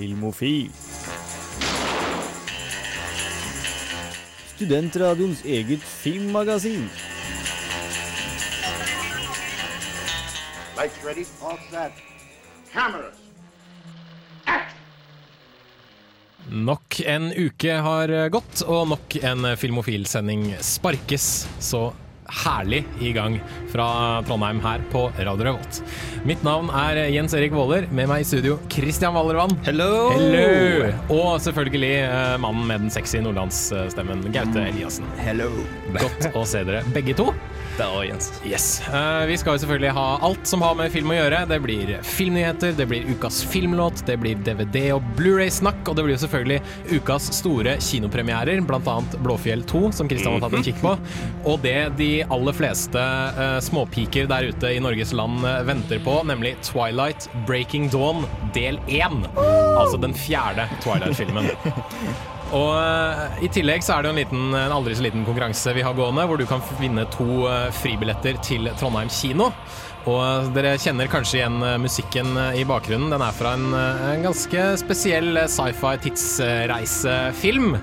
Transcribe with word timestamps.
Filmofil. 0.00 0.70
Studentradioens 4.54 5.42
eget 5.44 5.82
filmmagasin. 5.84 6.86
Lights 10.76 11.04
ready? 11.04 11.26
All 11.44 11.58
set. 11.70 11.92
Cameras. 12.72 13.14
Nok 16.48 17.00
en 17.04 17.32
uke 17.36 17.76
har 17.84 18.14
gått, 18.32 18.62
og 18.64 18.88
nok 18.94 19.18
en 19.20 19.52
Filmofil-sending 19.60 20.54
sparkes 20.64 21.44
så 21.60 21.90
herlig 22.42 22.84
i 23.02 23.12
gang 23.16 23.38
fra 23.72 23.86
Trondheim 24.26 24.60
her 24.64 24.82
på 24.92 25.06
Radio 25.18 25.50
Revolt. 25.50 25.80
Mitt 26.28 26.42
navn 26.46 26.70
er 26.74 27.02
Jens 27.12 27.34
Erik 27.36 27.54
Våler, 27.56 27.88
med 27.90 28.10
meg 28.10 28.24
i 28.24 28.28
studio 28.28 28.58
Christian 28.72 29.16
Wallervann. 29.16 29.56
Hello! 29.66 30.10
Hello! 30.14 30.90
Og 31.14 31.40
selvfølgelig 31.42 31.94
eh, 32.06 32.36
mannen 32.42 32.66
med 32.70 32.86
den 32.86 32.94
sexy 32.94 33.22
nordlandsstemmen, 33.24 34.26
Gaute 34.34 34.68
Eliassen. 34.70 35.08
Hello. 35.20 35.50
Godt 35.96 36.30
å 36.34 36.46
se 36.48 36.64
dere 36.66 36.84
begge 36.94 37.16
to. 37.18 37.30
Det 37.80 37.86
og 37.88 38.02
Jens. 38.04 38.28
Yes. 38.44 38.66
Uh, 38.92 39.24
vi 39.28 39.36
skal 39.40 39.56
jo 39.56 39.62
selvfølgelig 39.62 39.92
ha 39.96 40.06
alt 40.26 40.48
som 40.48 40.60
har 40.64 40.74
med 40.76 40.92
film 40.92 41.12
å 41.14 41.16
gjøre. 41.16 41.38
Det 41.48 41.58
blir 41.64 41.92
filmnyheter, 42.04 42.74
det 42.76 42.86
blir 42.90 43.06
ukas 43.08 43.40
filmlåt, 43.48 44.02
det 44.08 44.18
blir 44.20 44.40
DVD 44.44 44.90
og 44.96 45.06
Blu-ray-snakk, 45.16 45.80
og 45.88 45.96
det 45.96 46.04
blir 46.04 46.16
jo 46.16 46.22
selvfølgelig 46.26 46.98
ukas 46.98 47.30
store 47.38 47.78
kinopremierer, 47.80 48.60
bl.a. 48.68 48.96
Blåfjell 49.24 49.64
2, 49.70 49.82
som 49.96 50.10
Kristian 50.10 50.36
har 50.36 50.44
tatt 50.44 50.58
en 50.58 50.66
kikk 50.66 50.82
på. 50.82 50.92
Og 51.48 51.62
det 51.64 51.78
de 52.00 52.10
aller 52.28 52.56
fleste 52.58 53.06
uh, 53.38 53.56
småpiker 53.64 54.28
der 54.30 54.50
ute 54.50 54.74
i 54.74 54.82
Norges 54.82 55.14
land 55.16 55.40
uh, 55.46 55.62
venter 55.68 56.02
på, 56.04 56.18
nemlig 56.28 56.56
Twilight 56.66 57.30
Breaking 57.48 57.88
Dawn 57.94 58.26
del 58.56 58.76
1. 58.90 59.24
Altså 59.40 59.96
den 60.04 60.16
fjerde 60.16 60.68
Twilight-filmen. 60.84 61.48
Og 62.56 62.72
eh, 62.74 63.44
I 63.46 63.50
tillegg 63.54 63.84
så 63.86 63.96
er 63.96 64.02
det 64.02 64.10
jo 64.10 64.14
en, 64.14 64.20
liten, 64.20 64.46
en 64.58 64.74
aldri 64.74 64.96
så 64.98 65.06
liten 65.06 65.26
konkurranse 65.26 65.74
vi 65.76 65.84
har 65.86 65.94
gående, 65.96 66.26
hvor 66.26 66.40
du 66.40 66.46
kan 66.50 66.62
vinne 66.80 67.06
to 67.14 67.46
eh, 67.50 67.70
fribilletter 67.78 68.40
til 68.44 68.70
Trondheim 68.80 69.10
kino. 69.14 69.50
Og 70.10 70.20
eh, 70.24 70.50
dere 70.56 70.76
kjenner 70.82 71.10
kanskje 71.12 71.40
igjen 71.40 71.60
musikken 71.82 72.34
i 72.58 72.64
bakgrunnen. 72.66 73.12
Den 73.12 73.26
er 73.26 73.36
fra 73.36 73.54
en, 73.58 73.68
en 73.74 74.24
ganske 74.26 74.70
spesiell 74.82 75.44
sci-fi 75.46 75.98
tidsreisefilm. 76.06 77.76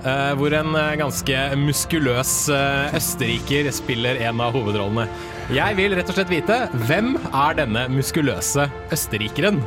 Uh, 0.00 0.30
hvor 0.40 0.54
en 0.56 0.70
uh, 0.72 0.94
ganske 0.96 1.40
muskuløs 1.60 2.30
uh, 2.48 2.86
østerriker 2.96 3.66
spiller 3.76 4.16
en 4.24 4.40
av 4.40 4.54
hovedrollene. 4.56 5.04
Jeg 5.52 5.76
vil 5.76 5.92
rett 5.98 6.08
og 6.08 6.16
slett 6.16 6.32
vite 6.32 6.56
hvem 6.88 7.10
er 7.28 7.58
denne 7.58 7.82
muskuløse 7.92 8.64
østerrikeren? 8.96 9.60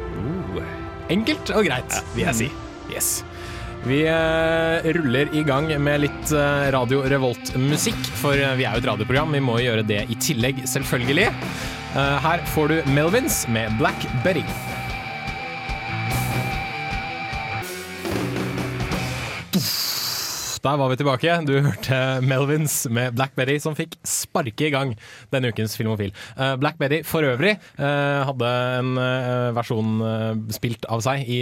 Enkelt 1.13 1.53
og 1.53 1.69
greit, 1.69 2.01
vil 2.15 2.25
jeg 2.25 2.39
si. 2.39 2.49
Yes. 2.89 3.19
Vi 3.83 4.05
eh, 4.07 4.91
ruller 4.95 5.27
i 5.35 5.43
gang 5.43 5.67
med 5.83 6.05
litt 6.05 6.31
eh, 6.31 6.69
Radio 6.71 7.01
Revolt-musikk, 7.11 7.99
for 8.15 8.39
eh, 8.39 8.55
vi 8.55 8.63
er 8.63 8.77
jo 8.77 8.83
et 8.83 8.87
radioprogram. 8.87 9.35
Vi 9.35 9.43
må 9.43 9.57
gjøre 9.59 9.83
det 9.83 10.05
i 10.07 10.19
tillegg, 10.23 10.63
selvfølgelig. 10.69 11.27
Her 11.93 12.41
får 12.55 12.71
du 12.71 12.93
Melvins 12.95 13.43
med 13.53 13.75
Black 13.77 14.07
Betty. 14.23 14.41
Der 20.63 20.77
var 20.79 20.87
vi 20.87 20.95
tilbake. 20.95 21.33
Du 21.43 21.57
hørte 21.59 21.97
Melvins 22.23 22.85
med 22.87 23.17
Black 23.17 23.33
Betty, 23.35 23.57
som 23.59 23.75
fikk 23.75 23.97
sparke 24.07 24.69
i 24.69 24.71
gang 24.71 24.93
denne 25.33 25.49
ukens 25.51 25.75
Filmofil. 25.75 26.13
Eh, 26.37 26.53
Black 26.61 26.77
Betty 26.79 27.01
for 27.03 27.25
øvrig 27.27 27.57
eh, 27.57 28.21
hadde 28.29 28.51
en 28.77 28.93
eh, 29.01 29.49
versjon 29.57 29.99
spilt 30.55 30.87
av 30.87 31.03
seg 31.03 31.27
i 31.27 31.41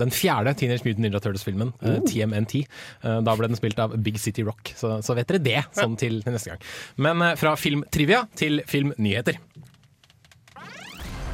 den 0.00 0.12
fjerde 0.14 0.54
Teenage 0.56 0.86
Mutant 0.86 1.04
Ninja 1.04 1.20
Turtles-filmen, 1.20 1.74
eh, 1.84 2.00
TMNT. 2.08 2.62
Eh, 3.04 3.18
da 3.26 3.36
ble 3.36 3.50
den 3.52 3.60
spilt 3.60 3.84
av 3.84 3.98
Big 4.00 4.16
City 4.22 4.46
Rock, 4.48 4.72
så, 4.80 4.96
så 5.04 5.18
vet 5.18 5.28
dere 5.28 5.44
det 5.44 5.62
sånn 5.76 6.00
til, 6.00 6.22
neste 6.24 6.54
gang. 6.54 6.64
Men 6.96 7.28
fra 7.36 7.52
filmtrivia 7.60 8.24
til 8.38 8.62
filmnyheter. 8.68 9.42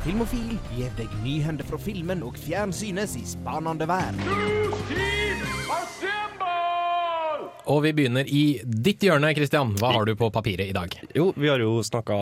Filmofil 0.05 0.59
gir 0.75 0.91
deg 0.99 1.15
nyhender 1.22 1.65
fra 1.71 1.78
filmen 1.81 2.27
og 2.27 2.43
fjernsynets 2.43 3.15
i 3.22 3.25
spanende 3.37 3.87
verden. 3.89 5.03
Og 7.71 7.81
vi 7.85 7.95
begynner 7.97 8.29
i 8.29 8.61
ditt 8.65 9.05
hjørne, 9.05 9.31
Christian. 9.37 9.73
Hva 9.81 9.95
har 9.97 10.09
du 10.09 10.13
på 10.19 10.29
papiret 10.33 10.69
i 10.69 10.75
dag? 10.77 10.93
Jo, 11.17 11.31
vi 11.37 11.49
har 11.49 11.63
jo 11.63 11.79
snakka 11.85 12.19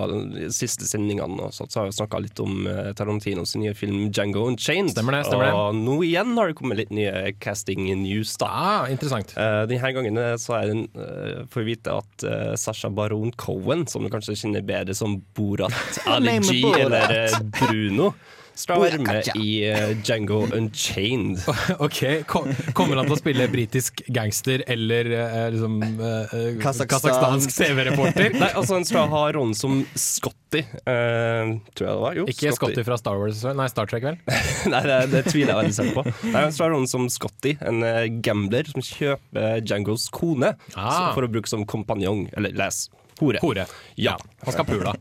siste 0.54 0.86
sendingene 0.86 1.48
og 1.48 1.54
så 1.54 1.66
har 1.80 1.88
vi 1.88 1.96
snakka 1.96 2.20
litt 2.22 2.38
om 2.42 2.66
eh, 2.70 2.92
Tarantinos 2.98 3.56
nye 3.58 3.74
film 3.74 4.04
'Django 4.10 4.44
Unchained'. 4.50 4.94
Stemmer 4.94 5.18
det, 5.18 5.24
stemmer 5.26 5.48
det. 5.48 5.54
Og 5.58 5.80
nå 5.80 5.96
igjen 6.06 6.36
har 6.38 6.50
det 6.50 6.58
kommet 6.58 6.78
litt 6.78 6.92
nye 6.94 7.32
casting 7.42 7.88
news, 8.04 8.36
da. 8.38 8.50
Ah, 8.52 8.84
interessant. 8.92 9.34
Uh, 9.34 9.64
denne 9.70 9.92
gangen 9.96 10.20
eh, 10.20 10.36
så 10.40 10.60
er 10.60 10.70
den, 10.70 10.84
uh, 10.94 11.42
får 11.50 11.64
vi 11.64 11.74
vite 11.74 11.96
at 12.02 12.26
uh, 12.28 12.52
Sasha 12.58 12.92
Baron 12.92 13.34
Cohen, 13.40 13.86
som 13.90 14.06
du 14.06 14.12
kanskje 14.12 14.38
kjenner 14.44 14.62
bedre 14.66 14.94
som 14.94 15.18
Borat 15.34 15.74
Ali 16.06 16.38
G 16.46 16.62
eller 16.84 17.34
Bruno, 17.58 18.12
skal 18.58 18.82
være 18.82 18.98
med 19.02 19.28
i 19.40 19.48
eh, 19.68 19.92
Django 20.04 20.42
Unchained. 20.54 21.40
Ok, 21.86 22.00
ko- 22.28 22.44
Kommer 22.76 22.98
han 23.00 23.08
til 23.08 23.16
å 23.16 23.18
spille 23.20 23.46
britisk 23.52 24.02
gangster 24.12 24.62
eller 24.70 25.08
eh, 25.16 25.46
liksom 25.54 25.78
uh, 25.80 26.06
eh, 26.36 26.48
kasakhstansk 26.62 27.52
TV-reporter? 27.56 28.36
Nei, 28.38 28.50
altså 28.52 28.76
Han 28.78 28.86
skal 28.88 29.08
ha 29.12 29.22
rollen 29.34 29.54
som 29.56 29.80
Scotty, 29.98 30.62
uh, 30.84 31.54
tror 31.72 31.86
jeg 31.86 31.92
det 31.96 32.00
var. 32.04 32.18
Jo, 32.20 32.26
Ikke 32.30 32.52
Scotty 32.56 32.84
fra 32.86 32.98
Star 33.00 33.18
Wars, 33.20 33.42
nei 33.56 33.68
Star 33.72 33.88
Trek, 33.90 34.04
vel? 34.10 34.18
Nei, 34.72 34.82
det, 34.88 34.98
det 35.14 35.24
tviler 35.30 35.54
jeg 35.54 35.60
veldig 35.62 35.76
sterkt 35.78 35.96
på. 35.98 36.04
Nei, 36.30 36.42
Han 36.46 36.52
skal 36.54 36.68
ha 36.68 36.72
rollen 36.76 36.90
som 36.90 37.08
Scotty, 37.12 37.56
en 37.66 37.82
gambler 38.24 38.68
som 38.70 38.84
kjøper 38.84 39.62
Djangos 39.64 40.08
kone 40.12 40.52
Ah. 40.76 41.12
for 41.16 41.24
å 41.26 41.30
bruke 41.32 41.48
som 41.50 41.64
kompanjong. 41.68 42.26
Eller 42.36 42.54
les 42.58 42.84
hore. 43.20 43.38
Hore. 43.42 43.66
Ja. 43.96 44.16
Han 44.44 44.52
skal 44.54 44.64
pule. 44.64 44.94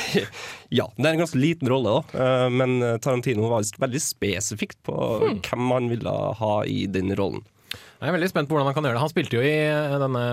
ja. 0.68 0.88
Det 0.96 1.06
er 1.06 1.12
en 1.14 1.22
ganske 1.22 1.38
liten 1.40 1.68
rolle, 1.70 1.94
da. 2.12 2.24
Eh, 2.24 2.48
men 2.50 2.76
eh, 2.82 2.96
Tarantino 2.98 3.48
var 3.50 3.64
veldig 3.78 4.02
spesifikt 4.02 4.80
på 4.86 4.94
Hmm. 5.24 5.40
hvem 5.46 5.70
han 5.72 5.88
ville 5.92 6.14
ha 6.40 6.54
i 6.66 6.86
den 6.86 7.14
rollen. 7.16 7.44
Jeg 8.00 8.10
er 8.10 8.14
veldig 8.16 8.28
spent 8.28 8.48
på 8.50 8.56
hvordan 8.56 8.68
han 8.68 8.74
kan 8.76 8.86
gjøre 8.88 8.96
det. 8.98 9.02
Han 9.04 9.10
spilte 9.12 9.36
jo 9.38 9.42
i 9.46 9.52
eh, 9.64 9.94
denne 10.02 10.24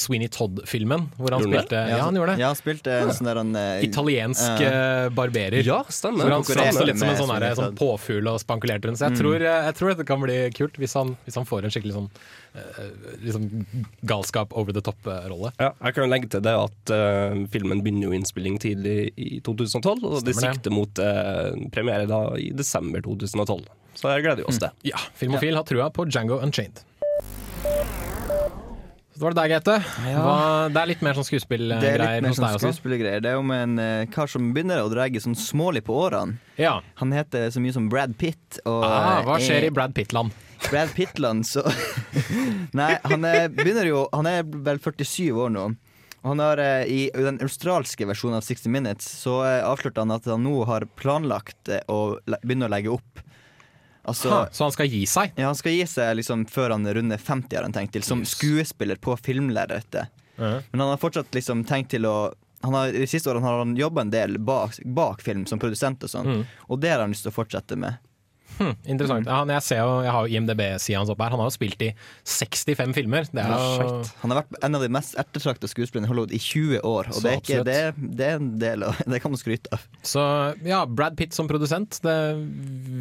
Sweeney 0.00 0.30
Todd-filmen. 0.32 1.04
Hvor 1.18 1.36
han 1.36 1.44
det? 1.44 1.50
spilte 1.50 1.82
Ja, 1.90 1.98
han 2.02 2.16
gjorde 2.18 2.34
det. 2.34 2.42
Ja, 2.42 2.50
han 2.50 2.58
spilte 2.58 2.94
en 3.04 3.12
sånn 3.14 3.28
der 3.28 3.40
en, 3.42 3.52
eh, 3.60 3.84
Italiensk 3.86 4.64
uh, 4.64 5.10
barberer. 5.14 5.60
Ja, 5.66 5.82
stemmer. 5.92 6.24
Hvor 6.26 6.38
han 6.38 6.46
satt 6.48 6.88
litt 6.88 6.98
som 6.98 7.12
en 7.12 7.20
sånn, 7.20 7.34
der, 7.44 7.54
sånn 7.58 7.76
påfugl 7.78 8.32
og 8.32 8.40
spankulerte 8.42 8.90
rundt. 8.90 8.98
Så 9.02 9.10
jeg, 9.10 9.20
tror, 9.20 9.36
eh, 9.44 9.68
jeg 9.68 9.76
tror 9.78 9.92
dette 9.92 10.08
kan 10.08 10.24
bli 10.24 10.38
kult, 10.56 10.80
hvis 10.80 10.96
han, 10.98 11.14
hvis 11.28 11.38
han 11.38 11.46
får 11.48 11.68
en 11.68 11.76
skikkelig 11.76 11.94
sånn 11.98 12.08
eh, 12.56 12.90
liksom 13.28 13.46
galskap 14.10 14.56
over 14.56 14.74
the 14.74 14.82
top-rolle. 14.84 15.52
Ja, 15.60 15.70
jeg 15.84 15.98
kan 16.00 16.10
legge 16.10 16.32
til 16.34 16.42
det 16.44 16.56
at 16.56 16.94
uh, 16.94 17.44
filmen 17.52 17.84
begynner 17.84 18.08
jo 18.08 18.18
innspilling 18.18 18.58
tidlig 18.62 19.12
i 19.20 19.38
2012, 19.44 20.02
og 20.08 20.18
det 20.26 20.34
sikter 20.40 20.74
mot 20.74 21.04
uh, 21.04 21.52
premiere 21.74 22.08
da 22.10 22.24
i 22.40 22.50
desember 22.56 23.04
2012. 23.04 23.68
Så 23.94 24.10
jeg 24.10 24.24
gleder 24.24 24.42
vi 24.42 24.48
oss 24.50 24.58
til. 24.58 24.74
Ja, 24.90 24.98
Filmofil 25.18 25.54
har 25.54 25.66
trua 25.68 25.86
på 25.94 26.06
Django 26.10 26.40
Unchained. 26.42 26.82
Så 29.14 29.22
var 29.22 29.30
det 29.30 29.44
deg, 29.44 29.52
Gaute. 29.52 29.74
Ja. 30.10 30.22
Det 30.74 30.80
er 30.80 30.88
litt 30.90 31.02
mer 31.06 31.14
sånn 31.14 31.22
er 31.22 31.28
skuespillgreier 31.28 32.24
hos 32.26 32.34
sånn 32.40 32.48
deg 32.48 32.56
også? 32.56 32.70
skuespillergreier. 32.72 33.20
Det 33.22 33.30
er 33.30 33.38
om 33.38 33.52
en 33.54 33.76
eh, 33.78 34.06
kar 34.10 34.26
som 34.30 34.48
begynner 34.56 34.82
å 34.82 34.88
dra 34.90 35.06
sånn 35.22 35.36
smålig 35.38 35.84
på 35.86 35.94
årene. 35.94 36.40
Ja. 36.58 36.80
Han 36.98 37.14
heter 37.14 37.46
så 37.54 37.62
mye 37.62 37.76
som 37.76 37.86
Brad 37.92 38.16
Pitt. 38.18 38.58
Og 38.66 38.82
Ah, 38.82 39.22
hva 39.22 39.36
skjer 39.38 39.60
skjer 39.60 39.68
i 39.68 39.70
Brad 39.76 39.94
Pitt-land? 39.94 40.34
Brad 40.66 40.90
Pittland, 40.96 41.46
så 41.46 41.62
Nei, 42.78 42.94
han 43.04 43.26
er, 43.28 43.50
begynner 43.52 43.84
jo 43.84 44.06
Han 44.16 44.26
er 44.30 44.46
vel 44.64 44.80
47 44.82 45.30
år 45.44 45.52
nå. 45.52 45.68
Og 46.24 46.30
han 46.32 46.42
har 46.42 46.62
eh, 46.64 46.88
I 46.90 47.00
den 47.14 47.38
australske 47.44 48.08
versjonen 48.10 48.40
av 48.40 48.46
60 48.46 48.72
Minutes 48.72 49.06
Så 49.22 49.36
eh, 49.46 49.60
avslørte 49.62 50.02
han 50.02 50.14
at 50.16 50.26
han 50.26 50.42
nå 50.42 50.56
har 50.66 50.88
planlagt 50.98 51.70
å 51.86 52.00
begynne 52.42 52.66
å 52.66 52.72
legge 52.74 52.96
opp. 52.96 53.22
Altså 54.04 54.30
Ha, 54.30 54.40
så 54.52 54.64
han 54.66 54.72
skal 54.74 54.88
gi 54.92 55.02
seg? 55.08 55.32
ja, 55.36 55.46
Han 55.48 55.56
skal 55.56 55.72
gi 55.72 55.86
seg 55.88 56.16
liksom 56.18 56.44
før 56.50 56.74
han 56.76 56.84
runder 56.86 57.18
50, 57.18 57.56
har 57.56 57.62
han 57.64 57.72
tenkt 57.72 57.92
til, 57.96 58.02
som 58.04 58.24
skuespiller 58.28 58.96
på 59.00 59.16
filmlerretet. 59.16 60.10
Ja. 60.36 60.60
Men 60.70 60.80
han 60.82 60.90
har 60.90 60.98
fortsatt 61.00 61.32
liksom 61.34 61.64
tenkt 61.64 61.90
til 61.94 62.06
å 62.10 62.32
han 62.64 62.72
har, 62.72 62.92
De 62.96 63.04
siste 63.06 63.28
årene 63.28 63.44
har 63.44 63.58
han 63.60 63.74
jobba 63.76 64.00
en 64.00 64.10
del 64.10 64.38
bak, 64.40 64.78
bak 64.84 65.20
film 65.22 65.42
som 65.46 65.58
produsent, 65.60 66.02
og 66.04 66.08
sånn 66.10 66.26
Mm. 66.26 66.44
Og 66.72 66.80
det 66.80 66.90
har 66.94 67.00
han 67.04 67.10
lyst 67.12 67.26
til 67.26 67.32
å 67.32 67.36
fortsette 67.36 67.76
med. 67.76 67.98
Hm, 68.58 68.72
interessant. 68.86 69.26
Ja, 69.26 69.40
han- 69.42 69.48
jeg, 69.54 69.62
ser 69.66 69.80
jo, 69.82 69.94
jeg 70.04 70.12
har 70.14 70.26
jo 70.28 70.34
IMDb-sida 70.38 70.98
hans 71.00 71.10
oppe 71.10 71.24
her. 71.26 71.30
Han 71.34 71.40
har 71.42 71.48
jo 71.50 71.54
spilt 71.56 71.82
i 71.82 71.90
65 72.24 72.94
filmer. 72.94 73.26
Det 73.32 73.42
er 73.42 73.50
jo 73.50 74.02
Han 74.22 74.30
har 74.34 74.42
vært 74.42 74.58
en 74.64 74.74
av 74.78 74.84
de 74.84 74.88
mest 74.94 75.16
ettertraktede 75.20 75.70
skuespillerne 75.72 76.06
i 76.06 76.12
Hollywood 76.12 76.32
i 76.34 76.38
20 76.38 76.80
år. 76.84 77.10
Og 77.14 77.22
det 77.24 77.32
er, 77.32 77.40
ikke, 77.42 77.64
det, 77.66 77.78
det 78.20 78.28
er 78.28 78.36
en 78.40 78.52
del 78.62 78.84
av 78.86 79.00
Det 79.14 79.20
kan 79.22 79.34
man 79.34 79.40
skryte 79.40 79.72
av. 79.74 79.82
Så 80.04 80.22
ja, 80.66 80.84
Brad 80.86 81.16
Pitt 81.18 81.34
som 81.36 81.48
produsent, 81.50 81.98
det 82.04 82.16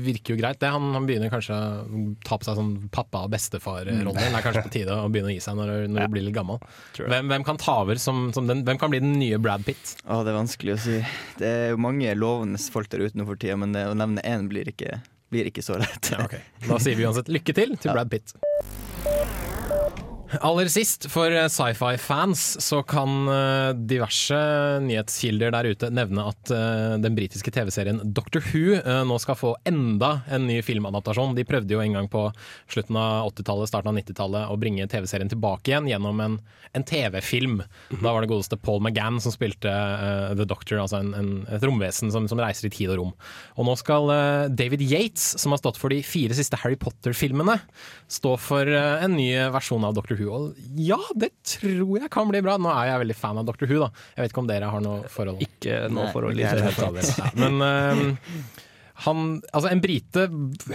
virker 0.05 0.35
jo 0.35 0.39
greit. 0.41 0.59
Det. 0.61 0.69
Han, 0.73 0.91
han 0.95 1.05
begynner 1.09 1.31
kanskje 1.33 1.53
å 1.57 2.03
ta 2.25 2.37
på 2.39 2.47
seg 2.47 2.57
sånn 2.59 2.73
pappa- 2.93 3.23
og 3.27 3.31
bestefar-rolle. 3.33 4.13
Det 4.17 4.29
er 4.29 4.45
kanskje 4.45 4.65
på 4.67 4.73
tide 4.73 4.97
å 4.97 5.09
begynne 5.11 5.31
å 5.31 5.35
gi 5.35 5.41
seg 5.43 5.57
når, 5.59 5.73
når 5.91 6.07
du 6.07 6.13
blir 6.15 6.27
litt 6.27 6.35
gammel. 6.37 6.59
Hvem, 6.97 7.29
hvem 7.31 7.45
kan 7.47 7.59
ta 7.61 7.79
over 7.83 7.99
som, 8.01 8.27
som 8.35 8.47
den, 8.49 8.63
Hvem 8.67 8.79
kan 8.81 8.91
bli 8.93 9.01
den 9.03 9.15
nye 9.19 9.39
Brad 9.41 9.65
Pitt? 9.67 9.95
Å, 10.07 10.21
det 10.25 10.33
er 10.33 10.39
vanskelig 10.39 10.75
å 10.75 10.81
si. 10.81 10.99
Det 11.39 11.49
er 11.49 11.73
jo 11.73 11.81
mange 11.83 12.13
lovende 12.17 12.59
folk 12.73 12.89
der 12.93 13.03
ute 13.07 13.17
nå 13.19 13.25
for 13.27 13.39
tida, 13.39 13.57
men 13.59 13.73
det, 13.75 13.85
å 13.91 13.97
nevne 13.97 14.23
én 14.27 14.47
blir 14.51 14.69
ikke 14.71 15.01
blir 15.33 15.49
ikke 15.51 15.65
så 15.65 15.79
lett. 15.81 16.13
Ja, 16.13 16.23
okay. 16.25 16.45
Da 16.67 16.79
sier 16.81 16.99
vi 16.99 17.07
uansett 17.09 17.31
lykke 17.33 17.57
til 17.57 17.77
til 17.77 17.93
Brad 17.93 18.13
Pitt. 18.13 18.37
Aller 20.41 20.69
sist, 20.71 21.05
for 21.11 21.31
eh, 21.31 21.47
sci-fi-fans, 21.51 22.43
så 22.63 22.81
kan 22.87 23.27
eh, 23.29 23.73
diverse 23.89 24.37
nyhetskilder 24.85 25.53
der 25.53 25.69
ute 25.73 25.89
nevne 25.93 26.25
at 26.31 26.53
eh, 26.53 26.95
den 27.03 27.17
britiske 27.17 27.51
TV-serien 27.53 28.01
Doctor 28.15 28.43
Who 28.49 28.79
nå 29.07 29.17
skal 29.21 29.37
få 29.37 29.53
enda 29.67 30.23
en 30.31 30.47
ny 30.47 30.59
filmadaptasjon. 30.65 31.35
De 31.37 31.45
prøvde 31.47 31.75
jo 31.75 31.81
en 31.83 31.97
gang 31.97 32.09
på 32.11 32.25
slutten 32.71 32.97
av 32.99 33.29
80-tallet, 33.31 33.69
starten 33.69 33.91
av 33.91 33.97
90-tallet 33.99 34.51
å 34.51 34.57
bringe 34.59 34.87
TV-serien 34.89 35.31
tilbake 35.31 35.71
igjen 35.71 35.89
gjennom 35.91 36.21
en, 36.23 36.37
en 36.73 36.85
TV-film. 36.87 37.61
Da 37.91 38.13
var 38.13 38.23
det 38.23 38.31
godeste 38.31 38.57
Paul 38.57 38.81
McGann 38.81 39.19
som 39.23 39.33
spilte 39.33 39.69
uh, 39.69 40.33
The 40.37 40.47
Doctor, 40.49 40.79
altså 40.81 41.01
en, 41.01 41.13
en, 41.17 41.31
et 41.53 41.65
romvesen 41.65 42.11
som, 42.13 42.27
som 42.29 42.41
reiser 42.41 42.69
i 42.69 42.73
tid 42.73 42.93
og 42.93 42.99
rom. 43.01 43.13
Og 43.57 43.67
nå 43.67 43.75
skal 43.79 44.09
uh, 44.09 44.47
David 44.51 44.83
Yates, 44.85 45.33
som 45.41 45.53
har 45.53 45.61
stått 45.61 45.79
for 45.81 45.93
de 45.93 46.01
fire 46.05 46.35
siste 46.37 46.59
Harry 46.63 46.79
Potter-filmene, 46.79 47.59
stå 48.11 48.35
for 48.41 48.69
uh, 48.69 49.03
en 49.03 49.17
ny 49.17 49.29
versjon 49.53 49.85
av 49.87 49.95
Doctor 49.97 50.19
Who. 50.19 50.22
Og 50.31 50.59
ja, 50.79 50.99
det 51.19 51.31
tror 51.55 51.97
jeg 51.99 52.11
kan 52.13 52.29
bli 52.31 52.43
bra. 52.45 52.57
Nå 52.61 52.71
er 52.73 52.91
jeg 52.91 53.03
veldig 53.05 53.17
fan 53.19 53.39
av 53.41 53.47
Doctor 53.49 53.71
Who, 53.71 53.79
da. 53.85 53.89
Jeg 54.15 54.25
vet 54.25 54.35
ikke 54.35 54.43
om 54.43 54.51
dere 54.51 54.69
har 54.73 54.83
noe 54.85 55.09
forhold. 55.11 55.41
Ikke 55.45 55.81
noe 55.89 56.07
Nei, 56.07 56.13
forhold 56.15 56.39
i 56.39 56.45
ikke. 56.45 57.17
Ja, 57.23 57.31
men 57.43 57.65
eh, 57.67 58.05
han, 59.01 59.39
altså 59.49 59.71
en 59.73 59.81
brite 59.81 60.27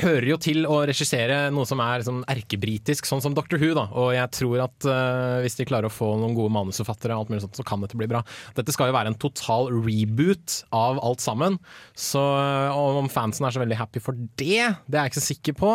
hører 0.02 0.26
jo 0.32 0.36
til 0.42 0.64
å 0.66 0.80
regissere 0.88 1.36
noe 1.54 1.68
som 1.68 1.78
er 1.84 2.02
sånn 2.02 2.24
erkebritisk, 2.28 3.06
sånn 3.06 3.22
som 3.22 3.34
Doctor 3.36 3.60
Who. 3.62 3.70
da, 3.78 3.86
Og 3.94 4.10
jeg 4.16 4.32
tror 4.34 4.64
at 4.64 4.88
uh, 4.90 5.38
hvis 5.44 5.54
de 5.60 5.66
klarer 5.68 5.86
å 5.86 5.92
få 5.92 6.10
noen 6.18 6.34
gode 6.36 6.50
manusforfattere, 6.56 7.14
og 7.14 7.20
alt 7.22 7.30
mulig 7.32 7.44
sånt, 7.46 7.58
så 7.60 7.66
kan 7.66 7.84
dette 7.84 7.98
bli 7.98 8.08
bra. 8.10 8.24
Dette 8.58 8.74
skal 8.74 8.90
jo 8.90 8.96
være 8.96 9.12
en 9.12 9.20
total 9.22 9.70
reboot 9.70 10.64
av 10.74 10.98
alt 11.04 11.22
sammen. 11.22 11.60
Så 11.98 12.18
eh, 12.18 12.74
om 12.98 13.08
fansen 13.12 13.46
er 13.46 13.54
så 13.54 13.62
veldig 13.62 13.78
happy 13.78 14.02
for 14.02 14.18
det, 14.40 14.64
det 14.86 14.98
er 14.98 15.06
jeg 15.06 15.12
ikke 15.12 15.20
så 15.20 15.26
sikker 15.28 15.58
på. 15.58 15.70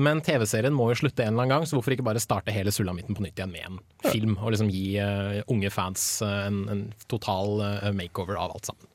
Men 0.00 0.22
TV-serien 0.24 0.74
må 0.74 0.88
jo 0.90 1.00
slutte 1.02 1.26
en 1.26 1.34
eller 1.34 1.44
annen 1.44 1.54
gang, 1.58 1.68
så 1.68 1.76
hvorfor 1.76 1.94
ikke 1.94 2.06
bare 2.08 2.22
starte 2.22 2.54
hele 2.54 2.72
sulamitten 2.74 3.16
på 3.18 3.24
nytt 3.24 3.36
igjen 3.36 3.52
med 3.52 3.68
en 3.68 3.80
film? 4.08 4.38
Og 4.40 4.54
liksom 4.54 4.72
gi 4.72 4.96
uh, 4.96 5.42
unge 5.52 5.72
fans 5.74 6.06
uh, 6.24 6.46
en, 6.48 6.64
en 6.72 6.86
total 7.12 7.60
makeover 7.96 8.40
av 8.40 8.56
alt 8.56 8.72
sammen. 8.72 8.88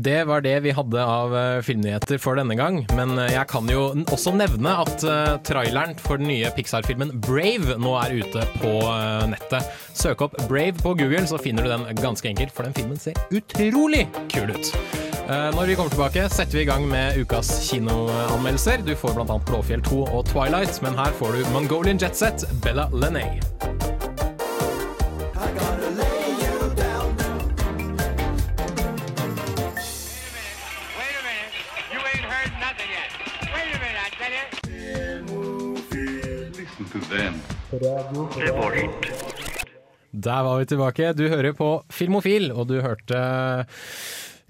Det 0.00 0.24
var 0.24 0.40
det 0.40 0.54
vi 0.60 0.70
hadde 0.72 1.02
av 1.04 1.34
eh, 1.36 1.62
filmnyheter 1.64 2.20
for 2.22 2.38
denne 2.38 2.54
gang. 2.56 2.78
Men 2.96 3.18
eh, 3.18 3.34
jeg 3.34 3.48
kan 3.50 3.68
jo 3.68 3.90
også 4.08 4.32
nevne 4.38 4.72
at 4.84 5.04
eh, 5.04 5.34
traileren 5.44 5.92
for 6.00 6.20
den 6.20 6.30
nye 6.30 6.48
Pixar-filmen 6.56 7.12
Brave 7.26 7.76
nå 7.80 7.92
er 8.00 8.16
ute 8.22 8.46
på 8.62 8.72
nettet. 9.28 9.68
Søk 9.96 10.24
opp 10.24 10.38
Brave 10.48 10.78
på 10.80 10.94
Google, 10.96 11.26
så 11.28 11.40
finner 11.42 11.66
du 11.66 11.72
den 11.72 11.84
ganske 12.00 12.30
enkelt, 12.30 12.54
for 12.54 12.64
den 12.64 12.76
filmen 12.76 13.00
ser 13.00 13.18
utrolig 13.34 14.06
kul 14.32 14.54
ut. 14.54 14.72
Når 15.30 15.68
vi 15.68 15.76
kommer 15.78 15.92
tilbake, 15.92 16.24
setter 16.32 16.58
vi 16.58 16.64
i 16.64 16.68
gang 16.68 16.88
med 16.90 17.20
ukas 17.20 17.52
kinoanmeldelser. 17.68 18.82
Du 18.86 18.96
får 18.98 19.14
bl.a. 19.18 19.38
Blåfjell 19.46 19.84
2 19.86 20.02
og 20.08 20.24
Twilight, 20.32 20.80
men 20.82 20.98
her 20.98 21.14
får 21.20 21.36
du 21.38 21.52
Mongolian 21.54 22.00
Jetset, 22.02 22.48
Bella 22.64 22.88
Lenay. 22.90 23.38
Them. 36.98 37.34
Der 40.10 40.42
var 40.42 40.58
vi 40.58 40.66
tilbake. 40.66 41.12
Du 41.14 41.28
hører 41.28 41.54
på 41.54 41.84
Filmofil, 41.90 42.50
og 42.52 42.66
du 42.68 42.80
hørte 42.82 43.20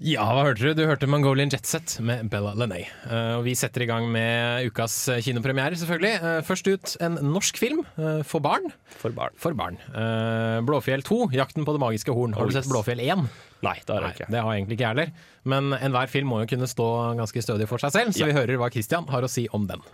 ja, 0.01 0.23
hva 0.25 0.47
hørte 0.47 0.65
du? 0.65 0.79
Du 0.79 0.87
hørte 0.89 1.05
Mongolian 1.05 1.51
Jetset 1.53 1.99
med 2.01 2.25
Bella 2.33 2.55
Lenay. 2.57 2.87
Eh, 3.05 3.35
og 3.37 3.43
vi 3.45 3.53
setter 3.53 3.83
i 3.85 3.85
gang 3.85 4.07
med 4.09 4.65
ukas 4.65 4.95
kinopremiere, 5.21 5.77
selvfølgelig. 5.77 6.15
Eh, 6.17 6.39
først 6.47 6.69
ut 6.71 6.93
en 7.05 7.19
norsk 7.21 7.59
film 7.61 7.83
eh, 8.01 8.23
for 8.25 8.41
barn. 8.41 8.65
For 8.97 9.13
barn. 9.13 9.37
For 9.37 9.53
barn. 9.53 9.77
Eh, 9.93 10.57
Blåfjell 10.65 11.05
2, 11.05 11.19
'Jakten 11.35 11.69
på 11.69 11.77
det 11.77 11.83
magiske 11.85 12.17
horn'. 12.17 12.33
Har 12.33 12.49
du 12.49 12.57
sett 12.57 12.71
Blåfjell 12.71 13.03
1? 13.05 13.29
Nei, 13.61 13.77
det 13.85 13.93
har 13.93 14.07
jeg 14.07 14.17
ikke. 14.17 14.31
det 14.33 14.41
har 14.41 14.55
egentlig 14.55 14.79
ikke 14.79 14.87
jeg 14.87 14.95
heller. 14.95 15.13
Men 15.53 15.69
enhver 15.77 16.09
film 16.09 16.33
må 16.33 16.41
jo 16.41 16.49
kunne 16.55 16.71
stå 16.73 16.89
ganske 17.21 17.45
stødig 17.45 17.69
for 17.69 17.85
seg 17.85 17.93
selv, 17.93 18.17
så 18.17 18.25
vi 18.25 18.33
hører 18.33 18.57
hva 18.57 18.73
Christian 18.73 19.05
har 19.13 19.21
å 19.21 19.29
si 19.29 19.45
om 19.53 19.69
den. 19.69 19.85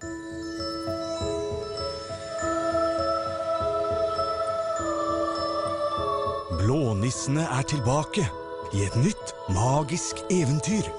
Blånissene 6.67 7.45
er 7.47 7.63
tilbake 7.63 8.25
i 8.75 8.81
et 8.83 8.95
nytt 8.99 9.29
magisk 9.55 10.19
eventyr. 10.27 10.89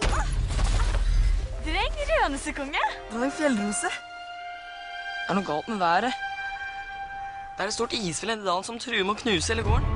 Dreng, 1.66 1.98
rødnissekonge. 2.08 2.84
Du 3.10 3.18
er 3.18 3.26
en 3.26 3.34
fjellrose. 3.36 3.90
Det 3.90 5.26
er 5.28 5.36
noe 5.36 5.44
galt 5.44 5.68
med 5.68 5.82
været. 5.82 6.16
Det 7.52 7.66
er 7.66 7.68
et 7.68 7.76
stort 7.76 7.98
isfjell 7.98 8.32
i 8.32 8.38
dalen 8.46 8.64
som 8.64 8.80
truer 8.80 9.04
med 9.04 9.18
å 9.18 9.20
knuse 9.20 9.52
hele 9.52 9.66
gården. 9.66 9.92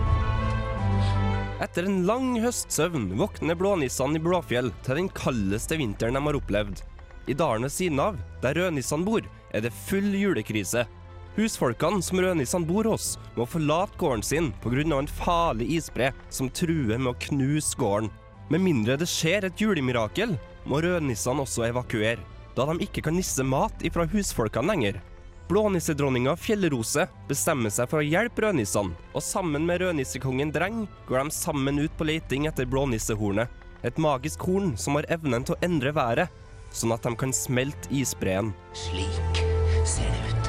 Etter 1.65 1.89
en 1.89 2.03
lang 2.11 2.35
høstsøvn 2.45 3.09
våkner 3.17 3.57
blånissene 3.57 4.21
i 4.21 4.25
Blåfjell 4.29 4.75
til 4.85 5.01
den 5.01 5.09
kaldeste 5.09 5.81
vinteren 5.81 6.21
de 6.21 6.27
har 6.27 6.43
opplevd. 6.43 6.85
I 7.33 7.39
dalen 7.39 7.65
ved 7.65 7.73
siden 7.73 8.05
av, 8.11 8.21
der 8.45 8.61
rødnissene 8.61 9.09
bor, 9.09 9.25
er 9.57 9.65
det 9.65 9.73
full 9.87 10.13
julekrise. 10.21 10.85
Husfolkene 11.33 12.03
som 12.05 12.21
rødnissene 12.21 12.69
bor 12.69 12.85
hos, 12.91 13.15
må 13.37 13.47
forlate 13.49 13.97
gården 14.01 14.23
sin 14.23 14.51
pga. 14.61 14.99
en 14.99 15.07
farlig 15.07 15.71
isbre 15.79 16.13
som 16.29 16.51
truer 16.51 16.99
med 16.99 17.13
å 17.15 17.19
knuse 17.19 17.77
gården. 17.79 18.11
Med 18.51 18.61
mindre 18.61 18.97
det 18.97 19.09
skjer 19.09 19.45
et 19.45 19.61
julemirakel, 19.61 20.37
må 20.67 20.83
rødnissene 20.83 21.41
også 21.41 21.65
evakuere, 21.71 22.21
da 22.55 22.67
de 22.67 22.85
ikke 22.85 23.03
kan 23.03 23.17
nisse 23.17 23.43
mat 23.43 23.73
ifra 23.83 24.05
husfolkene 24.05 24.69
lenger. 24.69 25.01
Blånissedronninga 25.49 26.37
Fjellrose 26.37 27.09
bestemmer 27.29 27.73
seg 27.73 27.89
for 27.89 28.03
å 28.03 28.07
hjelpe 28.07 28.45
rødnissene, 28.45 28.93
og 29.15 29.25
sammen 29.25 29.65
med 29.67 29.81
rødnissekongen 29.81 30.53
Dreng 30.53 30.85
går 31.09 31.25
de 31.25 31.31
sammen 31.31 31.81
ut 31.81 31.97
på 31.97 32.09
leiting 32.09 32.47
etter 32.47 32.69
blånissehornet. 32.69 33.49
Et 33.83 33.99
magisk 33.99 34.45
horn 34.47 34.77
som 34.77 35.01
har 35.01 35.09
evnen 35.11 35.45
til 35.45 35.57
å 35.57 35.65
endre 35.65 35.97
været, 35.97 36.29
sånn 36.73 36.93
at 36.93 37.03
de 37.09 37.17
kan 37.17 37.33
smelte 37.33 37.91
isbreen. 37.91 38.53
Slik 38.77 39.43
ser 39.89 40.13
det 40.13 40.37
ut. 40.37 40.42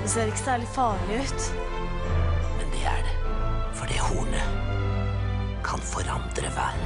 Det 0.00 0.08
ser 0.08 0.30
ikke 0.30 0.42
særlig 0.42 0.68
farlig 0.74 1.20
ut. 1.20 1.46
Men 2.58 2.72
det 2.72 2.84
er 2.88 3.00
det. 3.04 3.16
For 3.76 3.90
det 3.90 4.00
hornet 4.00 5.60
kan 5.66 5.82
forandre 5.84 6.50
vær. 6.56 6.78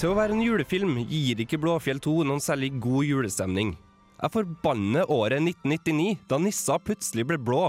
Til 0.00 0.12
å 0.12 0.16
være 0.16 0.32
en 0.32 0.44
julefilm 0.44 0.94
gir 1.10 1.42
ikke 1.42 1.58
Blåfjell 1.60 1.98
2 2.00 2.14
noen 2.30 2.40
særlig 2.40 2.70
god 2.80 3.04
julestemning. 3.04 3.74
Jeg 4.20 4.32
forbanner 4.32 5.10
året 5.12 5.42
1999, 5.42 6.22
da 6.28 6.38
nissa 6.40 6.78
plutselig 6.80 7.26
ble 7.28 7.36
blå. 7.40 7.66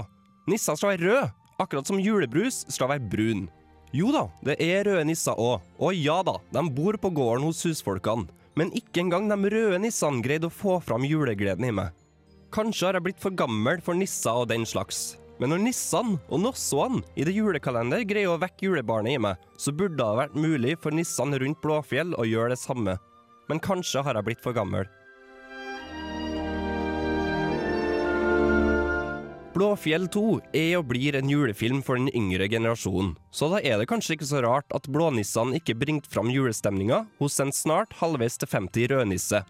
Nissa 0.48 0.76
skal 0.76 0.94
være 0.94 1.08
rød, 1.08 1.34
akkurat 1.60 1.88
som 1.88 2.00
julebrus 2.00 2.62
skal 2.72 2.92
være 2.92 3.04
brun. 3.12 3.46
Jo 3.92 4.12
da, 4.14 4.26
det 4.48 4.56
er 4.64 4.86
røde 4.88 5.04
nisser 5.08 5.36
òg, 5.36 5.64
og 5.76 5.96
ja 5.96 6.18
da, 6.24 6.38
de 6.54 6.62
bor 6.72 6.96
på 7.00 7.10
gården 7.12 7.44
hos 7.48 7.60
husfolkene. 7.68 8.28
Men 8.56 8.72
ikke 8.76 9.00
engang 9.04 9.28
de 9.28 9.52
røde 9.52 9.80
nissene 9.80 10.24
greide 10.24 10.48
å 10.48 10.52
få 10.52 10.78
fram 10.84 11.04
julegleden 11.08 11.68
i 11.68 11.74
meg. 11.76 11.92
Kanskje 12.52 12.84
har 12.84 12.98
jeg 12.98 13.04
blitt 13.06 13.20
for 13.22 13.32
gammel 13.32 13.78
for 13.80 13.96
nisser 13.96 14.42
og 14.42 14.50
den 14.50 14.66
slags. 14.68 15.14
Men 15.40 15.54
når 15.54 15.62
nissene 15.64 16.18
og 16.28 16.42
nossoene 16.44 17.00
i 17.16 17.24
det 17.24 17.32
julekalender 17.32 18.04
greier 18.04 18.34
å 18.34 18.40
vekke 18.42 18.66
julebarnet 18.66 19.16
i 19.16 19.22
meg, 19.24 19.38
så 19.56 19.72
burde 19.72 19.96
det 19.96 20.04
ha 20.04 20.18
vært 20.18 20.36
mulig 20.36 20.74
for 20.82 20.92
nissene 20.92 21.40
rundt 21.40 21.62
Blåfjell 21.64 22.12
å 22.12 22.26
gjøre 22.28 22.52
det 22.52 22.60
samme. 22.60 22.98
Men 23.48 23.62
kanskje 23.64 24.02
har 24.04 24.20
jeg 24.20 24.26
blitt 24.26 24.44
for 24.44 24.52
gammel. 24.52 24.84
Blåfjell 29.56 30.04
2 30.12 30.26
er 30.56 30.76
og 30.78 30.86
blir 30.92 31.16
en 31.16 31.32
julefilm 31.32 31.80
for 31.84 31.96
den 31.96 32.12
yngre 32.12 32.50
generasjonen, 32.52 33.14
så 33.32 33.48
da 33.52 33.64
er 33.64 33.80
det 33.80 33.88
kanskje 33.88 34.18
ikke 34.18 34.28
så 34.28 34.44
rart 34.44 34.76
at 34.76 34.88
blånissene 34.92 35.56
ikke 35.56 35.76
bringte 35.80 36.12
fram 36.12 36.28
julestemninga 36.32 37.02
hos 37.20 37.40
en 37.40 37.52
snart 37.52 37.96
halvveis 38.00 38.40
til 38.40 38.52
50 38.52 38.92
rødnisse. 38.92 39.42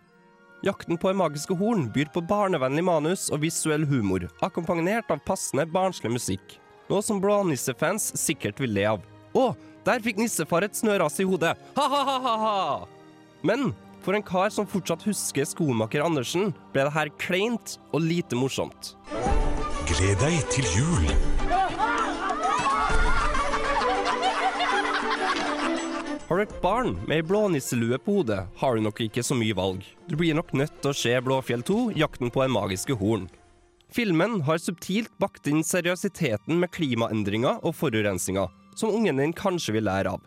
Jakten 0.63 0.95
på 0.99 1.11
det 1.11 1.19
magiske 1.19 1.55
horn 1.59 1.89
byr 1.91 2.07
på 2.15 2.23
barnevennlig 2.23 2.85
manus 2.87 3.25
og 3.35 3.41
visuell 3.43 3.83
humor, 3.91 4.29
akkompagnert 4.47 5.11
av 5.11 5.19
passende 5.27 5.65
barnslig 5.67 6.13
musikk. 6.15 6.55
Noe 6.87 7.03
som 7.03 7.19
blånissefans 7.23 8.13
sikkert 8.21 8.63
vil 8.63 8.71
le 8.77 8.85
av. 8.93 9.03
Å, 9.35 9.49
der 9.83 10.05
fikk 10.05 10.21
nissefar 10.23 10.63
et 10.63 10.79
snøras 10.79 11.19
i 11.19 11.27
hodet! 11.27 11.57
Ha-ha-ha-ha! 11.75 12.87
Men 13.43 13.73
for 14.07 14.15
en 14.15 14.23
kar 14.23 14.55
som 14.55 14.69
fortsatt 14.71 15.03
husker 15.09 15.51
skomaker 15.51 16.07
Andersen, 16.07 16.55
ble 16.71 16.87
det 16.87 16.95
her 16.95 17.11
kleint 17.19 17.81
og 17.91 18.07
lite 18.07 18.39
morsomt. 18.39 18.95
Gled 19.91 20.23
deg 20.23 20.43
til 20.55 20.75
jul. 20.79 21.32
Har 26.33 26.39
du 26.39 26.43
et 26.43 26.61
barn 26.63 26.95
med 27.05 27.19
ei 27.19 27.23
blånisselue 27.29 27.99
på 28.01 28.13
hodet, 28.17 28.47
har 28.57 28.73
du 28.73 28.81
nok 28.81 29.03
ikke 29.05 29.21
så 29.21 29.37
mye 29.37 29.53
valg. 29.53 29.83
Du 30.09 30.15
blir 30.17 30.33
nok 30.33 30.55
nødt 30.57 30.79
til 30.81 30.89
å 30.89 30.97
se 30.97 31.11
Blåfjell 31.21 31.61
2, 31.69 31.75
Jakten 32.01 32.31
på 32.33 32.41
en 32.41 32.55
magiske 32.55 32.97
horn. 32.97 33.27
Filmen 33.93 34.39
har 34.47 34.57
subtilt 34.57 35.13
bakt 35.21 35.51
inn 35.51 35.61
seriøsiteten 35.61 36.57
med 36.63 36.73
klimaendringer 36.73 37.59
og 37.61 37.77
forurensninger, 37.77 38.49
som 38.73 38.95
ungen 38.97 39.21
din 39.21 39.35
kanskje 39.37 39.75
vil 39.77 39.85
lære 39.91 40.15
av. 40.15 40.23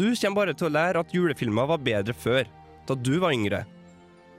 Du 0.00 0.06
kommer 0.14 0.38
bare 0.38 0.54
til 0.56 0.70
å 0.70 0.72
lære 0.72 1.04
at 1.04 1.12
julefilmer 1.12 1.68
var 1.74 1.84
bedre 1.84 2.16
før, 2.16 2.48
da 2.88 2.96
du 2.96 3.18
var 3.20 3.36
yngre. 3.36 3.66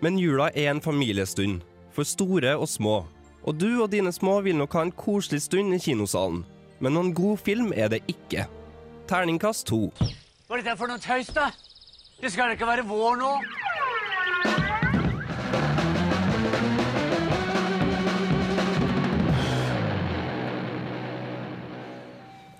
Men 0.01 0.17
jula 0.17 0.49
er 0.57 0.71
en 0.71 0.81
familiestund, 0.81 1.61
for 1.93 2.09
store 2.09 2.57
og 2.57 2.65
små. 2.73 3.03
Og 3.45 3.61
du 3.61 3.69
og 3.83 3.91
dine 3.93 4.15
små 4.17 4.39
vil 4.49 4.57
nok 4.57 4.73
ha 4.73 4.87
en 4.87 4.97
koselig 5.05 5.45
stund 5.45 5.77
i 5.77 5.83
kinosalen. 5.91 6.41
Men 6.81 6.97
noen 6.97 7.13
god 7.13 7.45
film 7.45 7.69
er 7.69 7.93
det 7.93 8.01
ikke. 8.09 8.49
Terningkast 9.05 9.69
to. 9.69 9.91
Hva 10.43 10.57
er 10.57 10.63
dette 10.65 10.75
for 10.75 10.91
noe 10.91 10.99
tøys, 10.99 11.29
da? 11.31 11.45
Det 12.19 12.27
skal 12.33 12.49
da 12.51 12.55
ikke 12.57 12.67
være 12.67 12.83
vår 12.83 13.15
nå? 13.21 13.29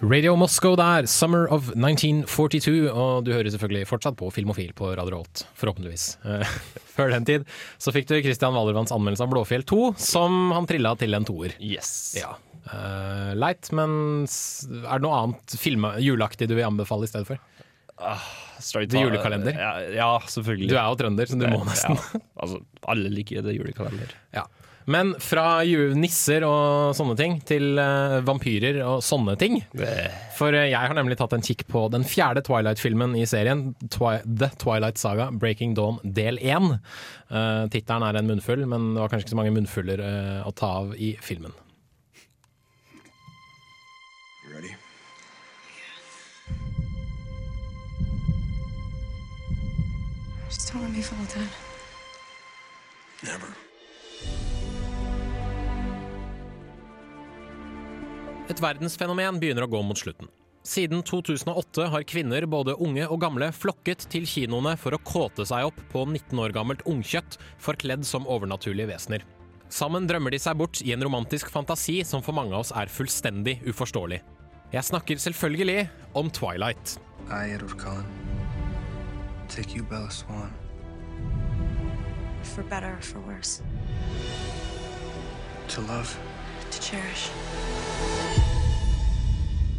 Radio 0.03 0.33
Moscow 0.39 0.77
der, 0.79 1.09
Summer 1.11 1.45
of 1.51 1.69
1942, 1.75 2.87
og 2.91 3.27
du 3.27 3.33
hører 3.35 3.51
selvfølgelig 3.51 3.87
fortsatt 3.87 4.15
på 4.19 4.31
Filmofil 4.35 4.71
på 4.75 4.93
Radio 4.95 5.19
Holt, 5.19 5.43
forhåpentligvis. 5.59 6.07
Eh, 6.23 6.55
Før 6.95 7.11
den 7.11 7.27
tid 7.27 7.47
så 7.83 7.91
fikk 7.95 8.07
du 8.07 8.17
Christian 8.23 8.55
Valervanns 8.55 8.95
anmeldelse 8.95 9.27
av 9.27 9.35
Blåfjell 9.35 9.67
2, 9.67 9.93
som 9.99 10.55
han 10.55 10.67
trilla 10.71 10.95
til 10.99 11.19
en 11.19 11.27
toer. 11.27 11.55
Yes. 11.59 11.91
Ja. 12.19 12.37
Uh, 12.63 13.35
leit, 13.35 13.67
men 13.75 14.23
er 14.23 14.99
det 14.99 15.03
noe 15.03 15.19
annet 15.19 15.55
filme, 15.59 15.97
juleaktig 15.99 16.47
du 16.47 16.55
vil 16.55 16.67
anbefale 16.67 17.07
i 17.07 17.11
stedet 17.11 17.27
for? 17.27 17.43
Vi 18.63 18.85
Det 18.87 19.01
julekalender? 19.01 19.57
Ja, 19.59 19.71
ja, 19.91 20.09
selvfølgelig. 20.29 20.69
Du 20.71 20.77
er 20.77 20.85
jo 20.87 20.99
trønder, 20.99 21.27
så 21.27 21.39
du 21.39 21.47
må 21.51 21.63
nesten. 21.67 21.97
Ja, 21.99 22.21
altså, 22.45 22.61
alle 22.93 23.11
liker 23.11 23.43
det 23.43 23.57
julekalender. 23.57 24.13
Ja. 24.35 24.45
Men 24.89 25.13
fra 25.23 25.63
nisser 25.95 26.43
og 26.47 26.93
sånne 26.97 27.15
ting 27.19 27.37
til 27.47 27.79
eh, 27.79 28.17
vampyrer 28.27 28.81
og 28.83 29.03
sånne 29.05 29.35
ting. 29.39 29.61
For 30.37 30.55
eh, 30.55 30.69
jeg 30.73 30.79
har 30.79 30.95
nemlig 30.97 31.17
tatt 31.19 31.35
en 31.37 31.45
kikk 31.45 31.65
på 31.71 31.85
den 31.93 32.05
fjerde 32.07 32.43
Twilight-filmen 32.45 33.15
i 33.19 33.25
serien, 33.29 33.69
Twi 33.93 34.17
The 34.25 34.51
Twilight 34.59 34.99
Saga 35.01 35.29
Breaking 35.31 35.75
Dawn 35.79 36.01
del 36.03 36.39
1. 36.41 36.79
Uh, 37.33 37.65
Tittelen 37.71 38.05
er 38.05 38.19
en 38.19 38.29
munnfull, 38.29 38.65
men 38.69 38.93
det 38.93 39.03
var 39.03 39.13
kanskje 39.13 39.27
ikke 39.27 39.35
så 39.35 39.39
mange 39.39 39.55
munnfuller 39.55 40.03
uh, 40.03 40.41
å 40.49 40.51
ta 40.57 40.73
av 40.83 40.95
i 40.99 41.13
filmen. 41.23 41.55
Just 50.73 50.89
me 50.89 51.01
for 51.01 51.15
all 51.15 51.25
time? 51.25 51.49
Never. 53.23 53.49
Et 58.49 58.59
verdensfenomen 58.59 59.37
begynner 59.39 59.67
å 59.67 59.69
gå 59.69 59.81
mot 59.85 59.97
slutten. 59.97 60.27
Siden 60.63 61.03
2008 61.03 61.89
har 61.91 62.05
kvinner, 62.07 62.45
både 62.47 62.75
unge 62.79 63.05
og 63.05 63.19
gamle, 63.21 63.51
flokket 63.53 64.07
til 64.11 64.25
kinoene 64.27 64.73
for 64.79 64.95
å 64.95 65.01
kåte 65.03 65.45
seg 65.45 65.67
opp 65.67 65.79
på 65.91 66.05
19 66.07 66.39
år 66.39 66.55
gammelt 66.55 66.83
ungkjøtt 66.89 67.37
forkledd 67.61 68.05
som 68.07 68.27
overnaturlige 68.27 68.89
vesener. 68.93 69.25
Sammen 69.73 70.07
drømmer 70.07 70.33
de 70.33 70.39
seg 70.41 70.57
bort 70.57 70.81
i 70.81 70.93
en 70.95 71.03
romantisk 71.03 71.51
fantasi 71.51 71.99
som 72.07 72.23
for 72.23 72.35
mange 72.37 72.55
av 72.55 72.63
oss 72.63 72.73
er 72.75 72.91
fullstendig 72.91 73.59
uforståelig. 73.67 74.21
Jeg 74.73 74.89
snakker 74.89 75.21
selvfølgelig 75.21 75.87
om 76.17 76.31
Twilight. 76.33 76.97
I, 77.29 77.53
Edward 77.53 77.77
Cullen, 77.77 78.42
take 79.55 79.75
you, 79.75 79.83
Bella 79.83 80.09
Swan, 80.11 80.51
For 82.43 82.63
better 82.63 82.91
or 82.97 83.01
for 83.01 83.19
worse. 83.19 83.61
to 85.69 85.81
love. 85.81 86.09
To 86.71 86.81
cherish. 86.81 87.29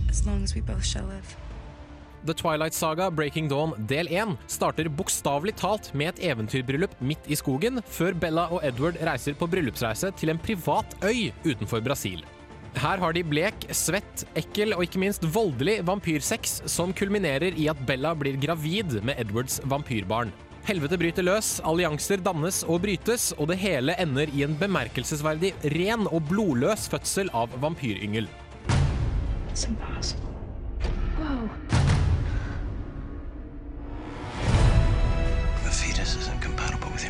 As 0.08 0.26
long 0.26 0.42
as 0.44 0.54
we 0.54 0.60
both 0.60 0.84
shall 0.84 1.06
live. 1.06 1.36
The 2.24 2.34
Twilight 2.34 2.72
Saga 2.72 3.10
Breaking 3.10 3.48
Dawn 3.48 3.74
del 3.86 4.08
1 4.08 4.36
starter 4.48 4.88
bokstavelig 4.88 5.56
talt 5.60 5.90
med 5.94 6.14
et 6.14 6.22
eventyrbryllup 6.30 6.94
midt 7.00 7.26
i 7.28 7.36
skogen, 7.36 7.82
før 7.84 8.14
Bella 8.16 8.46
og 8.50 8.64
Edward 8.64 8.96
reiser 9.04 9.34
på 9.36 9.46
bryllupsreise 9.46 10.10
til 10.16 10.32
en 10.32 10.38
privat 10.38 10.96
øy 11.04 11.30
utenfor 11.44 11.84
Brasil. 11.84 12.24
Her 12.74 12.98
har 12.98 13.14
de 13.14 13.22
blek, 13.22 13.66
svett, 13.70 14.24
ekkel 14.36 14.74
og 14.74 14.82
ikke 14.84 15.00
minst 15.02 15.22
voldelig 15.34 15.78
vampyrsex, 15.86 16.56
som 16.70 16.92
kulminerer 16.96 17.54
i 17.54 17.68
at 17.70 17.80
Bella 17.86 18.14
blir 18.18 18.36
gravid 18.40 18.98
med 19.06 19.14
Edwards 19.20 19.60
vampyrbarn. 19.70 20.32
Helvete 20.64 20.98
bryter 20.98 21.26
løs, 21.26 21.58
allianser 21.60 22.22
dannes 22.24 22.62
og 22.64 22.80
brytes, 22.82 23.30
og 23.38 23.50
det 23.52 23.60
hele 23.60 23.94
ender 24.00 24.30
i 24.32 24.46
en 24.46 24.56
bemerkelsesverdig 24.58 25.52
ren 25.76 26.08
og 26.10 26.24
blodløs 26.30 26.88
fødsel 26.90 27.30
av 27.36 27.52
vampyryngel. 27.62 28.28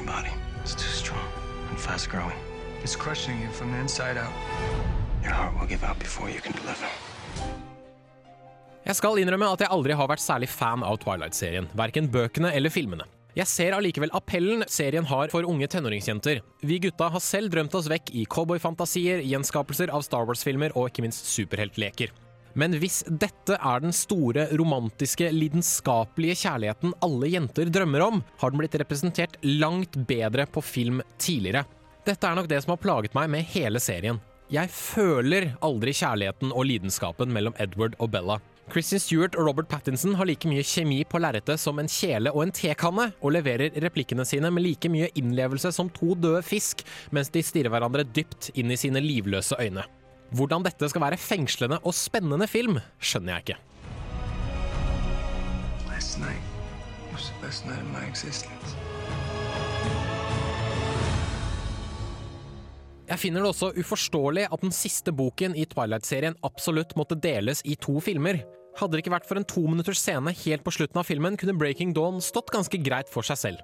Body. 0.04 0.28
It's 0.62 0.74
too 0.74 0.82
strong 0.82 1.26
and 1.70 1.78
fast 1.78 2.10
growing. 2.10 2.36
It's 2.82 2.94
crushing 2.94 3.40
you 3.40 3.48
from 3.48 3.72
the 3.72 3.78
inside 3.78 4.18
out. 4.18 4.93
Jeg 8.84 8.96
skal 8.98 9.18
innrømme 9.22 9.46
at 9.48 9.62
jeg 9.64 9.72
aldri 9.72 9.94
har 9.96 10.08
vært 10.10 10.20
særlig 10.20 10.50
fan 10.52 10.84
av 10.84 10.98
Twilight-serien, 11.00 11.70
verken 11.72 12.10
bøkene 12.12 12.50
eller 12.52 12.72
filmene. 12.72 13.06
Jeg 13.34 13.48
ser 13.50 13.74
allikevel 13.74 14.12
appellen 14.14 14.62
serien 14.70 15.06
har 15.10 15.32
for 15.32 15.46
unge 15.48 15.66
tenåringsjenter. 15.72 16.42
Vi 16.62 16.76
gutta 16.84 17.08
har 17.10 17.22
selv 17.24 17.50
drømt 17.50 17.74
oss 17.74 17.88
vekk 17.90 18.12
i 18.14 18.26
cowboyfantasier, 18.30 19.24
gjenskapelser 19.26 19.90
av 19.90 20.04
Star 20.06 20.28
Wars-filmer 20.28 20.76
og 20.76 20.90
ikke 20.90 21.06
minst 21.06 21.26
superheltleker. 21.32 22.12
Men 22.54 22.76
hvis 22.78 23.00
dette 23.08 23.56
er 23.56 23.82
den 23.82 23.96
store, 23.96 24.46
romantiske, 24.54 25.32
lidenskapelige 25.34 26.36
kjærligheten 26.44 26.94
alle 27.02 27.32
jenter 27.32 27.72
drømmer 27.74 28.04
om, 28.04 28.20
har 28.38 28.52
den 28.52 28.62
blitt 28.62 28.76
representert 28.78 29.40
langt 29.42 29.98
bedre 30.06 30.46
på 30.46 30.62
film 30.62 31.02
tidligere. 31.18 31.64
Dette 32.06 32.28
er 32.28 32.38
nok 32.38 32.52
det 32.52 32.60
som 32.62 32.76
har 32.76 32.84
plaget 32.84 33.16
meg 33.18 33.32
med 33.32 33.50
hele 33.56 33.82
serien. 33.82 34.20
Jeg 34.54 34.70
føler 34.70 35.48
aldri 35.66 35.90
kjærligheten 35.96 36.52
og 36.54 36.66
lidenskapen 36.68 37.32
mellom 37.34 37.56
Edward 37.58 37.96
og 37.98 38.12
Bella. 38.12 38.36
Christian 38.70 39.00
Stewart 39.02 39.34
og 39.34 39.48
Robert 39.48 39.66
Pattinson 39.68 40.14
har 40.14 40.28
like 40.28 40.46
mye 40.48 40.62
kjemi 40.62 41.00
på 41.08 41.18
lerretet 41.18 41.58
som 41.60 41.80
en 41.80 41.90
kjele 41.90 42.30
og 42.30 42.44
en 42.44 42.54
tekanne, 42.54 43.08
og 43.18 43.34
leverer 43.34 43.74
replikkene 43.82 44.24
sine 44.28 44.52
med 44.54 44.62
like 44.62 44.92
mye 44.92 45.10
innlevelse 45.18 45.72
som 45.74 45.90
to 45.96 46.14
døde 46.14 46.44
fisk, 46.46 46.84
mens 47.10 47.32
de 47.34 47.42
stirrer 47.42 47.72
hverandre 47.72 48.06
dypt 48.06 48.52
inn 48.54 48.70
i 48.70 48.78
sine 48.78 49.02
livløse 49.02 49.58
øyne. 49.58 49.88
Hvordan 50.34 50.64
dette 50.68 50.92
skal 50.92 51.02
være 51.08 51.20
fengslende 51.20 51.80
og 51.82 51.96
spennende 51.96 52.46
film, 52.46 52.78
skjønner 53.02 53.34
jeg 53.34 53.46
ikke. 53.46 53.60
Last 55.90 56.20
night 56.20 56.42
was 57.12 57.26
the 57.32 57.46
best 57.46 57.66
night 57.66 57.82
of 57.82 57.90
my 57.90 58.06
existence. 58.06 58.83
Jeg 63.04 63.20
finner 63.20 63.44
det 63.44 63.50
også 63.50 63.74
uforståelig 63.76 64.46
at 64.48 64.62
den 64.64 64.72
siste 64.72 65.12
boken 65.12 65.52
i 65.60 65.66
Twilight-serien 65.68 66.38
absolutt 66.46 66.94
måtte 66.96 67.18
deles 67.20 67.60
i 67.68 67.76
to 67.76 67.98
filmer. 68.00 68.40
Hadde 68.78 68.96
det 68.96 69.04
ikke 69.04 69.12
vært 69.14 69.28
for 69.28 69.38
en 69.38 69.46
tominutters 69.46 70.00
scene 70.00 70.32
helt 70.40 70.64
på 70.64 70.72
slutten 70.72 70.98
av 71.02 71.06
filmen, 71.06 71.36
kunne 71.38 71.56
Breaking 71.60 71.92
Dawn 71.94 72.22
stått 72.24 72.52
ganske 72.54 72.80
greit 72.80 73.12
for 73.12 73.26
seg 73.26 73.40
selv. 73.42 73.60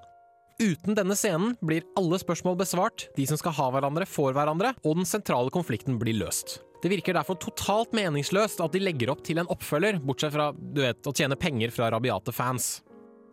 Uten 0.61 0.93
denne 0.93 1.17
scenen 1.17 1.55
blir 1.65 1.87
alle 1.97 2.19
spørsmål 2.21 2.59
besvart, 2.59 3.07
de 3.17 3.25
som 3.25 3.39
skal 3.39 3.55
ha 3.57 3.71
hverandre, 3.73 4.05
får 4.05 4.37
hverandre, 4.37 4.75
og 4.85 4.99
den 4.99 5.09
sentrale 5.09 5.49
konflikten 5.53 5.97
blir 5.99 6.19
løst. 6.21 6.59
Det 6.81 6.91
virker 6.93 7.17
derfor 7.17 7.39
totalt 7.41 7.97
meningsløst 7.97 8.61
at 8.61 8.73
de 8.73 8.81
legger 8.81 9.09
opp 9.13 9.25
til 9.25 9.41
en 9.41 9.49
oppfølger, 9.49 9.97
bortsett 10.05 10.35
fra 10.37 10.51
du 10.53 10.83
vet, 10.85 11.01
å 11.01 11.17
tjene 11.17 11.37
penger 11.37 11.73
fra 11.73 11.89
rabiate 11.93 12.33
fans. 12.33 12.75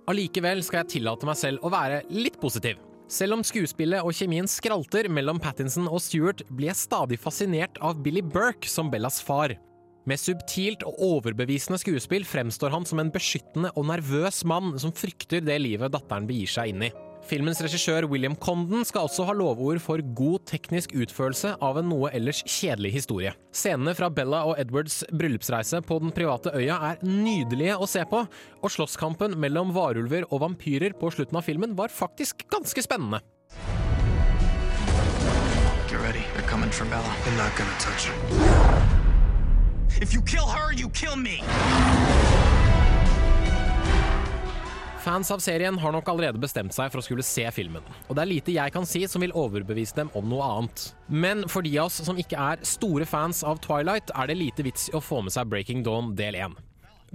Allikevel 0.08 0.64
skal 0.64 0.86
jeg 0.86 0.94
tillate 0.96 1.28
meg 1.28 1.36
selv 1.36 1.64
å 1.64 1.72
være 1.72 2.00
litt 2.16 2.40
positiv. 2.40 2.80
Selv 3.08 3.38
om 3.38 3.42
skuespillet 3.46 4.04
og 4.04 4.12
kjemien 4.12 4.48
skralter 4.50 5.06
mellom 5.08 5.38
Pattinson 5.40 5.88
og 5.88 6.02
Stewart, 6.04 6.42
blir 6.52 6.68
jeg 6.68 6.82
stadig 6.82 7.16
fascinert 7.22 7.80
av 7.80 8.02
Billy 8.04 8.20
Burke 8.20 8.68
som 8.68 8.90
Bellas 8.92 9.22
far. 9.24 9.54
Med 10.08 10.20
subtilt 10.20 10.84
og 10.84 11.00
overbevisende 11.04 11.80
skuespill 11.80 12.24
fremstår 12.28 12.72
han 12.72 12.84
som 12.88 13.00
en 13.00 13.12
beskyttende 13.12 13.72
og 13.76 13.88
nervøs 13.88 14.42
mann 14.48 14.76
som 14.80 14.92
frykter 14.92 15.40
det 15.44 15.56
livet 15.60 15.92
datteren 15.92 16.28
begir 16.28 16.52
seg 16.52 16.74
inn 16.74 16.84
i. 16.88 16.92
Filmens 17.26 17.60
regissør 17.64 18.06
William 18.08 18.36
Condon 18.38 18.84
skal 18.86 19.08
også 19.08 19.26
ha 19.28 19.34
lovord 19.36 19.80
for 19.82 20.00
god 20.16 20.44
teknisk 20.48 20.94
utførelse 20.96 21.54
av 21.64 21.80
en 21.80 21.88
noe 21.90 22.10
ellers 22.14 22.40
kjedelig 22.46 22.92
historie. 22.94 23.32
Scenene 23.54 23.94
fra 23.98 24.08
Bella 24.12 24.44
og 24.48 24.58
Edwards 24.60 25.00
bryllupsreise 25.10 25.82
på 25.84 25.98
den 26.02 26.14
private 26.14 26.54
øya 26.56 26.78
er 26.92 27.02
nydelige 27.04 27.76
å 27.76 27.88
se 27.90 28.04
på, 28.08 28.22
og 28.62 28.72
slåsskampen 28.72 29.36
mellom 29.40 29.74
varulver 29.76 30.28
og 30.30 30.44
vampyrer 30.46 30.96
på 30.98 31.10
slutten 31.14 31.40
av 31.40 31.46
filmen 31.48 31.76
var 31.78 31.92
faktisk 31.92 32.46
ganske 32.52 32.84
spennende. 32.86 33.20
Get 35.88 36.00
ready. 36.00 36.24
They're 36.36 36.48
coming 36.48 36.70
for 36.70 36.84
Bella. 36.84 37.12
They're 37.24 37.36
not 37.36 37.56
gonna 37.56 37.78
touch 37.80 38.08
her. 38.08 38.98
If 40.00 40.14
you 40.14 40.22
kill 40.22 40.46
her, 40.46 40.72
you 40.72 40.88
kill 40.90 41.16
me! 41.16 41.42
Fans 45.08 45.30
av 45.30 45.38
serien 45.40 45.78
har 45.80 45.92
nok 45.94 46.08
allerede 46.12 46.36
bestemt 46.36 46.74
seg 46.76 46.90
for 46.92 47.00
å 47.00 47.04
skulle 47.06 47.24
se 47.24 47.46
filmen, 47.56 47.84
og 48.10 48.16
det 48.18 48.20
er 48.20 48.28
lite 48.28 48.52
jeg 48.52 48.72
kan 48.74 48.84
si 48.84 49.00
som 49.08 49.22
vil 49.24 49.32
overbevise 49.32 49.96
dem 49.96 50.10
om 50.18 50.26
noe 50.28 50.44
annet. 50.44 50.82
Men 51.08 51.46
for 51.48 51.64
de 51.64 51.72
av 51.80 51.88
oss 51.88 52.02
som 52.04 52.20
ikke 52.20 52.36
er 52.36 52.60
store 52.68 53.06
fans 53.08 53.40
av 53.40 53.56
Twilight, 53.64 54.12
er 54.12 54.28
det 54.28 54.36
lite 54.36 54.66
vits 54.66 54.90
i 54.90 54.96
å 54.98 55.00
få 55.00 55.22
med 55.24 55.32
seg 55.32 55.48
Breaking 55.48 55.80
Dawn 55.86 56.12
del 56.18 56.36
1. 56.36 56.58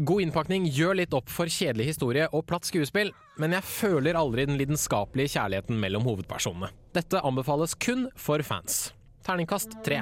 God 0.10 0.26
innpakning 0.26 0.66
gjør 0.74 0.98
litt 1.04 1.14
opp 1.14 1.30
for 1.30 1.46
kjedelig 1.46 1.92
historie 1.92 2.26
og 2.34 2.48
platt 2.50 2.66
skuespill, 2.66 3.14
men 3.38 3.54
jeg 3.60 3.70
føler 3.76 4.18
aldri 4.18 4.48
den 4.50 4.58
lidenskapelige 4.58 5.36
kjærligheten 5.36 5.78
mellom 5.86 6.10
hovedpersonene. 6.10 6.74
Dette 6.98 7.22
anbefales 7.22 7.78
kun 7.78 8.08
for 8.18 8.42
fans. 8.42 8.88
Terningkast 9.22 9.78
tre. 9.86 10.02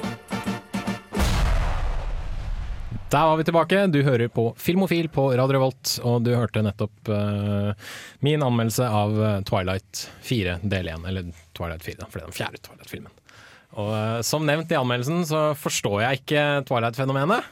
Der 3.11 3.25
var 3.27 3.37
vi 3.37 3.43
tilbake. 3.43 3.87
Du 3.91 4.03
hører 4.03 4.29
på 4.31 4.53
Filmofil 4.57 5.09
på 5.11 5.25
Radio 5.35 5.57
Revolt, 5.57 5.97
og 6.07 6.21
du 6.23 6.29
hørte 6.31 6.61
nettopp 6.63 7.09
uh, 7.11 7.73
min 8.23 8.39
anmeldelse 8.39 8.85
av 8.87 9.17
eh, 9.19 9.41
Twilight 9.49 10.05
4 10.23 10.53
del 10.63 10.87
1. 10.93 11.03
Eller 11.09 11.27
Twilight 11.57 11.83
4, 11.83 11.97
da, 11.99 12.07
for 12.07 12.21
det 12.21 12.23
er 12.23 12.29
den 12.29 12.37
fjerde 12.37 12.61
Twilight-filmen. 12.63 13.11
Og 13.75 13.91
uh, 13.91 14.21
som 14.23 14.47
nevnt 14.47 14.71
i 14.71 14.79
anmeldelsen, 14.79 15.25
så 15.27 15.41
forstår 15.59 15.97
jeg 16.05 16.21
ikke 16.21 16.45
Twilight-fenomenet. 16.71 17.51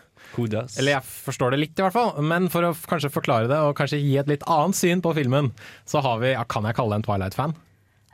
Eller 0.79 0.95
jeg 0.95 1.11
forstår 1.27 1.51
det 1.51 1.59
litt, 1.65 1.75
i 1.75 1.83
hvert 1.83 1.97
fall. 1.97 2.15
Men 2.23 2.47
for 2.53 2.69
å 2.69 2.71
kanskje 2.87 3.11
forklare 3.11 3.51
det, 3.51 3.59
og 3.59 3.75
kanskje 3.75 3.99
gi 3.99 4.15
et 4.21 4.31
litt 4.31 4.47
annet 4.47 4.79
syn 4.79 5.03
på 5.03 5.11
filmen, 5.19 5.51
så 5.83 5.99
har 6.07 6.23
vi 6.23 6.37
ja, 6.37 6.47
Kan 6.47 6.71
jeg 6.71 6.79
kalle 6.79 6.95
det 6.95 7.01
en 7.01 7.09
Twilight-fan? 7.09 7.59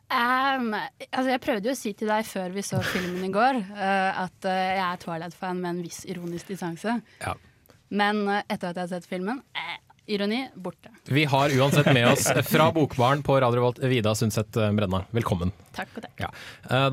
Um, 0.06 0.70
altså 1.10 1.32
jeg 1.32 1.42
prøvde 1.42 1.70
jo 1.72 1.74
å 1.74 1.78
si 1.80 1.92
til 1.98 2.12
deg 2.12 2.28
før 2.30 2.52
vi 2.54 2.62
så 2.66 2.78
filmen 2.86 3.24
i 3.26 3.32
går, 3.34 3.58
uh, 3.74 4.26
at 4.26 4.46
uh, 4.46 4.54
jeg 4.54 4.84
er 4.86 5.00
Twilight-fan 5.02 5.62
med 5.64 5.72
en 5.72 5.80
viss 5.82 6.04
ironisk 6.06 6.52
distanse. 6.54 7.00
Ja. 7.24 7.34
Men 7.90 8.22
uh, 8.30 8.44
etter 8.44 8.70
at 8.70 8.78
jeg 8.78 8.84
har 8.84 8.92
sett 8.92 9.10
filmen, 9.10 9.40
eh, 9.58 9.80
ironi 10.14 10.44
borte. 10.62 10.92
Vi 11.10 11.24
har 11.30 11.54
uansett 11.58 11.90
med 11.90 12.06
oss 12.12 12.28
fra 12.52 12.68
Bokbaren 12.76 13.24
på 13.26 13.40
Radio 13.42 13.64
Volt 13.66 13.82
Vida 13.82 14.14
Sundset 14.18 14.54
Brenna. 14.54 15.02
Velkommen. 15.16 15.54
Takk 15.74 15.98
og 15.98 16.06
takk. 16.06 16.22
Ja. 16.22 16.30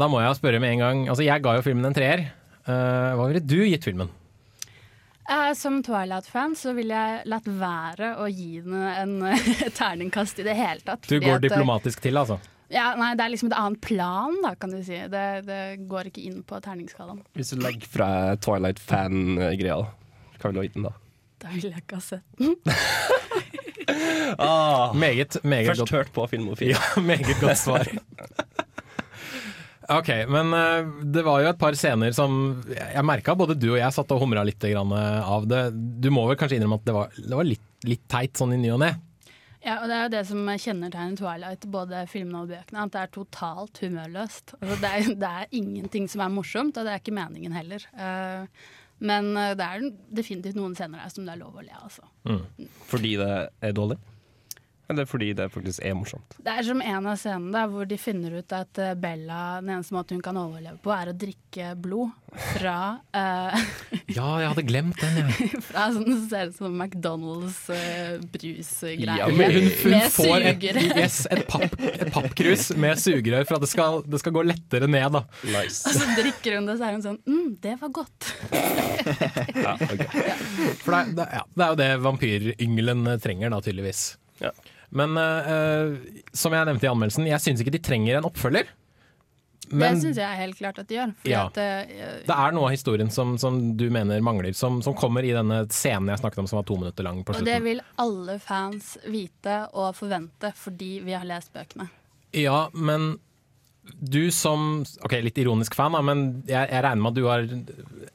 Da 0.00 0.09
må 0.09 0.23
jeg 0.23 0.38
spørre 0.38 0.62
med 0.64 0.78
en 0.78 0.85
gang. 0.87 1.02
Altså, 1.12 1.26
jeg 1.26 1.45
ga 1.45 1.59
jo 1.59 1.64
filmen 1.66 1.90
en 1.90 1.97
treer. 1.97 2.25
Hva 2.64 3.26
ville 3.28 3.42
du 3.45 3.59
gitt 3.66 3.85
filmen? 3.85 4.09
Som 5.59 5.83
Twilight-fan 5.85 6.57
så 6.57 6.73
ville 6.76 6.97
jeg 6.97 7.28
latt 7.28 7.45
være 7.47 8.14
å 8.16 8.31
gi 8.33 8.64
den 8.64 8.81
en 8.81 9.14
terningkast 9.78 10.40
i 10.40 10.49
det 10.49 10.57
hele 10.57 10.81
tatt. 10.81 11.04
Du 11.04 11.19
går 11.21 11.37
at, 11.37 11.45
diplomatisk 11.45 12.00
til, 12.09 12.16
altså? 12.16 12.40
Ja, 12.73 12.95
nei, 12.97 13.11
Det 13.19 13.25
er 13.26 13.33
liksom 13.35 13.50
et 13.52 13.57
annet 13.59 13.81
plan, 13.85 14.37
da, 14.45 14.55
kan 14.57 14.73
du 14.73 14.79
si. 14.85 14.97
Det, 15.12 15.25
det 15.49 15.61
går 15.91 16.09
ikke 16.09 16.23
inn 16.25 16.41
på 16.49 16.59
terningsskalaen. 16.64 17.21
Hvis 17.37 17.52
du 17.52 17.61
legger 17.61 17.88
fra 17.93 18.09
Twilight-fan-greia, 18.41 19.76
hva 20.41 20.49
vil 20.50 20.57
du 20.57 20.62
ha 20.62 20.67
gitt 20.67 20.79
den 20.79 20.88
da? 20.88 20.95
Da 21.43 21.50
ville 21.52 21.73
jeg 21.75 21.85
ikke 21.85 21.99
ha 22.00 22.07
sett 22.07 22.25
den. 22.41 22.57
Ah, 24.38 24.93
Meget, 24.95 25.37
meget 25.45 25.67
Først 25.73 25.81
godt. 25.83 25.91
hørt 25.91 26.11
på 26.14 26.25
Filmofil. 26.31 26.71
Ja, 26.73 26.81
meget 27.02 27.26
godt 27.43 27.59
svar. 27.59 27.88
Ok, 29.93 30.09
men 30.31 30.52
eh, 30.57 30.87
det 31.12 31.25
var 31.26 31.43
jo 31.43 31.49
et 31.50 31.59
par 31.61 31.75
scener 31.76 32.14
som 32.17 32.62
Jeg 32.71 33.02
merka 33.05 33.35
både 33.37 33.57
du 33.59 33.73
og 33.75 33.81
jeg 33.81 33.93
satt 33.93 34.12
og 34.14 34.23
humra 34.23 34.45
litt 34.47 34.62
grann 34.62 34.95
eh, 34.97 35.29
av 35.35 35.44
det. 35.51 35.64
Du 35.75 36.09
må 36.14 36.23
vel 36.31 36.38
kanskje 36.40 36.57
innrømme 36.61 36.79
at 36.81 36.87
det 36.88 36.94
var, 36.96 37.11
det 37.18 37.35
var 37.37 37.49
litt, 37.51 37.64
litt 37.90 38.05
teit 38.09 38.38
sånn 38.38 38.55
i 38.57 38.61
ny 38.62 38.70
og 38.77 38.81
ne? 38.85 38.92
Ja, 39.62 39.79
og 39.79 39.88
Det 39.88 39.96
er 39.96 40.03
jo 40.03 40.12
det 40.16 40.22
som 40.27 40.48
kjennetegner 40.51 41.18
Twilight, 41.18 41.66
både 41.70 42.05
filmene 42.11 42.42
og 42.42 42.51
bøkene. 42.51 42.87
At 42.87 42.94
det 42.94 43.03
er 43.03 43.11
totalt 43.14 43.79
humørløst. 43.83 44.57
Altså, 44.59 44.79
det, 44.83 44.90
er, 44.90 45.11
det 45.22 45.31
er 45.31 45.59
ingenting 45.59 46.09
som 46.11 46.25
er 46.25 46.33
morsomt, 46.35 46.77
og 46.77 46.87
det 46.87 46.94
er 46.94 47.03
ikke 47.03 47.14
meningen 47.14 47.55
heller. 47.55 47.85
Uh, 47.94 48.46
men 49.03 49.33
eh, 49.35 49.55
det 49.59 49.66
er 49.66 49.87
definitivt 50.14 50.59
noen 50.59 50.77
scener 50.79 51.03
der 51.03 51.11
som 51.11 51.27
det 51.27 51.35
er 51.35 51.40
lov 51.40 51.57
å 51.59 51.64
le 51.64 51.75
av. 51.75 51.88
Altså. 51.88 52.68
Fordi 52.87 53.16
det 53.18 53.31
er 53.66 53.75
dårlig? 53.75 53.98
Eller 54.90 55.07
fordi 55.07 55.31
det 55.33 55.47
faktisk 55.53 55.81
er 55.87 55.95
morsomt? 55.97 56.35
Det 56.42 56.53
er 56.53 56.66
som 56.66 56.81
en 56.83 57.07
av 57.07 57.16
scenene 57.21 57.53
der 57.55 57.71
hvor 57.71 57.87
de 57.88 57.97
finner 58.01 58.35
ut 58.35 58.55
at 58.57 58.81
eh, 58.83 58.95
Bella, 58.99 59.61
den 59.62 59.71
eneste 59.77 59.95
måten 59.95 60.18
hun 60.18 60.25
kan 60.25 60.38
overleve 60.40 60.81
på, 60.83 60.92
er 60.95 61.12
å 61.12 61.14
drikke 61.16 61.73
blod 61.81 62.11
fra 62.33 62.77
uh, 63.12 63.62
Ja, 64.16 64.27
jeg 64.40 64.51
hadde 64.51 64.64
glemt 64.64 65.01
den, 65.01 65.18
jeg. 65.21 65.49
Fra 65.68 65.87
sånn 65.95 66.09
som 66.09 66.23
ser 66.31 66.51
ut 66.51 66.59
som 66.59 66.75
McDonald's 66.75 67.59
uh, 67.71 68.18
brusgreier. 68.35 69.23
Ja, 69.23 69.29
men 69.31 69.55
hun, 69.55 69.68
hun 69.71 69.95
med 69.95 70.09
får 70.12 70.49
et, 70.51 70.66
yes, 71.03 71.23
et, 71.31 71.45
papp, 71.49 71.77
et 71.88 72.09
pappkrus 72.12 72.71
med 72.77 73.01
sugerør 73.01 73.47
for 73.49 73.61
at 73.61 73.66
det 73.66 73.71
skal, 73.73 74.01
det 74.09 74.21
skal 74.23 74.35
gå 74.35 74.45
lettere 74.49 74.88
ned. 74.90 75.18
Da. 75.18 75.25
Og 75.25 75.71
så 75.73 76.09
drikker 76.18 76.59
hun 76.59 76.68
det, 76.68 76.79
så 76.81 76.88
er 76.88 76.97
hun 76.99 77.05
sånn 77.05 77.21
mm, 77.23 77.53
det 77.62 77.77
var 77.81 77.92
godt. 78.01 78.33
For 80.83 80.97
det, 80.97 81.05
det, 81.21 81.29
ja, 81.38 81.45
det 81.47 81.64
er 81.64 81.71
jo 81.71 81.79
det 81.85 81.90
vampyryngelen 82.09 83.14
trenger, 83.23 83.53
da, 83.55 83.62
tydeligvis. 83.62 84.03
Men 84.92 85.16
eh, 85.16 85.51
eh, 85.53 86.23
som 86.37 86.53
jeg 86.53 86.68
nevnte 86.68 86.87
i 86.87 86.90
anmeldelsen, 86.92 87.29
jeg 87.31 87.40
syns 87.40 87.64
ikke 87.64 87.75
de 87.75 87.83
trenger 87.83 88.18
en 88.18 88.29
oppfølger. 88.29 88.68
Men 89.73 89.95
det 89.97 90.03
syns 90.03 90.18
jeg 90.21 90.37
helt 90.37 90.59
klart 90.59 90.79
at 90.83 90.88
de 90.90 90.99
gjør. 90.99 91.12
Fordi 91.23 91.33
Ja. 91.33 91.47
at, 91.47 91.57
uh, 91.57 92.09
det 92.27 92.37
er 92.37 92.53
noe 92.53 92.66
av 92.68 92.75
historien 92.75 93.11
som, 93.11 93.38
som 93.40 93.61
du 93.79 93.87
mener 93.95 94.21
mangler, 94.21 94.53
som, 94.53 94.83
som 94.85 94.92
kommer 94.99 95.25
i 95.25 95.33
denne 95.33 95.62
scenen 95.73 96.12
jeg 96.12 96.21
snakket 96.21 96.42
om 96.42 96.51
som 96.51 96.61
var 96.61 96.66
to 96.68 96.77
minutter 96.77 97.07
lang 97.07 97.23
på 97.25 97.33
og 97.38 97.47
det 97.47 97.57
vil 97.64 97.81
alle 98.03 98.37
fans 98.42 98.99
vite 99.09 99.62
og 99.73 99.95
forvente 99.97 100.53
fordi 100.59 100.99
vi 101.07 101.16
har 101.16 101.25
lest 101.25 101.55
bøkene. 101.57 101.88
Ja, 102.37 102.66
men 102.73 103.14
du 103.83 104.31
som 104.31 104.85
Ok, 105.03 105.16
litt 105.25 105.38
ironisk 105.42 105.75
fan, 105.75 105.95
da, 105.97 106.03
men 106.07 106.45
jeg, 106.47 106.68
jeg 106.71 106.85
regner 106.85 107.03
med 107.03 107.11
at 107.11 107.18
du 107.18 107.25
har 107.27 107.47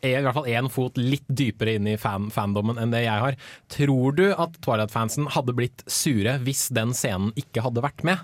er 0.05 0.19
i 0.19 0.23
hvert 0.23 0.37
fall 0.37 0.49
én 0.51 0.69
fot 0.71 0.99
litt 0.99 1.27
dypere 1.27 1.75
inn 1.77 1.89
i 1.89 1.97
fan, 1.99 2.29
fandommen 2.33 2.79
enn 2.79 2.93
det 2.93 3.03
jeg 3.03 3.23
har. 3.23 3.37
Tror 3.73 4.15
du 4.17 4.25
at 4.29 4.57
Twilight-fansen 4.63 5.29
hadde 5.35 5.55
blitt 5.57 5.83
sure 5.89 6.37
hvis 6.45 6.67
den 6.75 6.93
scenen 6.97 7.33
ikke 7.39 7.65
hadde 7.65 7.83
vært 7.83 8.05
med? 8.07 8.23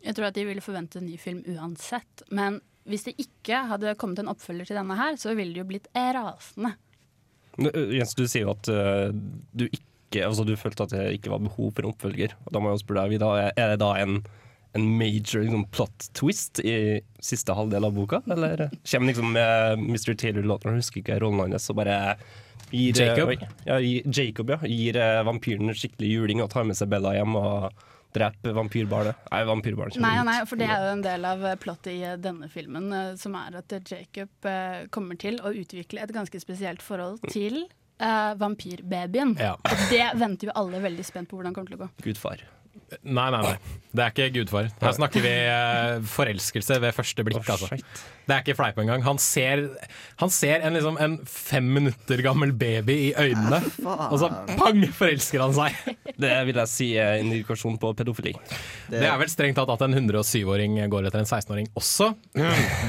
Jeg 0.00 0.16
tror 0.16 0.30
at 0.30 0.38
de 0.38 0.46
ville 0.48 0.64
forvente 0.64 1.00
en 1.00 1.08
ny 1.10 1.18
film 1.20 1.42
uansett. 1.50 2.24
Men 2.32 2.60
hvis 2.88 3.04
det 3.08 3.18
ikke 3.20 3.64
hadde 3.70 3.96
kommet 4.00 4.22
en 4.22 4.30
oppfølger 4.32 4.70
til 4.70 4.80
denne 4.80 4.96
her, 4.96 5.18
så 5.20 5.34
ville 5.36 5.52
de 5.52 5.62
jo 5.62 5.68
blitt 5.68 5.90
rasende. 5.94 6.72
Jens, 7.60 8.16
du 8.16 8.24
sier 8.24 8.46
jo 8.46 8.54
at 8.54 8.70
uh, 8.72 9.08
du 9.52 9.68
ikke 9.68 9.86
Altså 10.10 10.42
du 10.42 10.56
følte 10.58 10.82
at 10.82 10.90
det 10.90 11.02
ikke 11.20 11.30
var 11.30 11.38
behov 11.44 11.68
for 11.70 11.84
en 11.84 11.92
oppfølger. 11.92 12.32
Og 12.42 12.48
da 12.50 12.58
må 12.58 12.72
jeg 12.72 12.80
jo 12.80 12.82
spørre 12.82 13.04
deg, 13.14 13.20
er 13.54 13.68
det 13.70 13.76
da 13.78 13.92
en, 14.00 14.16
en 14.72 14.86
major 14.98 15.42
liksom, 15.42 15.64
plot 15.74 16.10
twist 16.14 16.60
i 16.62 17.00
siste 17.20 17.54
halvdel 17.56 17.84
av 17.88 17.96
boka? 17.96 18.22
Eller 18.30 18.68
kommer 18.84 19.10
liksom 19.10 19.32
med 19.34 19.78
Mr. 19.78 20.14
Taylor 20.14 20.46
Lautner, 20.46 20.78
husker 20.78 21.02
ikke 21.02 21.20
rollen 21.22 21.50
hans, 21.50 21.70
og 21.72 21.80
bare 21.80 22.00
gir, 22.70 22.94
Jacob? 22.94 23.32
Ja, 23.66 23.80
gir, 23.82 24.06
Jacob, 24.06 24.50
ja. 24.54 24.60
Gir 24.66 24.98
eh, 25.00 25.22
vampyren 25.26 25.74
skikkelig 25.74 26.12
juling 26.14 26.42
og 26.44 26.52
tar 26.52 26.68
med 26.68 26.78
seg 26.78 26.90
Bella 26.92 27.16
hjem 27.16 27.34
og 27.40 27.86
dreper 28.14 28.54
vampyrbarnet. 28.56 29.18
Nei, 29.30 29.42
vampyrbarnet 29.46 30.00
Nei, 30.02 30.14
nei, 30.26 30.38
for 30.50 30.58
det 30.58 30.66
er 30.66 30.86
jo 30.86 30.94
en 30.96 31.04
del 31.04 31.26
av 31.28 31.44
eh, 31.46 31.58
plottet 31.62 31.92
i 31.92 31.98
eh, 32.06 32.16
denne 32.18 32.48
filmen, 32.50 32.88
eh, 32.94 33.12
som 33.20 33.36
er 33.38 33.60
at 33.60 33.74
eh, 33.76 33.84
Jacob 33.86 34.50
eh, 34.50 34.86
kommer 34.94 35.18
til 35.20 35.38
å 35.42 35.52
utvikle 35.54 36.02
et 36.02 36.14
ganske 36.14 36.42
spesielt 36.42 36.82
forhold 36.82 37.22
til 37.30 37.62
eh, 37.64 38.32
vampyrbabyen. 38.40 39.36
Ja. 39.38 39.54
Og 39.62 39.84
det 39.92 40.06
venter 40.18 40.50
jo 40.50 40.56
alle 40.58 40.82
veldig 40.82 41.06
spent 41.06 41.30
på 41.30 41.38
hvordan 41.38 41.54
det 41.54 41.60
kommer 41.60 41.74
til 41.74 41.80
å 41.80 41.84
gå. 41.84 41.92
Gudfar. 42.08 42.42
Nei, 43.06 43.28
nei, 43.30 43.40
nei. 43.44 43.78
Det 43.90 44.02
er 44.02 44.12
ikke 44.12 44.26
gudfar. 44.34 44.68
Her 44.82 44.94
snakker 44.94 45.22
vi 45.22 45.30
eh, 45.30 46.00
forelskelse 46.06 46.76
ved 46.82 46.94
første 46.94 47.24
blikk. 47.26 47.42
altså. 47.42 47.68
Det 47.74 48.34
er 48.34 48.42
ikke 48.44 48.54
fleip 48.58 48.78
engang. 48.78 49.02
Han 49.06 49.18
ser, 49.22 49.62
han 50.20 50.30
ser 50.30 50.62
en, 50.66 50.76
liksom, 50.76 50.98
en 51.02 51.16
fem 51.26 51.66
minutter 51.78 52.22
gammel 52.22 52.52
baby 52.54 52.94
i 53.08 53.12
øynene, 53.18 53.58
og 53.82 54.16
så 54.22 54.28
pang, 54.58 54.82
forelsker 54.94 55.42
han 55.42 55.54
seg. 55.56 55.96
Det 56.20 56.32
vil 56.46 56.60
jeg 56.62 56.70
si 56.70 56.90
er 57.00 57.18
en 57.18 57.30
indikasjon 57.30 57.78
på 57.82 57.92
pedofili. 57.98 58.34
Det 58.90 59.02
er 59.06 59.18
vel 59.18 59.30
strengt 59.32 59.58
tatt 59.58 59.72
at 59.74 59.86
en 59.86 59.98
107-åring 59.98 60.78
går 60.92 61.08
etter 61.10 61.22
en 61.22 61.30
16-åring 61.30 61.70
også. 61.78 62.12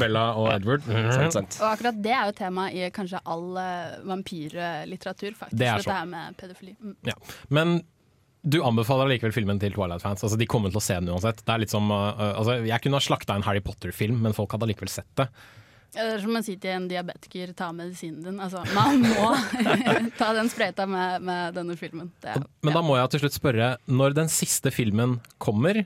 Bella 0.01 0.27
og 0.37 0.51
Edward. 0.53 0.85
Sant, 0.85 1.37
sant. 1.37 1.57
Og 1.61 1.71
akkurat 1.71 1.97
det 2.05 2.13
er 2.17 2.29
jo 2.29 2.37
tema 2.37 2.67
i 2.73 2.91
kanskje 2.93 3.21
all 3.25 3.47
uh, 3.57 3.97
vampyrlitteratur, 4.11 5.33
faktisk. 5.39 5.57
Det 5.57 5.69
er 5.69 5.81
Dette 5.81 5.89
så. 5.89 5.97
her 5.97 6.13
med 6.13 6.37
pedofili. 6.41 6.77
Mm. 6.77 6.95
Ja. 7.09 7.17
Men 7.49 7.81
du 8.41 8.58
anbefaler 8.65 9.10
likevel 9.12 9.34
filmen 9.36 9.60
til 9.62 9.73
Twilight-fans. 9.75 10.23
Altså, 10.25 10.38
de 10.39 10.47
kommer 10.49 10.73
til 10.73 10.82
å 10.82 10.84
se 10.84 10.97
den 10.97 11.12
uansett. 11.13 11.43
Er 11.45 11.65
som, 11.69 11.91
uh, 11.93 12.32
altså, 12.32 12.58
jeg 12.65 12.84
kunne 12.84 12.97
ha 12.97 13.06
slakta 13.06 13.36
en 13.38 13.45
Harry 13.45 13.62
Potter-film, 13.62 14.21
men 14.23 14.34
folk 14.38 14.56
hadde 14.56 14.69
likevel 14.71 14.89
sett 14.89 15.10
det. 15.19 15.27
Ja, 15.91 16.06
Det 16.08 16.15
er 16.15 16.21
som 16.23 16.38
å 16.39 16.41
si 16.45 16.56
til 16.56 16.71
en 16.71 16.88
diabetiker 16.88 17.51
ta 17.58 17.69
medisinen 17.75 18.23
din. 18.23 18.39
Altså, 18.41 18.63
man 18.73 19.01
må 19.04 19.34
ta 20.19 20.32
den 20.38 20.49
sprøyta 20.51 20.88
med, 20.89 21.25
med 21.27 21.58
denne 21.60 21.75
filmen. 21.77 22.10
Er, 22.23 22.45
Men 22.63 22.77
da 22.77 22.84
må 22.86 22.95
jeg 22.97 23.12
til 23.13 23.25
slutt 23.25 23.38
spørre, 23.38 23.73
når 23.91 24.15
den 24.21 24.32
siste 24.32 24.71
filmen 24.73 25.19
kommer 25.43 25.84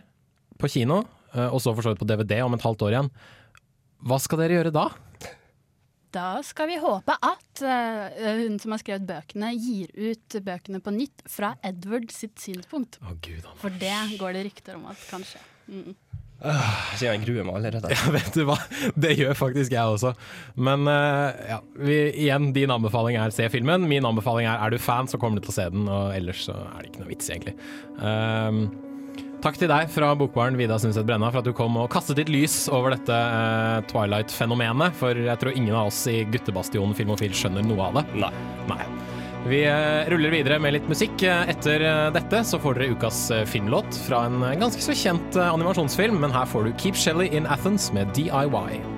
på 0.62 0.70
kino, 0.72 1.02
eh, 1.34 1.50
og 1.50 1.58
så 1.64 1.74
for 1.74 1.84
så 1.84 1.92
vidt 1.96 2.04
på 2.04 2.08
DVD 2.08 2.38
om 2.46 2.56
et 2.56 2.64
halvt 2.64 2.86
år 2.86 2.96
igjen, 2.96 3.12
hva 4.06 4.22
skal 4.22 4.44
dere 4.44 4.60
gjøre 4.60 4.76
da? 4.76 4.86
Da 6.16 6.40
skal 6.48 6.70
vi 6.72 6.78
håpe 6.80 7.12
at 7.12 7.62
uh, 7.66 8.24
hun 8.40 8.56
som 8.62 8.72
har 8.72 8.80
skrevet 8.80 9.04
bøkene, 9.10 9.52
gir 9.60 9.92
ut 10.00 10.38
bøkene 10.46 10.80
på 10.84 10.94
nytt 10.96 11.26
fra 11.28 11.56
Edward 11.66 12.08
sitt 12.16 12.40
synspunkt. 12.40 13.02
Oh, 13.04 13.18
Gud, 13.20 13.44
For 13.60 13.74
det 13.84 13.98
går 14.20 14.38
det 14.38 14.46
rykter 14.48 14.80
om 14.80 14.88
at 14.94 15.02
kan 15.10 15.26
skje. 15.28 15.42
Mm. 15.68 15.96
Uh, 16.46 16.96
jeg 17.00 17.20
gruer 17.24 17.46
meg 17.48 17.58
allerede. 17.58 17.92
Ja, 17.96 18.12
vet 18.16 18.36
du 18.36 18.46
hva? 18.48 18.56
Det 18.96 19.12
gjør 19.16 19.36
faktisk 19.40 19.76
jeg 19.76 19.98
også. 19.98 20.14
Men 20.56 20.88
uh, 20.88 21.36
ja, 21.50 21.60
vi, 21.80 22.00
igjen, 22.26 22.52
din 22.56 22.72
anbefaling 22.72 23.20
er 23.20 23.36
se 23.36 23.48
filmen. 23.52 23.88
Min 23.92 24.08
anbefaling 24.08 24.48
er 24.52 24.64
er 24.64 24.72
du 24.72 24.80
fan, 24.80 25.12
så 25.12 25.20
kommer 25.20 25.40
du 25.40 25.48
til 25.48 25.56
å 25.56 25.58
se 25.60 25.68
den. 25.76 25.88
Og 25.92 26.16
ellers 26.16 26.46
så 26.48 26.56
er 26.56 26.80
det 26.80 26.94
ikke 26.94 27.04
noe 27.04 27.12
vits, 27.12 27.32
egentlig. 27.32 27.56
Ehm, 28.00 28.68
takk 29.44 29.58
til 29.60 29.70
deg 29.72 29.90
fra 29.92 30.12
Bokbaren, 30.18 30.58
Vida 30.60 30.78
Sundset 30.82 31.08
Brenna, 31.08 31.32
for 31.34 31.42
at 31.42 31.48
du 31.48 31.54
kom 31.56 31.78
og 31.82 31.90
kastet 31.94 32.20
ditt 32.20 32.32
lys 32.32 32.66
over 32.74 32.96
dette 32.96 33.16
uh, 33.16 33.82
Twilight-fenomenet. 33.92 34.96
For 35.00 35.18
jeg 35.28 35.42
tror 35.42 35.58
ingen 35.58 35.76
av 35.76 35.92
oss 35.92 36.04
i 36.12 36.22
guttebastionen 36.32 36.96
Filmofil 36.98 37.36
skjønner 37.36 37.66
noe 37.66 37.90
av 37.90 38.00
det. 38.00 38.06
Nei. 38.26 38.32
Nei. 38.72 38.82
Vi 39.46 39.62
uh, 39.70 40.08
ruller 40.10 40.34
videre 40.34 40.58
med 40.62 40.78
litt 40.78 40.90
musikk. 40.90 41.22
Eh, 41.26 41.54
Etter 41.54 41.86
uh, 41.86 42.10
dette 42.16 42.42
så 42.48 42.60
får 42.62 42.80
dere 42.80 42.98
ukas 42.98 43.22
filmlåt 43.52 44.02
fra 44.08 44.26
en 44.30 44.42
ganske 44.62 44.82
så 44.82 44.96
kjent 44.98 45.40
animasjonsfilm, 45.44 46.20
men 46.24 46.34
her 46.34 46.50
får 46.50 46.70
du 46.70 46.76
Keep 46.82 47.00
Shelly 47.00 47.30
in 47.36 47.50
Athens 47.52 47.92
med 47.94 48.14
DIY. 48.18 48.95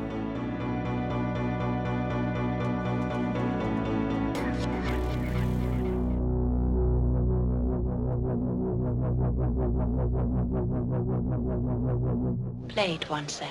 Play 12.77 12.93
it 12.93 13.31
Sam. 13.31 13.47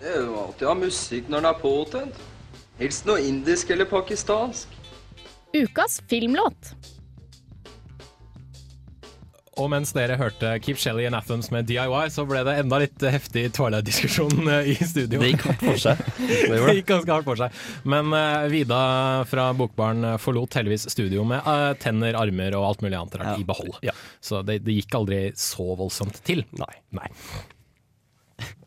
Det 0.00 0.10
er 0.10 0.18
jo 0.26 0.34
alltid 0.36 0.66
å 0.66 0.72
ha 0.74 0.76
musikk 0.76 1.30
når 1.32 1.40
den 1.40 1.46
er 1.48 1.60
påtent. 1.62 2.18
Helst 2.76 3.06
noe 3.08 3.22
indisk 3.24 3.72
eller 3.72 3.88
pakistansk. 3.88 4.74
Ukas 5.56 6.02
filmlåt. 6.04 6.74
Og 9.56 9.70
mens 9.72 9.94
dere 9.96 10.20
hørte 10.20 10.50
Keep 10.60 10.76
Shelly 10.76 11.06
and 11.08 11.16
Athens 11.16 11.48
med 11.48 11.64
DIY, 11.70 12.10
så 12.12 12.26
ble 12.28 12.44
det 12.44 12.58
enda 12.60 12.82
litt 12.84 13.00
heftig 13.00 13.46
Twilight-diskusjon 13.56 14.44
eh, 14.44 14.70
i 14.74 14.76
studio. 14.76 15.16
Det 15.16 15.32
gikk 15.32 15.48
hardt 15.48 15.64
for 15.64 15.80
seg. 15.86 16.04
Det 16.28 16.52
Det 16.52 16.78
gikk 16.82 16.92
ganske 16.92 17.16
hardt 17.16 17.32
for 17.32 17.40
seg. 17.46 17.66
Men 17.88 18.12
uh, 18.12 18.44
Vida 18.52 18.84
fra 19.32 19.48
Bokbaren 19.56 20.12
eh, 20.12 20.20
forlot 20.20 20.60
heldigvis 20.60 20.90
studio 20.92 21.24
med 21.24 21.48
uh, 21.48 21.72
tenner, 21.80 22.20
armer 22.20 22.60
og 22.60 22.74
alt 22.74 22.84
mulig 22.84 23.00
annet 23.00 23.20
rart 23.24 23.40
i 23.40 23.48
behold. 23.48 23.80
Så 24.20 24.44
det, 24.44 24.66
det 24.68 24.82
gikk 24.82 25.00
aldri 25.00 25.26
så 25.32 25.72
voldsomt 25.80 26.20
til. 26.28 26.44
Nei. 26.60 26.74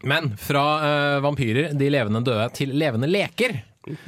Men 0.08 0.32
fra 0.39 0.65
uh, 0.82 1.23
vampyrer, 1.25 1.73
de 1.77 1.89
levende 1.91 2.21
døde, 2.25 2.45
til 2.55 2.71
levende 2.77 3.10
leker. 3.10 3.60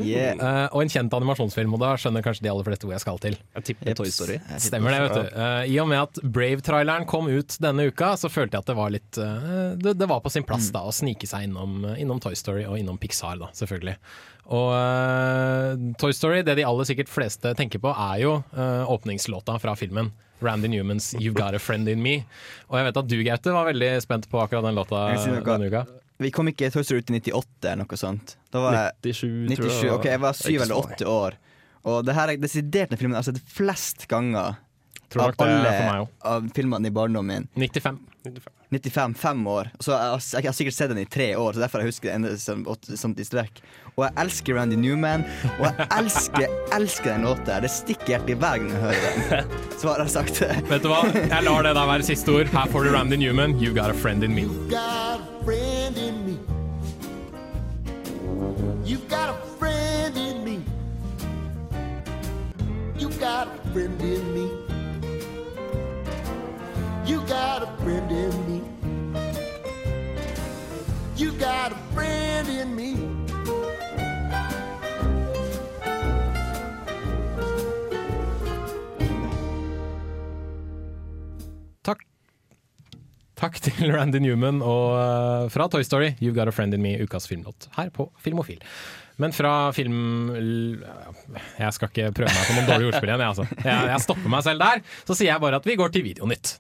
Yeah. 0.04 0.38
Uh, 0.38 0.68
og 0.76 0.84
en 0.84 0.92
kjent 0.92 1.14
animasjonsfilm, 1.16 1.72
og 1.74 1.80
da 1.82 1.94
skjønner 1.98 2.24
kanskje 2.26 2.44
de 2.46 2.50
aller 2.52 2.66
fleste 2.68 2.86
hvor 2.86 2.94
jeg 2.94 3.04
skal 3.04 3.22
til. 3.24 3.38
Jeg 3.56 3.66
tipper 3.70 3.96
Toy 3.98 4.12
Story. 4.14 4.38
Stemmer 4.62 4.94
det, 4.94 5.00
vet 5.06 5.16
du. 5.16 5.38
Uh, 5.38 5.64
I 5.72 5.78
og 5.82 5.88
med 5.90 6.02
at 6.04 6.20
Brave-traileren 6.22 7.08
kom 7.10 7.30
ut 7.32 7.56
denne 7.64 7.88
uka, 7.90 8.12
så 8.20 8.30
følte 8.30 8.58
jeg 8.58 8.66
at 8.66 8.72
det 8.72 8.78
var 8.78 8.94
litt 8.94 9.22
uh, 9.22 9.72
det, 9.80 9.96
det 9.98 10.10
var 10.12 10.22
på 10.24 10.34
sin 10.34 10.46
plass 10.48 10.70
da 10.76 10.84
å 10.86 10.94
snike 10.96 11.30
seg 11.30 11.48
innom, 11.48 11.82
innom 11.96 12.22
Toy 12.22 12.38
Story 12.38 12.68
og 12.68 12.78
innom 12.78 13.00
Pixar, 13.02 13.40
da, 13.42 13.50
selvfølgelig. 13.58 13.96
Og 14.52 15.96
Toy 16.02 16.14
Story, 16.18 16.42
det 16.44 16.58
de 16.60 16.66
aller 16.68 16.88
sikkert 16.90 17.12
fleste 17.14 17.54
tenker 17.56 17.80
på, 17.80 17.94
er 17.94 18.18
jo 18.26 18.34
åpningslåta 18.92 19.56
fra 19.64 19.78
filmen. 19.80 20.10
Randy 20.42 20.68
Newmans 20.74 21.14
'You've 21.16 21.38
Got 21.38 21.56
a 21.56 21.60
Friend 21.60 21.88
In 21.90 22.04
Me'. 22.04 22.24
Og 22.70 22.80
jeg 22.80 22.88
vet 22.90 22.98
at 22.98 23.08
du, 23.08 23.18
Gaute, 23.24 23.54
var 23.54 23.70
veldig 23.70 23.92
spent 24.02 24.30
på 24.30 24.42
akkurat 24.42 24.66
den 24.66 24.76
låta 24.76 25.10
Jeg 25.14 25.44
denne 25.46 25.70
uka. 25.70 25.86
Vi 26.22 26.30
kom 26.32 26.48
ikke 26.52 26.70
Toy 26.70 26.84
Story 26.86 27.02
ut 27.02 27.10
i 27.10 27.20
98 27.20 27.72
eller 27.72 27.86
noe 27.86 27.98
sånt. 27.98 28.36
Da 28.54 28.62
var 28.62 28.76
jeg 28.78 29.16
97, 29.16 29.56
tror 29.56 29.72
97. 29.72 29.82
jeg. 29.82 29.94
Ok, 29.96 30.06
jeg 30.06 30.22
var 30.22 30.34
7 30.38 30.50
eller 30.62 30.76
8 30.78 31.08
år. 31.10 31.38
Og 31.90 32.04
det 32.06 32.14
her 32.14 32.30
er 32.30 32.38
desidert 32.38 32.92
den 32.92 33.00
filmen 33.02 33.18
jeg 33.18 33.24
har 33.24 33.30
sett 33.32 33.56
flest 33.56 34.06
ganger 34.12 34.60
Tror 35.12 35.24
av 35.28 35.36
er 35.36 35.44
alle 35.46 35.76
for 35.76 35.92
meg 35.92 36.02
også. 36.06 36.16
av 36.36 36.50
filmene 36.56 36.88
i 36.88 36.96
barndommen 36.96 37.48
min. 37.56 37.70
95. 37.70 38.00
95, 38.72 39.14
fem 39.20 39.40
år. 39.52 39.68
Så 39.84 39.92
jeg, 39.92 40.00
har- 40.14 40.42
jeg 40.42 40.48
har 40.48 40.54
sikkert 40.56 40.74
sett 40.78 40.90
den 40.94 41.00
i 41.02 41.06
tre 41.06 41.26
år, 41.36 41.54
så 41.58 41.60
derfor 41.66 41.82
jeg 41.82 41.90
husker 41.92 42.14
den 42.14 42.38
som, 42.40 42.62
som 42.96 43.16
i 43.20 43.26
strekk. 43.28 43.60
Og 43.98 44.06
jeg 44.06 44.14
elsker 44.24 44.56
Randy 44.56 44.78
Newman, 44.80 45.26
og 45.60 45.66
jeg 45.68 45.88
elsker, 45.98 46.46
elsker 46.78 47.10
den 47.12 47.26
låta. 47.28 47.58
Det 47.60 47.70
stikker 47.74 48.14
hjertet 48.14 48.30
i 48.32 48.38
hver 48.40 48.62
gang 48.62 48.70
jeg 48.72 48.80
hører 48.86 49.02
den. 49.34 49.52
Så 49.82 49.90
har 49.92 50.00
jeg 50.06 50.14
sagt 50.14 50.40
det. 50.40 50.52
Vet 50.70 50.86
du 50.86 50.88
hva? 50.94 51.02
Jeg 51.12 51.44
lar 51.44 51.68
det 51.68 51.74
der 51.76 51.90
være 51.92 52.08
siste 52.08 52.32
ord. 52.32 52.48
Her 52.54 52.72
får 52.72 52.88
du 52.88 52.94
Randy 52.96 53.20
Newman, 53.20 53.58
'You 53.60 53.74
Got 53.76 53.90
a 53.92 53.98
Friend 54.06 54.24
In 54.24 54.32
Me'. 54.38 54.48
got 54.70 55.20
a 55.20 55.44
friend 55.44 55.98
in 55.98 56.26
me. 56.26 56.38
You've 58.86 59.08
got 59.10 59.30
a 59.30 59.38
friend 59.60 60.16
in 60.18 60.44
me. 60.46 60.60
You 62.98 63.10
got 63.20 63.48
a 63.48 63.74
friend 63.74 64.00
in 64.02 64.34
me. 64.34 64.71
Til 83.62 83.92
Randy 83.94 84.18
Newman 84.24 84.62
og 84.66 84.96
eh, 84.98 85.50
fra 85.54 85.68
Toy 85.70 85.86
Story, 85.86 86.16
'You've 86.18 86.34
Got 86.34 86.50
a 86.50 86.56
Friend 86.56 86.74
In 86.74 86.82
Me', 86.82 86.98
ukas 87.04 87.28
filmlåt 87.30 87.70
her 87.78 87.92
på 87.94 88.10
Filmofil. 88.18 88.62
Men 89.22 89.34
fra 89.34 89.72
film... 89.72 90.82
Jeg 91.60 91.74
skal 91.76 91.92
ikke 91.92 92.12
prøve 92.18 92.34
meg 92.34 92.48
på 92.48 92.56
noen 92.58 92.70
dårlige 92.70 92.90
ordspill 92.90 93.12
igjen. 93.12 93.22
Jeg, 93.22 93.28
altså. 93.28 93.46
jeg 93.92 94.02
stopper 94.08 94.34
meg 94.34 94.46
selv 94.48 94.64
der. 94.64 94.82
Så 95.06 95.18
sier 95.18 95.34
jeg 95.34 95.44
bare 95.44 95.62
at 95.62 95.68
vi 95.68 95.78
går 95.78 95.94
til 95.94 96.08
Videonytt. 96.08 96.56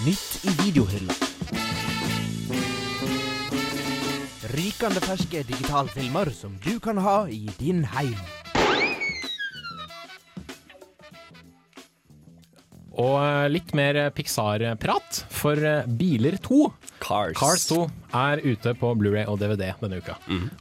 Nytt 0.00 0.48
i 0.48 0.54
videohylla. 0.62 1.18
Rykende 4.56 5.02
ferske 5.04 5.42
digitalfilmer 5.44 6.32
som 6.32 6.56
du 6.64 6.78
kan 6.80 6.96
ha 7.04 7.26
i 7.28 7.44
din 7.60 7.84
heim. 7.84 8.16
Og 12.98 13.16
eh, 13.22 13.46
litt 13.52 13.70
mer 13.78 13.98
Pixar-prat, 14.16 15.20
for 15.30 15.54
eh, 15.62 15.86
Biler 15.86 16.34
2 16.42 16.60
Cars. 17.00 17.36
2 17.70 17.84
er 18.18 18.40
ute 18.42 18.72
på 18.76 18.88
Blu-ray 18.98 19.22
og 19.30 19.38
DVD 19.40 19.70
denne 19.80 20.00
uka. 20.02 20.16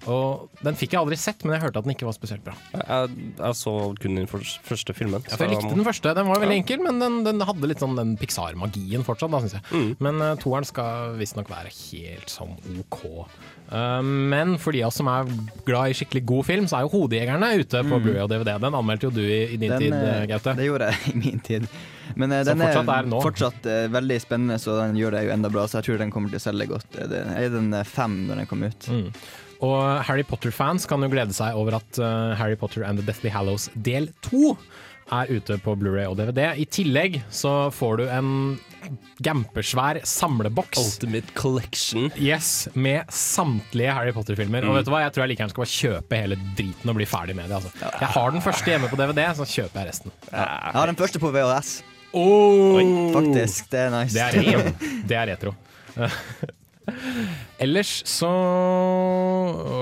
Og 0.07 0.51
Den 0.63 0.77
fikk 0.77 0.93
jeg 0.93 1.01
aldri 1.01 1.17
sett, 1.19 1.41
men 1.43 1.55
jeg 1.57 1.63
hørte 1.65 1.81
at 1.81 1.87
den 1.87 1.95
ikke 1.95 2.05
var 2.07 2.15
spesielt 2.15 2.45
bra. 2.45 2.53
Jeg, 2.77 3.09
jeg 3.39 3.57
så 3.57 3.73
kun 3.99 4.19
den 4.19 4.29
første 4.29 4.93
filmen. 4.95 5.25
Ja, 5.25 5.33
for 5.35 5.47
jeg 5.47 5.55
likte 5.57 5.73
den 5.73 5.87
første. 5.87 6.13
Den 6.15 6.29
var 6.29 6.39
veldig 6.43 6.59
enkel, 6.61 6.83
men 6.85 7.01
den, 7.01 7.17
den 7.25 7.41
hadde 7.49 7.71
litt 7.71 7.81
sånn 7.81 7.97
den 7.97 8.13
Pixar-magien 8.21 9.03
fortsatt, 9.07 9.33
da, 9.33 9.41
synes 9.43 9.57
jeg. 9.57 9.95
Men 10.05 10.21
uh, 10.21 10.35
toeren 10.39 10.69
skal 10.69 11.17
visstnok 11.19 11.49
være 11.51 11.73
helt 11.73 12.29
sånn 12.31 12.53
OK. 12.85 13.01
Uh, 13.73 13.99
men 14.05 14.55
for 14.61 14.73
de 14.77 14.85
av 14.85 14.93
oss 14.93 15.01
som 15.01 15.09
er 15.11 15.27
glad 15.67 15.91
i 15.91 15.97
skikkelig 15.97 16.23
god 16.29 16.47
film, 16.47 16.69
så 16.69 16.79
er 16.79 16.85
jo 16.87 16.93
'Hodejegerne' 16.93 17.55
ute 17.65 17.83
på 17.83 17.97
Mm. 17.99 18.03
Blu-ray 18.05 18.23
og 18.23 18.29
DVD. 18.31 18.55
Den 18.61 18.77
anmeldte 18.77 19.09
jo 19.09 19.15
du 19.17 19.23
i, 19.25 19.41
i 19.55 19.57
din 19.57 19.73
Den, 19.73 19.89
tid, 19.89 20.29
Gaute. 20.29 20.53
Det 20.55 20.69
gjorde 20.69 20.93
jeg 20.93 21.15
i 21.15 21.17
min 21.17 21.39
tid. 21.41 21.65
Men 22.15 22.31
eh, 22.31 22.43
den 22.47 22.57
fortsatt 22.63 22.87
er 22.95 23.09
er 23.11 23.21
fortsatt 23.25 23.65
eh, 23.69 23.87
veldig 23.93 24.19
spennende, 24.21 24.57
så 24.59 24.77
den 24.81 24.95
gjør 24.97 25.11
det 25.17 25.25
jo 25.27 25.33
enda 25.35 25.49
bra. 25.53 25.67
Så 25.67 25.79
jeg 25.79 25.89
tror 25.89 25.97
den 26.01 26.11
kommer 26.11 26.29
til 26.33 26.39
å 26.41 26.45
selge 26.47 26.67
godt. 26.71 26.89
Eh, 26.97 27.07
Det 27.11 27.21
er 27.37 27.49
den 27.53 27.73
eh, 27.73 27.83
fem 27.83 28.27
når 28.27 28.35
den 28.43 28.49
kommer 28.49 28.73
ut. 28.73 28.87
Mm. 28.89 29.09
Og 29.61 30.03
Harry 30.07 30.23
Potter-fans 30.23 30.85
kan 30.87 31.01
jo 31.03 31.09
glede 31.11 31.33
seg 31.35 31.53
over 31.59 31.75
at 31.81 31.97
uh, 31.99 32.33
Harry 32.39 32.55
Potter 32.55 32.85
and 32.87 32.97
the 32.97 33.03
Deathly 33.03 33.29
Hallows 33.29 33.67
del 33.75 34.07
2 34.29 34.55
er 35.11 35.25
ute 35.35 35.57
på 35.65 35.73
Blu-ray 35.75 36.05
og 36.07 36.15
DVD. 36.15 36.53
I 36.61 36.63
tillegg 36.69 37.17
så 37.33 37.67
får 37.73 37.97
du 37.97 38.03
en 38.07 38.29
gampersvær 39.25 39.99
samleboks. 40.07 40.77
Ultimate 40.79 41.33
Collection. 41.35 42.07
Yes, 42.15 42.67
med 42.73 43.09
samtlige 43.11 43.91
Harry 43.93 44.13
Potter-filmer. 44.15 44.63
Og 44.63 44.69
Mm. 44.71 44.75
vet 44.79 44.85
du 44.85 44.91
hva, 44.91 45.01
jeg 45.03 45.11
tror 45.13 45.23
jeg 45.25 45.29
like 45.33 45.41
gjerne 45.43 45.49
skal 45.49 45.65
bare 45.65 45.75
kjøpe 45.75 46.21
hele 46.21 46.35
driten 46.55 46.89
og 46.89 46.95
bli 46.95 47.05
ferdig 47.05 47.35
med 47.35 47.49
det. 47.49 47.55
Altså. 47.59 47.71
Jeg 47.99 48.09
har 48.15 48.31
den 48.31 48.41
første 48.41 48.65
hjemme 48.71 48.87
på 48.89 48.95
DVD, 48.95 49.27
så 49.35 49.43
kjøper 49.45 49.75
jeg 49.81 49.87
resten. 49.91 50.11
Jeg 50.31 50.73
har 50.79 50.85
den 50.87 50.95
første 50.95 51.19
på 51.19 51.31
VHS. 51.33 51.83
Oh. 52.13 52.79
Faktisk, 53.13 53.69
det 53.73 53.79
er 53.87 53.91
nice. 53.93 54.13
Det 54.15 54.23
er, 54.23 54.31
re- 54.63 55.03
det 55.09 55.17
er 55.23 55.27
retro. 55.35 55.55
Ellers 57.61 57.89
så 58.09 58.29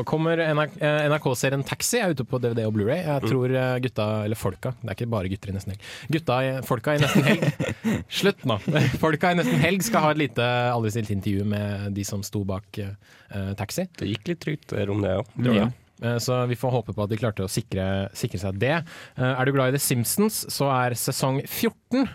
kommer 0.09 0.41
NRK 0.57 0.73
eh, 0.83 1.05
NRK-serien 1.07 1.61
Taxi 1.63 2.01
er 2.03 2.11
ute 2.11 2.25
på 2.27 2.39
DVD 2.43 2.65
og 2.67 2.73
Blu-ray. 2.75 2.99
Jeg 3.05 3.21
Mm. 3.23 3.29
tror 3.31 3.53
eh, 3.55 3.77
gutta, 3.85 4.07
eller 4.25 4.35
folka, 4.35 4.73
det 4.81 4.89
er 4.91 4.97
ikke 4.97 5.09
bare 5.13 5.29
gutter 5.31 5.53
i 5.53 5.55
Nesten 5.55 5.71
Helg, 5.71 5.85
gutta, 6.17 6.39
folka 6.67 6.95
i 6.97 7.01
Nesten 7.01 7.23
Helg 7.23 7.45
Slutt 8.19 8.43
nå! 8.49 8.57
Folka 9.03 9.31
i 9.31 9.37
Nesten 9.39 9.61
Helg 9.63 9.85
skal 9.87 10.03
ha 10.03 10.11
et 10.11 10.19
lite 10.25 10.43
aldri 10.73 10.91
stilt 10.97 11.13
intervju 11.15 11.45
med 11.47 11.93
de 11.95 12.03
som 12.07 12.23
sto 12.27 12.43
bak 12.47 12.81
uh, 12.83 13.53
Taxi. 13.59 13.87
Det 13.97 14.09
gikk 14.11 14.27
litt 14.33 14.41
trygt 14.43 14.73
der 14.75 14.91
om 14.91 14.99
det 15.05 15.15
òg. 15.21 15.31
Ja. 15.47 15.69
Eh, 16.01 16.17
Så 16.21 16.47
vi 16.47 16.55
får 16.55 16.71
håpe 16.71 16.93
på 16.93 17.03
at 17.03 17.09
de 17.09 17.17
klarte 17.17 17.43
å 17.45 17.49
sikre, 17.49 18.09
sikre 18.13 18.39
seg 18.39 18.59
det. 18.59 18.75
Eh, 19.17 19.23
Er 19.41 19.45
du 19.45 19.51
glad 19.51 19.69
i 19.69 19.77
The 19.77 19.79
Simpsons, 19.81 20.45
så 20.53 20.69
er 20.71 20.91
sesong 20.95 21.41
14 21.47 22.07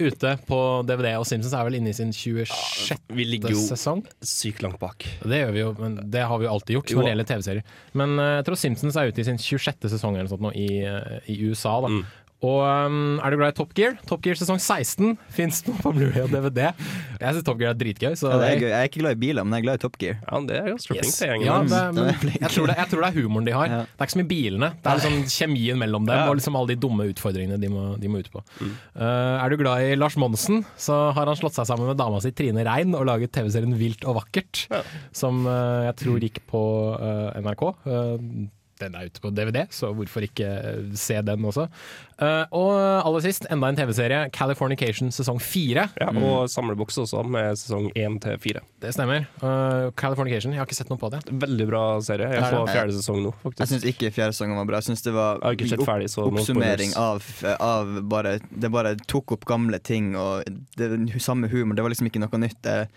ute 0.00 0.30
på 0.48 0.58
DVD, 0.88 1.10
og 1.20 1.26
Simpsons 1.28 1.52
er 1.52 1.66
vel 1.66 1.74
inne 1.76 1.90
i 1.90 1.92
sin 1.92 2.08
26. 2.10 2.48
sesong 2.48 3.16
Vi 3.18 3.24
ligger 3.28 3.50
jo 3.52 3.60
sesong. 3.60 4.00
sykt 4.24 4.62
langt 4.64 4.78
bak. 4.80 5.04
Det 5.20 5.42
gjør 5.42 5.52
vi 5.52 5.60
jo, 5.60 5.74
men 5.78 5.98
det 6.10 6.22
har 6.24 6.38
vi 6.40 6.46
jo 6.46 6.52
alltid 6.54 6.76
gjort 6.78 6.90
Jo. 6.90 6.96
når 6.96 7.04
det 7.04 7.10
gjelder 7.12 7.28
TV-serier. 7.34 7.64
Men 8.00 8.18
eh, 8.18 8.30
jeg 8.40 8.44
tror 8.48 8.56
Simpsons 8.56 8.96
er 8.96 9.08
ute 9.12 9.20
i 9.20 9.24
sin 9.28 9.36
26. 9.36 9.90
sesong 9.92 10.16
eller 10.16 10.28
sånt 10.32 10.40
nå 10.40 10.54
i, 10.56 10.70
i 11.28 11.36
USA. 11.50 11.80
da. 11.84 11.88
Mm. 11.92 12.06
Og 12.40 12.60
um, 12.64 13.18
er 13.20 13.34
du 13.34 13.36
glad 13.36 13.52
i 13.52 13.56
Top 13.58 13.72
Gear? 13.76 13.98
Top 14.08 14.22
Gear 14.24 14.38
sesong 14.40 14.56
16 14.56 15.10
fins 15.36 15.58
nå 15.66 15.74
på 15.82 15.90
Blu-ray 15.92 16.22
og 16.24 16.30
DVD. 16.32 16.70
Jeg 17.20 17.34
syns 17.36 17.44
Top 17.44 17.58
Gear 17.60 17.74
er 17.74 17.78
dritgøy. 17.80 18.14
Så 18.16 18.30
Ja, 18.32 18.38
det 18.40 18.46
er 18.54 18.60
gøy. 18.62 18.68
Jeg 18.70 18.78
er 18.78 18.88
ikke 18.88 19.02
glad 19.02 19.16
i 19.18 19.20
biler, 19.20 19.44
men 19.44 19.52
jeg 19.58 19.60
er 19.60 19.66
glad 19.66 19.80
i 19.80 19.82
Top 19.82 19.98
Gear. 20.00 20.16
Ja, 20.24 20.40
det 20.48 20.56
er 20.56 20.68
ganske 20.70 20.96
Yes. 20.96 21.18
flink. 21.20 21.44
Ja, 21.44 21.58
det, 21.68 21.80
men 21.98 22.08
jeg, 22.40 22.48
tror 22.54 22.70
det, 22.70 22.76
jeg 22.80 22.88
tror 22.94 23.04
det 23.04 23.08
er 23.10 23.16
humoren 23.20 23.48
de 23.50 23.52
har. 23.58 23.66
Ja. 23.74 23.80
Det 23.84 24.00
er 24.00 24.08
ikke 24.08 24.14
så 24.16 24.20
mye 24.22 24.30
bilene. 24.32 24.70
Det 24.80 24.92
er 24.94 25.00
liksom 25.02 25.18
kjemien 25.36 25.82
mellom 25.84 26.06
dem 26.08 26.16
Ja. 26.16 26.28
og 26.30 26.38
liksom 26.40 26.56
alle 26.56 26.72
de 26.72 26.78
dumme 26.86 27.08
utfordringene 27.12 27.60
de 27.60 27.68
må, 27.74 27.84
de 28.00 28.08
må 28.08 28.22
ut 28.24 28.30
på. 28.32 28.40
Mm. 28.62 28.72
Uh, 28.96 29.36
er 29.44 29.48
du 29.52 29.56
glad 29.60 29.84
i 29.90 29.98
Lars 30.00 30.16
Monsen, 30.16 30.64
så 30.80 31.00
har 31.12 31.28
han 31.28 31.36
slått 31.36 31.58
seg 31.60 31.68
sammen 31.68 31.90
med 31.92 32.00
dama 32.00 32.22
si 32.24 32.32
Trine 32.32 32.64
Rein 32.64 32.96
og 32.96 33.04
laget 33.04 33.32
TV-serien 33.36 33.76
Vilt 33.76 34.08
og 34.08 34.16
vakkert, 34.22 34.64
som 35.12 35.44
uh, 35.44 35.84
jeg 35.90 35.96
tror 36.06 36.24
gikk 36.24 36.40
på 36.48 36.64
uh, 36.96 37.36
NRK. 37.36 37.66
Eh, 37.84 38.16
den 38.80 38.96
er 38.96 39.10
ute 39.10 39.22
på 39.22 39.30
DVD, 39.34 39.64
så 39.74 39.90
hvorfor 39.96 40.24
ikke 40.26 40.46
eh, 40.46 40.94
se 40.98 41.18
den 41.26 41.44
også. 41.46 41.66
Uh, 42.20 42.44
og 42.52 42.74
aller 42.76 43.22
sist, 43.24 43.46
enda 43.52 43.70
en 43.70 43.78
TV-serie, 43.78 44.26
Californication 44.34 45.08
sesong 45.14 45.38
fire. 45.40 45.86
Ja, 46.00 46.10
og 46.12 46.50
samleboks 46.52 46.98
også, 47.00 47.22
med 47.24 47.56
sesong 47.56 47.88
1 47.96 48.18
til 48.24 48.36
4. 48.42 48.62
Det 48.84 48.92
stemmer. 48.92 49.24
Uh, 49.40 49.88
Californication, 49.96 50.52
jeg 50.52 50.60
har 50.60 50.68
ikke 50.68 50.76
sett 50.76 50.92
noe 50.92 51.00
på 51.00 51.08
det. 51.14 51.22
Veldig 51.30 51.68
bra 51.70 51.84
serie. 52.04 52.28
Jeg 52.36 52.44
får 52.44 52.60
er 52.66 52.74
fjerde 52.76 52.96
sesong 52.98 53.22
nå, 53.24 53.32
Jeg 53.32 53.46
faktisk. 53.46 53.72
syns 53.72 53.88
ikke 53.92 54.12
fjerde 54.18 54.36
sesongen 54.36 54.60
var 54.60 54.68
bra. 54.68 54.82
Jeg 54.82 54.90
synes 54.90 55.06
det 55.06 55.16
var 55.16 55.40
Jeg 55.40 55.46
har 55.46 55.58
ikke 55.58 55.70
sett 55.72 55.86
ferdig, 55.88 56.10
oppsummering 56.26 56.96
av, 57.00 57.30
av 57.56 57.94
bare 58.10 58.36
Det 58.50 58.72
bare 58.72 58.96
tok 59.08 59.36
opp 59.38 59.48
gamle 59.48 59.80
ting, 59.80 60.12
og 60.20 60.44
det 60.76 60.92
samme 61.20 61.48
humor. 61.52 61.78
Det 61.78 61.86
var 61.86 61.94
liksom 61.94 62.10
ikke 62.12 62.20
noe 62.20 62.44
nytt. 62.44 62.60
Jeg, 62.68 62.90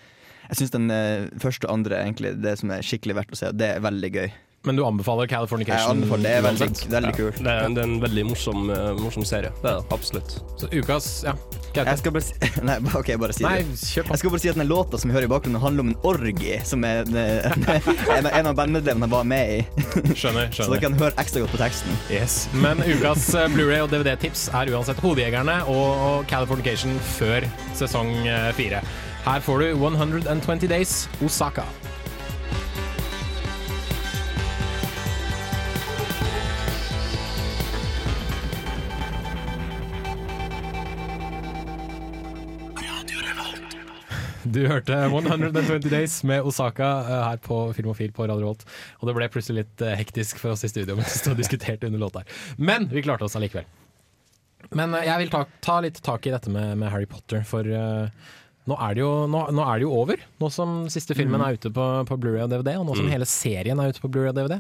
jeg 0.50 0.60
syns 0.60 0.76
den 0.76 0.92
første 1.40 1.70
og 1.70 1.78
andre 1.78 2.04
egentlig 2.04 2.36
det 2.44 2.58
som 2.60 2.76
er 2.76 2.84
skikkelig 2.84 3.22
verdt 3.22 3.38
å 3.38 3.40
se, 3.40 3.54
og 3.54 3.62
det 3.62 3.78
er 3.78 3.86
veldig 3.88 4.12
gøy. 4.20 4.34
Men 4.66 4.78
du 4.80 4.86
anbefaler 4.88 5.26
Jeg 5.28 5.34
Californication? 5.34 5.90
anbefaler 5.98 6.24
det. 6.24 6.32
er 6.38 6.42
veldig, 6.46 6.68
uansett? 6.70 6.92
veldig 6.92 7.10
Ja. 7.12 7.32
Det 7.44 7.52
er, 7.52 7.70
det 7.76 7.82
er 7.82 7.88
en 7.90 7.98
veldig 8.02 8.24
morsom, 8.30 8.70
eh, 8.72 8.94
morsom 8.96 9.26
serie. 9.28 9.52
Det 9.62 9.70
er 9.70 9.82
det, 9.82 9.92
absolutt. 9.92 10.38
Så 10.58 10.70
ukas 10.72 11.24
Ja. 11.28 11.34
Jeg 11.74 11.98
skal 11.98 12.12
bare 12.14 12.22
si 12.22 12.34
Nei, 12.70 12.78
ok, 12.96 13.10
bare 13.18 13.34
si 13.34 13.44
Nei, 13.44 13.58
det. 13.66 13.80
Jeg 13.98 14.18
skal 14.22 14.30
bare 14.30 14.40
si 14.40 14.50
at 14.52 14.56
den 14.56 14.68
låta 14.70 15.00
som 15.02 15.10
vi 15.10 15.16
hører 15.18 15.26
i 15.26 15.32
bakgrunnen, 15.34 15.60
handler 15.60 15.82
om 15.84 15.90
en 15.90 15.98
orgie 16.06 16.62
som 16.64 16.84
er, 16.86 17.04
en, 17.10 18.28
en 18.30 18.48
av 18.48 18.56
bandmedlemmene 18.56 19.10
var 19.12 19.24
med 19.28 19.56
i. 19.58 19.60
Skjønner. 20.14 20.48
skjønner. 20.48 20.52
Så 20.64 20.70
dere 20.72 20.82
kan 20.86 20.96
høre 21.02 21.18
ekstra 21.20 21.42
godt 21.44 21.56
på 21.58 21.60
teksten. 21.64 21.98
Yes. 22.14 22.48
Men 22.54 22.80
ukas 22.88 23.34
eh, 23.36 23.50
Blu-ray 23.52 23.82
og 23.84 23.90
DVD-tips 23.92 24.48
er 24.54 24.72
uansett 24.72 25.02
Hodejegerne 25.04 25.60
og, 25.68 26.04
og 26.08 26.28
Californication 26.32 26.96
før 27.18 27.50
sesong 27.76 28.14
eh, 28.28 28.52
fire. 28.56 28.84
Her 29.26 29.40
får 29.44 29.60
du 29.66 29.68
120 29.82 30.68
Days 30.72 31.02
Osaka. 31.26 31.66
Du 44.44 44.60
hørte 44.68 44.96
120 45.08 45.88
Days 45.90 46.18
med 46.28 46.44
Osaka 46.44 46.88
eh, 47.08 47.24
her 47.30 47.38
på 47.44 47.58
Filmofil 47.78 48.12
på 48.16 48.26
Radio 48.28 48.50
Volt. 48.50 48.66
Og 49.00 49.08
det 49.08 49.16
ble 49.16 49.30
plutselig 49.32 49.64
litt 49.64 49.84
eh, 49.86 49.94
hektisk 50.00 50.42
for 50.42 50.52
oss 50.56 50.66
i 50.68 50.72
studio 50.72 50.96
mens 51.00 51.14
vi 51.16 51.22
stod 51.22 51.36
og 51.38 51.40
diskuterte 51.40 51.88
under 51.88 52.02
låta. 52.04 52.24
Men 52.58 52.90
vi 52.92 53.04
klarte 53.06 53.24
oss 53.28 53.38
allikevel. 53.40 53.66
Men 54.76 54.96
eh, 55.00 55.06
jeg 55.08 55.24
vil 55.24 55.32
ta, 55.34 55.44
ta 55.64 55.78
litt 55.86 56.02
tak 56.04 56.28
i 56.28 56.34
dette 56.36 56.52
med, 56.52 56.74
med 56.82 56.92
Harry 56.92 57.08
Potter, 57.10 57.44
for 57.48 57.68
uh, 57.68 58.08
nå, 58.68 58.78
er 58.80 58.96
det 58.98 59.04
jo, 59.04 59.12
nå, 59.32 59.46
nå 59.56 59.64
er 59.68 59.80
det 59.82 59.88
jo 59.88 59.94
over. 60.02 60.24
Nå 60.44 60.50
som 60.56 60.84
siste 60.92 61.16
filmen 61.18 61.40
Mm. 61.40 61.46
er 61.48 61.60
ute 61.60 61.72
på, 61.76 61.86
på 62.10 62.18
Blu-ray 62.20 62.44
og 62.46 62.52
DVD, 62.52 62.76
og 62.80 62.88
nå 62.90 62.98
som 63.00 63.08
Mm. 63.08 63.14
hele 63.16 63.28
serien 63.30 63.80
er 63.84 63.92
ute 63.96 64.04
på 64.04 64.12
Blu-ray 64.12 64.32
og 64.34 64.38
DVD. 64.42 64.60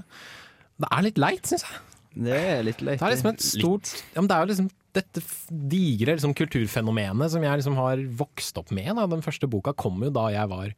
Det 0.83 0.89
er 0.91 1.05
litt 1.09 1.19
leit, 1.21 1.43
syns 1.47 1.63
jeg. 1.67 1.81
Det 2.23 2.39
er 2.39 2.63
litt 2.67 2.81
leit. 2.85 2.99
Det 3.01 3.07
er 3.07 3.13
liksom 3.15 3.31
et 3.33 3.41
stort 3.41 3.91
ja, 4.13 4.21
men 4.21 4.27
Det 4.29 4.35
er 4.37 4.43
jo 4.43 4.49
liksom 4.53 4.67
dette 4.93 5.23
digre 5.49 6.15
liksom, 6.15 6.35
kulturfenomenet 6.37 7.33
som 7.33 7.43
jeg 7.45 7.61
liksom 7.61 7.77
har 7.79 8.01
vokst 8.19 8.59
opp 8.61 8.73
med. 8.75 8.91
Da. 8.97 9.07
Den 9.09 9.25
første 9.25 9.49
boka 9.49 9.73
kom 9.77 10.03
jo 10.05 10.11
da 10.13 10.27
jeg 10.33 10.51
var 10.51 10.75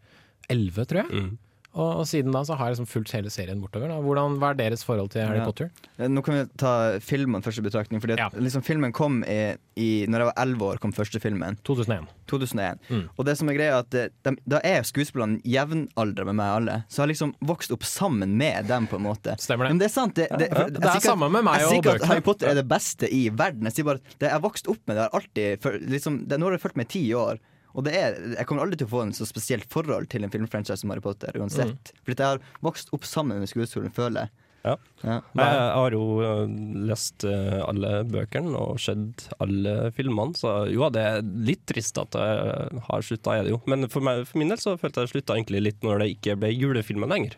elleve, 0.52 0.86
tror 0.88 1.04
jeg. 1.04 1.12
Mm. 1.12 1.34
Og, 1.76 2.02
og 2.02 2.06
siden 2.08 2.32
da 2.32 2.42
så 2.48 2.56
har 2.56 2.70
jeg 2.70 2.78
liksom 2.78 2.88
fulgt 2.88 3.12
hele 3.16 3.32
serien 3.34 3.60
bortover. 3.60 3.92
Da. 3.92 3.98
Hvordan, 4.04 4.38
hva 4.40 4.54
er 4.54 4.60
deres 4.62 4.86
forhold 4.88 5.12
til 5.12 5.26
Harry 5.26 5.42
Ja. 5.42 5.48
Potter? 5.48 5.72
Eh, 5.98 6.08
Nå 6.08 6.24
kan 6.24 6.38
vi 6.38 6.44
ta 6.60 6.72
filmen 7.04 7.44
først 7.44 7.60
i 7.60 7.66
betraktning. 7.66 8.00
Fordi 8.04 8.16
ja. 8.20 8.30
liksom 8.32 8.64
filmen 8.64 8.94
kom 8.96 9.22
i, 9.28 9.56
i 9.76 9.90
Når 10.08 10.24
jeg 10.24 10.30
var 10.30 10.38
elleve 10.46 10.70
år, 10.72 10.80
kom 10.84 10.94
første 10.96 11.20
filmen. 11.20 11.60
2001. 11.68 12.08
2001. 12.32 12.80
Mm. 12.88 13.04
Og 13.12 13.28
det 13.28 13.36
som 13.40 13.52
er 13.52 13.58
greia 13.58 13.74
er 13.76 13.84
at 13.84 13.98
eh, 14.00 14.14
de, 14.24 14.36
Da 14.56 14.62
er 14.64 14.88
skuespillerne 14.88 15.42
jevnaldra 15.44 16.28
med 16.30 16.40
meg 16.40 16.54
alle. 16.62 16.78
Så 16.88 17.02
jeg 17.02 17.06
har 17.06 17.12
liksom 17.12 17.36
vokst 17.52 17.76
opp 17.76 17.84
sammen 17.88 18.38
med 18.40 18.72
dem, 18.72 18.88
på 18.88 19.00
en 19.00 19.08
måte. 19.10 19.36
Stemmer 19.42 19.68
det. 19.68 19.76
Men 19.76 19.84
det 19.84 19.90
er 19.90 19.96
sant. 19.96 20.16
Det, 20.16 20.30
det, 20.40 20.52
for, 20.56 20.72
det 20.72 20.94
er 20.94 21.04
samme 21.04 21.28
med 21.28 21.44
meg 21.44 21.60
og 21.60 21.66
Jeg 21.66 21.74
sier 21.74 21.84
ikke 21.84 21.98
at. 22.00 22.08
Harry 22.14 22.24
Potter 22.24 22.54
er 22.54 22.62
det 22.62 22.68
beste 22.72 23.12
i 23.12 23.26
verden. 23.28 23.68
Jeg 23.68 23.82
sier 23.82 23.90
bare 23.92 24.00
at 24.00 24.16
det 24.16 24.30
jeg 24.30 24.38
har 24.38 24.46
vokst 24.46 24.72
opp 24.72 24.80
med 24.88 24.96
det. 24.96 25.10
har 25.10 25.20
alltid 25.20 25.66
for, 25.66 25.76
liksom, 25.96 26.24
det, 26.30 26.40
Nå 26.40 26.48
har 26.48 26.56
det 26.56 26.64
fulgt 26.64 26.80
meg 26.80 26.88
i 26.88 26.94
ti 26.96 27.04
år. 27.20 27.44
Og 27.76 27.84
det 27.88 27.94
er, 28.00 28.18
jeg 28.38 28.48
kommer 28.48 28.64
aldri 28.64 28.80
til 28.80 28.88
å 28.88 28.94
få 28.94 29.04
en 29.04 29.14
så 29.16 29.28
spesielt 29.28 29.68
forhold 29.72 30.08
til 30.12 30.24
en 30.24 30.32
filmfranchise 30.32 30.80
som 30.82 30.94
Harry 30.94 31.04
Potter. 31.04 31.36
uansett 31.36 31.92
Mm. 31.92 32.02
Fordi 32.08 32.24
jeg 32.24 32.38
har 32.38 32.44
vokst 32.64 32.92
opp 32.96 33.06
sammen 33.08 33.42
med 33.42 33.52
skuespilleren, 33.52 33.94
føler 33.96 34.26
jeg. 34.26 34.34
Ja. 34.66 34.76
Ja. 35.06 35.16
Jeg, 35.38 35.58
har 35.78 35.94
jo 35.94 36.06
øh, 36.26 36.54
lest 36.90 37.26
øh, 37.30 37.60
alle 37.68 38.00
bøkene 38.10 38.56
og 38.58 38.80
sett 38.82 39.28
alle 39.44 39.92
filmene, 39.94 40.34
så 40.40 40.56
jo, 40.72 40.88
det 40.90 41.04
er 41.06 41.20
litt 41.22 41.62
trist 41.70 42.00
at 42.02 42.18
jeg 42.18 42.82
har 42.88 43.06
slutta, 43.06 43.36
er 43.36 43.46
det 43.46 43.54
jo. 43.54 43.60
Men 43.70 43.86
for, 43.94 44.06
meg, 44.06 44.24
for 44.30 44.42
min 44.42 44.50
del 44.50 44.62
så 44.62 44.74
følte 44.82 45.06
jeg 45.06 45.14
slutta 45.14 45.38
egentlig 45.38 45.62
litt 45.68 45.86
når 45.86 46.02
det 46.02 46.10
ikke 46.16 46.40
ble 46.42 46.50
julefilmer 46.56 47.12
lenger. 47.12 47.38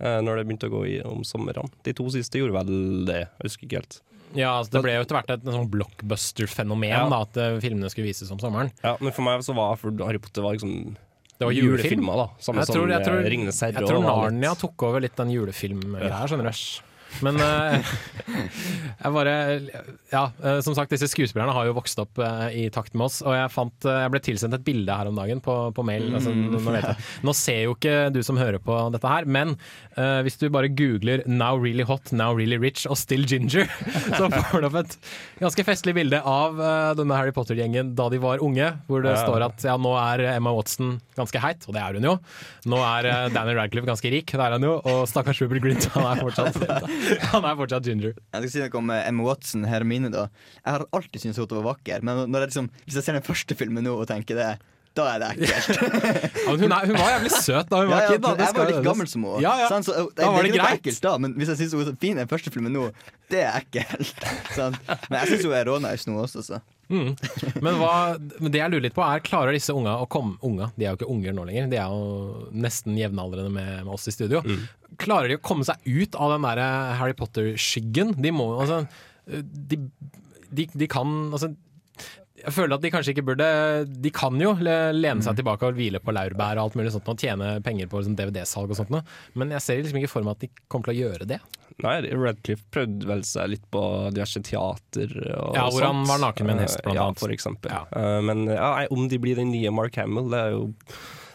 Eh, 0.00 0.20
Når 0.24 0.38
det 0.40 0.46
begynte 0.48 0.68
å 0.70 0.72
gå 0.72 0.84
i, 0.88 0.94
om 1.04 1.24
somrene. 1.28 1.68
De 1.84 1.92
to 1.96 2.06
siste 2.12 2.40
gjorde 2.40 2.56
vel 2.56 3.04
det, 3.08 3.18
jeg 3.26 3.48
husker 3.50 3.66
ikke 3.66 3.82
helt. 3.82 3.98
Ja, 4.34 4.58
altså, 4.60 4.70
Det 4.76 4.82
ble 4.84 4.92
jo 4.94 5.02
etter 5.04 5.16
hvert 5.18 5.30
et 5.34 5.42
sånn 5.42 5.68
blockbuster-fenomen 5.70 6.88
Ja. 6.92 7.08
da, 7.08 7.22
at 7.22 7.36
eh, 7.36 7.58
filmene 7.60 7.90
skulle 7.90 8.06
vises 8.06 8.30
om 8.30 8.38
sommeren. 8.38 8.70
Ja, 8.84 8.96
Men 9.00 9.12
for 9.12 9.22
meg 9.26 9.40
så 9.42 9.54
var 9.54 9.76
for 9.76 9.90
Harry 10.06 10.18
Potter 10.18 10.42
var 10.42 10.54
liksom 10.54 10.96
Det 11.38 11.46
var 11.48 11.52
julefilm. 11.52 12.04
julefilmer, 12.04 12.16
da. 12.16 12.26
Samme 12.38 12.60
Jeg 12.60 12.66
som 12.66 12.74
tror, 12.76 12.86
tror, 13.04 13.18
eh, 13.24 13.30
Ringenes 13.30 13.60
herre. 13.60 13.80
jeg 13.80 13.88
tror. 13.88 14.02
Narnia 14.04 14.54
tok 14.60 14.82
over 14.82 15.00
litt 15.00 15.16
den 15.16 15.30
julefilmgreia, 15.30 16.26
skjønner 16.28 16.50
du. 16.52 16.82
Men 17.24 17.36
eh, 17.42 17.90
jeg 19.02 19.12
bare 19.14 19.34
Ja, 20.12 20.22
eh, 20.42 20.60
som 20.64 20.74
sagt, 20.76 20.92
disse 20.94 21.08
skuespillerne 21.10 21.52
har 21.54 21.66
jo 21.68 21.74
vokst 21.76 21.98
opp 22.02 22.18
eh, 22.22 22.46
i 22.62 22.64
takt 22.72 22.94
med 22.96 23.06
oss. 23.08 23.20
Og 23.26 23.34
jeg, 23.36 23.50
fant, 23.54 23.86
jeg 23.86 24.12
ble 24.14 24.20
tilsendt 24.24 24.56
et 24.56 24.64
bilde 24.66 24.94
her 24.96 25.10
om 25.10 25.18
dagen 25.18 25.42
på, 25.44 25.56
på 25.76 25.84
mail. 25.86 26.08
Altså, 26.16 26.30
Mm. 26.30 26.52
nå, 26.62 26.94
nå 27.26 27.32
ser 27.34 27.64
jo 27.64 27.72
ikke 27.74 27.94
du 28.14 28.20
som 28.22 28.36
hører 28.38 28.60
på 28.62 28.74
dette 28.94 29.08
her, 29.10 29.24
men 29.26 29.56
uh, 29.98 30.20
hvis 30.22 30.36
du 30.38 30.44
bare 30.52 30.68
googler 30.70 31.24
'now 31.26 31.58
really 31.58 31.82
hot, 31.82 32.12
now 32.14 32.30
really 32.36 32.56
rich' 32.56 32.86
og 32.86 32.94
'still 32.96 33.24
ginger', 33.26 33.66
så 34.18 34.28
får 34.30 34.60
du 34.62 34.66
opp 34.68 34.76
et 34.84 34.94
ganske 35.40 35.64
festlig 35.66 35.94
bilde 35.96 36.20
av 36.22 36.54
uh, 36.60 36.94
denne 36.94 37.16
Harry 37.18 37.32
Potter-gjengen 37.34 37.94
da 37.98 38.08
de 38.08 38.18
var 38.22 38.38
unge, 38.46 38.70
hvor 38.86 39.02
det 39.02 39.16
Ja. 39.16 39.24
står 39.26 39.42
at 39.48 39.64
ja, 39.66 39.76
nå 39.76 39.92
er 39.98 40.36
Emma 40.36 40.52
Watson 40.54 41.00
ganske 41.18 41.40
heit, 41.42 41.66
og 41.66 41.74
det 41.74 41.82
er 41.82 41.98
hun 41.98 42.04
jo. 42.06 42.14
Nå 42.70 42.78
er 42.78 43.10
uh, 43.10 43.28
Daniel 43.34 43.58
Radcliffe 43.58 43.90
ganske 43.90 44.10
rik, 44.14 44.26
det 44.30 44.40
er 44.46 44.52
han 44.56 44.62
jo. 44.62 44.76
Og 44.84 45.08
stakkars 45.10 45.40
Rupert 45.42 45.62
Grint, 45.66 45.88
han 45.96 46.06
er 46.06 46.22
fortsatt, 46.22 46.56
han 47.32 47.46
er 47.48 47.56
fortsatt 47.58 47.86
ginger. 47.86 48.16
Jeg 48.16 48.42
skal 48.42 48.50
si 48.52 48.64
noe 48.64 48.80
om 48.82 48.90
eh, 48.94 49.06
Emma 49.08 49.26
Watson, 49.28 49.64
Hermine. 49.68 50.10
da 50.12 50.26
Jeg 50.64 50.70
har 50.74 50.84
alltid 50.96 51.22
syntes 51.24 51.40
hun 51.40 51.50
var 51.60 51.72
vakker, 51.74 52.04
men 52.06 52.26
jeg 52.26 52.50
liksom, 52.50 52.68
hvis 52.84 53.00
jeg 53.00 53.06
ser 53.06 53.18
den 53.18 53.26
første 53.26 53.56
filmen 53.58 53.86
nå 53.86 53.94
og 54.00 54.08
tenker 54.10 54.38
det, 54.38 54.50
da 54.98 55.04
er 55.12 55.22
det 55.22 55.28
ekkelt. 55.36 55.68
Ja, 56.40 56.54
hun, 56.56 56.72
er, 56.72 56.86
hun 56.90 56.96
var 56.98 57.12
jævlig 57.14 57.30
søt 57.36 57.68
da 57.70 57.78
hun 57.78 57.92
var 57.92 58.00
Ja, 58.00 58.02
ja, 58.02 58.10
kid. 58.16 58.24
Da. 58.24 58.32
jeg 58.42 58.56
var 58.56 58.70
litt 58.72 58.84
gammel 58.88 59.10
som 59.10 59.26
hun. 59.28 59.36
Ja, 59.44 59.52
ja. 59.62 59.68
Sant, 59.70 59.86
så, 59.86 59.94
det, 60.10 60.18
Da 60.18 60.32
var 60.34 60.42
det 60.46 60.50
greit. 60.56 60.80
ekkelt 60.80 61.04
da, 61.04 61.12
men 61.22 61.36
hvis 61.38 61.52
jeg 61.52 61.60
syns 61.62 61.76
hun 61.78 61.92
er 61.92 61.96
fin 62.02 62.18
i 62.18 62.20
den 62.24 62.30
første 62.32 62.50
filmen 62.50 62.74
nå, 62.74 62.88
det 63.30 63.44
er 63.46 63.60
ekkelt. 63.60 64.26
Sant? 64.56 64.80
Men 65.10 65.20
jeg 65.22 65.30
syns 65.36 65.46
hun 65.46 65.54
er 65.60 65.68
rånaus 65.70 66.06
nå 66.10 66.18
også, 66.24 66.42
så. 66.42 66.58
Mm. 66.90 67.12
Men, 67.62 67.78
hva, 67.78 67.94
det 68.18 68.58
jeg 68.58 68.72
lurer 68.72 68.84
litt 68.88 68.96
på 68.96 69.04
er, 69.06 69.22
klarer 69.22 69.54
disse 69.54 69.74
unga 69.76 69.94
å 70.02 70.08
komme 70.10 70.40
Unga, 70.46 70.72
de 70.74 70.86
er 70.86 70.90
jo 70.90 70.98
ikke 70.98 71.10
unger 71.12 71.36
nå 71.36 71.44
lenger, 71.46 71.70
de 71.70 71.78
er 71.78 71.94
jo 71.94 72.50
nesten 72.66 72.98
jevnaldrende 72.98 73.52
med, 73.54 73.72
med 73.86 73.94
oss 73.94 74.08
i 74.10 74.14
studio. 74.14 74.42
Klarer 75.00 75.30
de 75.30 75.38
å 75.38 75.44
komme 75.44 75.66
seg 75.68 75.78
ut 75.86 76.18
av 76.18 76.34
den 76.34 76.46
der 76.48 76.62
Harry 76.98 77.14
Potter-skyggen? 77.16 78.16
De 78.18 78.34
må 78.34 78.50
altså 78.58 78.82
de, 79.30 79.78
de, 80.50 80.66
de 80.74 80.88
kan 80.90 81.10
altså 81.30 81.52
jeg 82.40 82.54
føler 82.56 82.76
at 82.76 82.84
de 82.84 82.90
kanskje 82.92 83.12
ikke 83.14 83.24
burde 83.28 83.46
De 84.00 84.12
kan 84.14 84.36
jo 84.40 84.54
lene 84.56 85.20
seg 85.24 85.36
tilbake 85.38 85.68
og 85.68 85.76
hvile 85.76 86.00
på 86.02 86.14
laurbær 86.14 86.56
og 86.56 86.70
alt 86.70 86.78
mulig 86.78 86.92
sånt 86.94 87.08
og 87.12 87.20
tjene 87.20 87.58
penger 87.64 87.90
på 87.90 88.00
sånn 88.04 88.16
DVD-salg 88.18 88.72
og 88.72 88.78
sånt. 88.78 88.94
Men 89.36 89.52
jeg 89.56 89.64
ser 89.64 89.80
liksom 89.82 90.00
ikke 90.00 90.12
for 90.12 90.26
meg 90.26 90.38
at 90.38 90.46
de 90.46 90.50
kommer 90.70 90.88
til 90.88 90.96
å 90.96 91.02
gjøre 91.04 91.28
det. 91.34 91.40
Nei, 91.84 91.94
Radcliffe 92.12 92.64
prøvde 92.74 93.08
vel 93.08 93.22
seg 93.28 93.52
litt 93.54 93.64
på 93.72 93.82
diverse 94.14 94.42
teater 94.46 95.14
og 95.36 95.56
Ja, 95.58 95.66
hvor 95.70 95.86
han 95.88 96.04
var 96.08 96.20
naken 96.26 96.46
med 96.50 96.56
en 96.58 96.64
hest, 96.66 96.82
blant 96.84 96.98
ja, 97.00 97.06
annet. 97.08 97.22
for 97.22 97.32
eksempel. 97.34 97.72
Ja. 97.72 98.20
Men 98.26 98.44
ja, 98.50 98.86
om 98.92 99.08
de 99.10 99.18
blir 99.22 99.36
den 99.40 99.52
nye 99.54 99.72
Mark 99.74 99.96
Hamill, 100.00 100.28
det 100.32 100.40
er 100.46 100.54
jo 100.56 100.64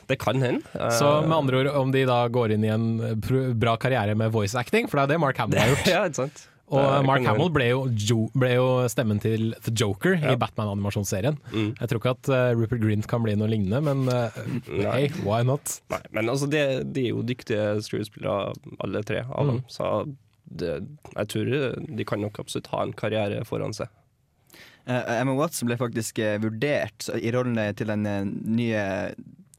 Det 0.07 0.19
kan 0.21 0.37
hende. 0.41 0.61
Eh, 0.77 0.91
Så 0.99 1.07
med 1.25 1.33
andre 1.33 1.63
ord, 1.63 1.71
om 1.81 1.91
de 1.91 2.03
da 2.05 2.27
går 2.29 2.51
inn 2.53 2.63
i 2.67 2.69
en 2.69 2.99
bra 3.57 3.73
karriere 3.81 4.13
med 4.15 4.29
voice 4.31 4.53
acting, 4.55 4.85
for 4.87 4.97
det 5.01 5.03
er 5.07 5.15
det 5.15 5.19
Mark 5.23 5.37
Hamill 5.41 5.57
har 5.63 5.71
gjort. 5.73 5.87
ja, 5.95 6.03
ikke 6.05 6.21
sant? 6.27 6.43
Og 6.65 6.81
Det 6.81 7.05
Mark 7.05 7.21
Hamill 7.25 7.49
ble 7.53 7.65
jo, 7.69 7.81
jo, 7.93 8.15
ble 8.33 8.47
jo 8.55 8.67
stemmen 8.89 9.19
til 9.21 9.51
The 9.61 9.69
Joker 9.77 10.15
Ja. 10.17 10.31
i 10.33 10.37
Batman-animasjonsserien. 10.41 11.35
Mm. 11.53 11.67
Jeg 11.77 11.89
tror 11.91 11.99
ikke 12.01 12.13
at 12.15 12.29
uh, 12.33 12.53
Rupert 12.57 12.81
Grint 12.81 13.05
kan 13.09 13.21
bli 13.21 13.35
noe 13.37 13.49
lignende, 13.51 13.81
men 13.85 14.09
uh, 14.13 14.29
hey, 14.93 15.09
why 15.25 15.43
not? 15.45 15.75
Nei, 15.93 15.99
men 16.17 16.29
altså, 16.33 16.49
de, 16.49 16.63
de 16.85 17.03
er 17.05 17.11
jo 17.13 17.21
dyktige 17.25 17.67
skuespillere, 17.85 18.53
alle 18.81 19.03
tre 19.05 19.21
av 19.29 19.45
dem. 19.51 19.59
Mm. 19.61 19.69
Så 19.69 19.91
det, 20.45 20.73
jeg 21.15 21.31
tror 21.33 21.53
de 21.99 22.07
kan 22.07 22.21
nok 22.21 22.39
absolutt 22.41 22.71
ha 22.73 22.83
en 22.85 22.93
karriere 22.97 23.45
foran 23.47 23.75
seg. 23.75 23.89
Eh, 24.85 25.15
Emma 25.19 25.33
Watson 25.33 25.69
ble 25.69 25.77
faktisk 25.79 26.19
eh, 26.21 26.37
vurdert 26.41 27.09
i 27.17 27.31
rollen 27.33 27.57
til 27.77 27.89
den 27.89 28.05
eh, 28.05 28.21
nye 28.25 28.85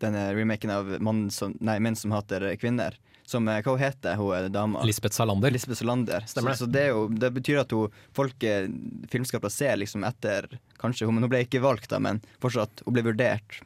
denne 0.03 0.29
remaken 0.37 0.71
av 0.71 0.95
Mannen 1.01 1.31
som, 1.33 1.55
nei, 1.65 1.79
Menn 1.83 1.97
som 1.99 2.15
hater 2.15 2.47
kvinner. 2.61 2.97
Som, 3.27 3.49
eh, 3.49 3.63
hva 3.65 3.75
heter 3.81 4.19
hun 4.21 4.35
eh, 4.37 4.49
dama? 4.55 4.85
Lisbeth 4.87 5.17
Salander. 5.19 5.51
Lisbeth 5.51 5.81
Salander. 5.81 6.27
Stemmer 6.31 6.55
det. 6.55 6.61
Så, 6.61 6.67
så 6.67 6.71
det, 6.71 6.85
er 6.85 6.95
jo, 6.95 7.09
det 7.11 7.33
betyr 7.35 7.63
at 7.65 7.75
hun, 7.75 7.95
folk, 8.15 8.39
eh, 8.47 8.69
filmskapere 9.11 9.51
ser 9.53 9.81
liksom 9.83 10.07
etter 10.07 10.49
Kanskje 10.79 11.09
hun, 11.09 11.17
men 11.17 11.25
hun 11.25 11.33
ble 11.33 11.41
ikke 11.47 11.63
valgt, 11.65 11.89
da, 11.91 11.99
men 12.03 12.21
fortsatt, 12.43 12.85
hun 12.85 12.95
ble 12.95 13.07
vurdert. 13.07 13.63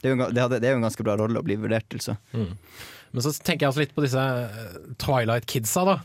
Det 0.00 0.08
er 0.08 0.14
jo 0.14 0.18
en, 0.18 0.34
det 0.34 0.62
er 0.62 0.76
jo 0.76 0.78
en 0.78 0.86
ganske 0.86 1.04
bra 1.04 1.16
rolle 1.18 1.42
å 1.42 1.46
bli 1.46 1.56
vurdert 1.58 1.88
til, 1.90 2.00
så. 2.02 2.14
Mm. 2.32 2.54
Men 3.12 3.24
så 3.26 3.32
tenker 3.34 3.66
jeg 3.66 3.72
også 3.72 3.82
litt 3.82 3.96
på 3.96 4.04
disse 4.06 4.22
eh, 4.22 4.76
Twilight 5.02 5.48
Kidsa, 5.50 5.84
da. 5.88 5.98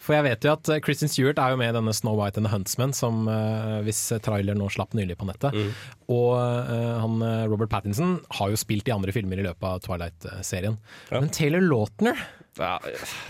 For 0.00 0.16
jeg 0.16 0.24
vet 0.24 0.46
jo 0.46 0.54
at 0.54 0.70
eh, 0.72 0.80
Kristin 0.84 1.10
Stewart 1.12 1.40
er 1.42 1.52
jo 1.52 1.60
med 1.60 1.72
i 1.72 1.76
denne 1.76 1.92
Snow 1.96 2.16
White 2.18 2.40
and 2.40 2.48
the 2.48 2.52
Huntsman, 2.54 2.94
som 2.96 3.28
uh, 3.28 3.80
hvis 3.84 4.00
trailer 4.24 4.56
nå 4.56 4.70
slapp 4.72 4.96
nylig 4.96 5.18
på 5.20 5.28
nettet. 5.28 5.52
Mm. 5.52 5.70
Og 6.10 6.30
uh, 6.40 6.96
han 7.02 7.24
eh, 7.26 7.46
Robert 7.50 7.70
Pattinson 7.72 8.16
har 8.38 8.52
jo 8.52 8.58
spilt 8.60 8.88
i 8.88 8.94
andre 8.94 9.12
filmer 9.14 9.40
i 9.40 9.44
løpet 9.46 9.66
av 9.66 9.82
Twilight-serien. 9.84 10.78
Men 11.12 11.28
Taylor 11.34 11.62
Lautner 11.62 12.18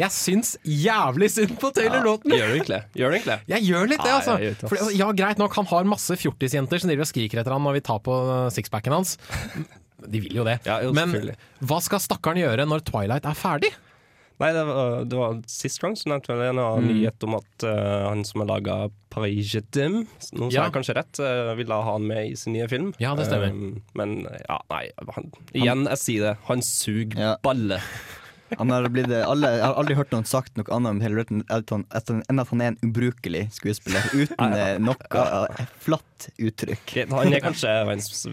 Jeg 0.01 0.09
syns 0.15 0.55
jævlig 0.65 1.29
synd 1.35 1.59
på 1.61 1.73
Taylor 1.77 2.01
Ja, 2.01 2.07
Lautner! 2.07 2.39
Gjør 2.39 2.49
du 2.49 2.57
egentlig? 2.57 2.81
Gjør 2.97 3.19
egentlig? 3.19 3.39
Jeg 3.51 3.67
gjør 3.67 3.91
litt 3.91 4.07
det, 4.07 4.15
altså. 4.15 4.39
Ja, 4.41 4.55
det, 4.55 4.71
For, 4.71 4.95
ja, 4.97 5.11
Greit 5.19 5.43
nok, 5.43 5.59
han 5.59 5.69
har 5.75 5.91
masse 5.91 6.17
fjortisjenter 6.23 6.81
som 6.81 6.91
driver 6.91 7.05
og 7.05 7.11
skriker 7.11 7.43
etter 7.43 7.55
han 7.55 7.67
når 7.67 7.81
vi 7.81 7.85
tar 7.91 8.01
på 8.07 8.17
sixpacken 8.55 8.97
hans. 8.97 9.19
De 10.07 10.23
vil 10.25 10.41
jo 10.41 10.47
det. 10.49 10.61
jo, 10.65 10.95
Men 10.97 11.13
hva 11.61 11.83
skal 11.85 12.01
stakkaren 12.01 12.41
gjøre 12.41 12.65
når 12.71 12.87
Twilight 12.89 13.29
er 13.29 13.37
ferdig? 13.39 13.75
Nei, 14.41 14.51
det 14.57 14.63
var, 14.65 15.05
det 15.05 15.19
var 15.21 15.41
sist 15.53 15.81
gang 15.83 15.97
så 16.01 16.09
nevnte 16.13 16.33
jeg 16.33 16.53
en 16.55 16.61
Mm. 16.61 16.87
nyhet 16.89 17.27
om 17.29 17.35
at 17.37 17.65
uh, 17.69 18.09
han 18.09 18.25
som 18.25 18.41
har 18.41 18.49
laga 18.55 18.77
Paris 19.13 19.51
Je 19.53 19.61
t'aime, 19.61 20.07
nå 20.33 20.49
sa 20.49 20.55
Ja. 20.55 20.65
jeg 20.69 20.73
kanskje 20.79 20.95
rett, 20.97 21.21
uh, 21.21 21.53
ville 21.59 21.75
ha 21.77 21.93
han 21.93 22.07
med 22.09 22.31
i 22.31 22.37
sin 22.41 22.55
nye 22.57 22.69
film. 22.71 22.95
Ja, 23.03 23.15
det 23.19 23.27
stemmer. 23.29 23.51
Um, 23.53 23.83
men 23.95 24.23
ja, 24.49 24.61
nei, 24.71 24.87
han, 25.17 25.29
igjen, 25.53 25.85
jeg 25.93 25.99
sier 26.07 26.25
det, 26.31 26.37
han 26.49 26.63
suger 26.65 27.37
balle. 27.45 27.83
Han 28.59 28.67
har 28.75 28.83
blitt, 28.91 29.07
alle, 29.07 29.47
jeg 29.47 29.63
har 29.63 29.77
aldri 29.79 29.95
hørt 29.95 30.11
noen 30.11 30.25
sagt 30.27 30.57
noe 30.59 30.67
annet 30.75 31.05
enn 31.31 31.45
at 31.55 31.69
han- 31.71 31.85
er 32.61 32.67
en 32.73 32.79
ubrukelig 32.83 33.45
skuespiller. 33.55 34.03
Uten 34.11 34.57
eh, 34.57 34.73
noe 34.83 34.97
eh, 34.99 35.69
flatt 35.79 36.27
uttrykk. 36.35 36.97
Han 37.13 37.31
er 37.33 37.45
kanskje 37.45 37.71
verdens 37.87 38.27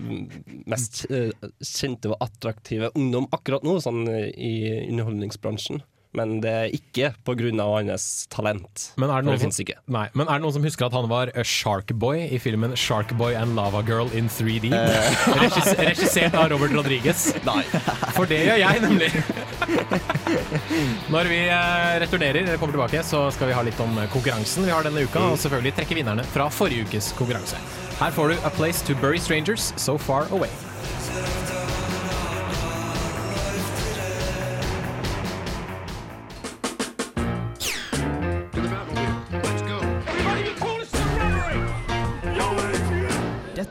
mest 0.65 1.03
eh, 1.13 1.29
kjente 1.61 2.09
og 2.09 2.17
attraktive 2.25 2.89
ungdom 2.97 3.27
akkurat 3.29 3.61
nå, 3.61 3.77
sånn 3.85 4.07
eh, 4.09 4.31
i 4.33 4.89
underholdningsbransjen. 4.89 5.83
Men 6.17 6.37
det 6.43 6.53
er 6.53 6.75
ikke 6.75 7.11
av 7.61 7.73
hans 7.77 8.27
talent. 8.33 8.91
Men 8.97 9.11
er 9.11 9.21
det, 9.21 9.27
noen 9.29 9.37
det 9.37 9.51
som, 9.53 9.63
ikke. 9.63 9.77
Nei, 9.93 10.07
men 10.17 10.27
er 10.27 10.39
det 10.39 10.45
noen 10.45 10.55
som 10.57 10.65
husker 10.65 10.87
at 10.87 10.95
han 10.97 11.09
var 11.11 11.31
Sharkboy 11.37 12.25
i 12.33 12.39
filmen 12.41 12.75
Sharkboy 12.77 13.37
and 13.37 13.55
Lava 13.57 13.83
Girl 13.85 14.09
in 14.17 14.29
3D? 14.31 14.71
Regis 15.41 15.71
regissert 15.77 16.37
av 16.37 16.49
Robert 16.53 16.73
Rodriguez. 16.75 17.29
Nei. 17.47 17.61
For 18.17 18.29
det 18.29 18.41
gjør 18.47 18.61
jeg, 18.63 18.83
nemlig. 18.83 19.11
Når 21.13 21.31
vi 21.31 21.41
eh, 21.45 21.97
returnerer, 22.03 22.43
eller 22.43 22.61
kommer 22.61 22.77
tilbake, 22.77 23.03
så 23.05 23.27
skal 23.33 23.51
vi 23.51 23.57
ha 23.57 23.65
litt 23.67 23.79
om 23.83 23.97
konkurransen 24.13 24.67
vi 24.67 24.73
har 24.73 24.87
denne 24.87 25.05
uka, 25.07 25.29
og 25.31 25.41
selvfølgelig 25.41 25.75
trekke 25.81 25.99
vinnerne 26.01 26.25
fra 26.33 26.49
forrige 26.53 26.87
ukes 26.87 27.13
konkurranse. 27.19 27.59
Her 27.97 28.13
får 28.13 28.33
du 28.33 28.47
A 28.47 28.53
Place 28.57 28.85
to 28.85 28.97
Bury 29.01 29.21
Strangers, 29.21 29.73
So 29.77 29.97
Far 29.97 30.29
Away. 30.31 30.51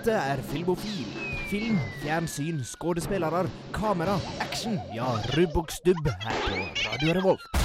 Dette 0.07 0.23
er 0.23 0.38
Filmofil. 0.47 1.07
Film, 1.51 1.81
fjernsyn, 1.99 2.61
skuespillere, 2.62 3.42
kamera, 3.75 4.14
action. 4.38 4.79
Ja, 4.95 5.09
rubb 5.35 5.59
og 5.64 5.75
stubb 5.75 6.07
her 6.23 6.42
på 6.47 6.62
Radio 6.87 7.19
Revolt. 7.19 7.56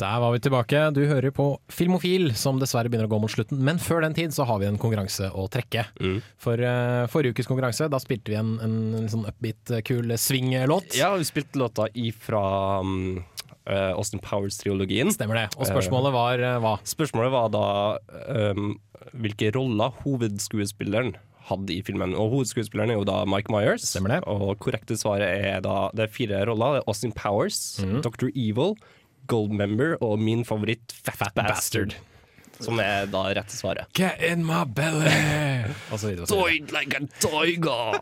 Der 0.00 0.18
var 0.18 0.32
vi 0.34 0.40
tilbake. 0.42 0.78
Du 0.90 1.04
hører 1.06 1.30
på 1.30 1.44
Filmofil, 1.70 2.32
som 2.34 2.58
dessverre 2.58 2.90
begynner 2.90 3.06
å 3.06 3.12
gå 3.12 3.20
mot 3.22 3.30
slutten. 3.30 3.60
Men 3.62 3.78
før 3.78 4.02
den 4.02 4.16
tid 4.16 4.34
så 4.34 4.46
har 4.48 4.58
vi 4.58 4.66
en 4.66 4.78
konkurranse 4.80 5.28
å 5.30 5.46
trekke. 5.52 5.84
For 6.42 6.58
uh, 6.58 7.04
forrige 7.12 7.36
ukes 7.36 7.46
konkurranse, 7.50 7.86
da 7.92 8.00
spilte 8.02 8.32
vi 8.32 8.38
en, 8.40 8.56
en, 8.64 8.74
en 8.98 9.06
sånn 9.12 9.28
upbeat, 9.30 9.62
eh, 9.70 9.84
kul 9.86 10.10
swing-låt. 10.18 10.96
Ja, 10.98 11.12
vi 11.14 11.28
spilte 11.28 11.60
låta 11.62 11.86
ifra 11.94 12.42
um, 12.82 13.20
eh, 13.70 13.92
Austin 13.92 14.22
Powers-triologien. 14.24 15.14
Stemmer 15.14 15.44
det. 15.44 15.46
Og 15.60 15.70
spørsmålet 15.70 16.16
var 16.16 16.42
uh, 16.42 16.56
hva? 16.64 16.74
Spørsmålet 16.90 17.34
var 17.36 17.54
da 17.54 17.68
um, 18.50 18.74
hvilke 19.14 19.52
roller 19.54 19.94
hovedskuespilleren 20.02 21.14
hadde 21.44 21.74
i 21.76 21.84
filmen. 21.86 22.16
Og 22.18 22.32
hovedskuespilleren 22.34 22.90
er 22.90 22.98
jo 22.98 23.06
da 23.06 23.20
Mike 23.28 23.52
Myers. 23.52 23.86
Stemmer 23.86 24.16
det. 24.16 24.20
Og 24.26 24.56
korrekte 24.64 24.96
svaret 24.98 25.28
er 25.28 25.62
da 25.64 25.90
Det 25.94 26.08
er 26.08 26.12
fire 26.18 26.42
roller. 26.48 26.78
Det 26.78 26.82
er 26.82 26.90
Austin 26.90 27.14
Powers, 27.14 27.60
mm. 27.84 27.98
Dr. 28.02 28.30
Evil, 28.32 28.74
Goldmember 29.30 29.96
og 30.04 30.18
min 30.22 30.44
favoritt 30.48 30.94
Fat, 31.04 31.32
Bastard. 31.36 31.96
Som 32.62 32.78
er 32.78 33.08
da 33.10 33.24
rette 33.34 33.54
svaret. 33.54 33.88
Get 33.98 34.20
in 34.22 34.44
my 34.46 34.62
belly! 34.64 35.10
Doid 36.28 36.70
like 36.72 36.94
a 36.96 37.02
tiger! 37.18 37.98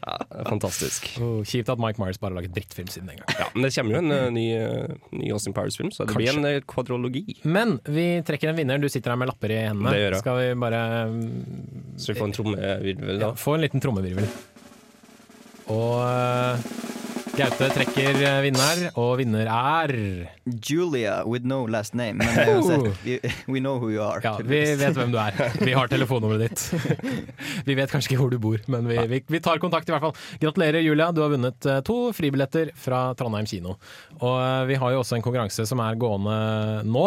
Ja, 0.00 0.16
fantastisk. 0.48 1.10
Oh, 1.20 1.42
kjipt 1.44 1.68
at 1.68 1.80
Mike 1.80 2.00
Myers 2.00 2.18
bare 2.20 2.32
har 2.32 2.40
laget 2.40 2.54
drittfilm 2.56 2.88
siden 2.88 3.10
den 3.10 3.20
gang. 3.20 3.34
Ja, 3.38 3.48
men 3.52 3.66
det 3.66 3.72
kommer 3.74 3.96
jo 3.96 4.00
en 4.00 4.14
uh, 4.14 4.28
ny, 4.32 4.46
uh, 4.56 5.10
ny 5.12 5.32
Austin 5.34 5.54
Powers-film, 5.56 5.90
så 5.92 6.06
det 6.08 6.16
blir 6.16 6.32
en 6.32 6.46
eh, 6.48 6.60
kvadrologi. 6.64 7.40
Men 7.44 7.76
vi 7.84 8.06
trekker 8.26 8.52
en 8.52 8.56
vinner. 8.56 8.80
Du 8.80 8.88
sitter 8.88 9.12
her 9.12 9.20
med 9.20 9.28
lapper 9.30 9.52
i 9.52 9.60
hendene. 9.66 9.92
Det 9.92 10.00
gjør 10.00 10.16
jeg. 10.16 10.22
Skal 10.24 10.40
vi 10.40 10.48
bare 10.64 10.82
Så 12.00 12.12
vi 12.12 12.18
får 12.20 12.30
en 12.30 12.36
trommevirvel, 12.38 13.20
da. 13.20 13.34
få 13.38 13.58
en 13.58 13.66
liten 13.66 13.84
trommevirvel? 13.84 14.30
Og 15.70 16.89
Gaute 17.30 17.68
trekker 17.70 18.16
eh, 18.26 18.38
vinner, 18.42 18.80
og 18.98 19.12
vinner 19.20 19.46
er 19.46 19.92
Julia 20.66 21.20
with 21.28 21.46
no 21.46 21.62
last 21.70 21.94
name. 21.94 22.18
Men 22.18 22.56
uansett, 22.56 22.88
vi, 23.04 23.18
we 23.52 23.62
know 23.62 23.78
who 23.78 23.90
you 23.92 24.02
are. 24.02 24.18
Ja, 24.24 24.34
vi 24.42 24.60
vet 24.80 24.98
hvem 24.98 25.12
du 25.14 25.18
er. 25.22 25.36
Vi 25.60 25.74
har 25.76 25.90
telefonnummeret 25.92 26.48
ditt. 26.48 26.64
Vi 27.68 27.76
vet 27.76 27.92
kanskje 27.92 28.12
ikke 28.12 28.20
hvor 28.22 28.32
du 28.32 28.38
bor, 28.42 28.58
men 28.72 28.86
vi, 28.88 28.96
vi, 29.10 29.20
vi 29.30 29.40
tar 29.42 29.60
kontakt 29.62 29.88
i 29.88 29.92
hvert 29.92 30.02
fall. 30.02 30.14
Gratulerer, 30.42 30.82
Julia. 30.82 31.10
Du 31.14 31.20
har 31.22 31.30
vunnet 31.32 31.66
eh, 31.68 31.80
to 31.86 31.98
fribilletter 32.16 32.72
fra 32.78 33.10
Trondheim 33.18 33.46
kino. 33.48 33.76
Og 34.18 34.36
eh, 34.40 34.64
vi 34.72 34.78
har 34.80 34.94
jo 34.94 35.02
også 35.04 35.18
en 35.18 35.24
konkurranse 35.24 35.66
som 35.68 35.82
er 35.84 35.98
gående 36.00 36.36
nå. 36.88 37.06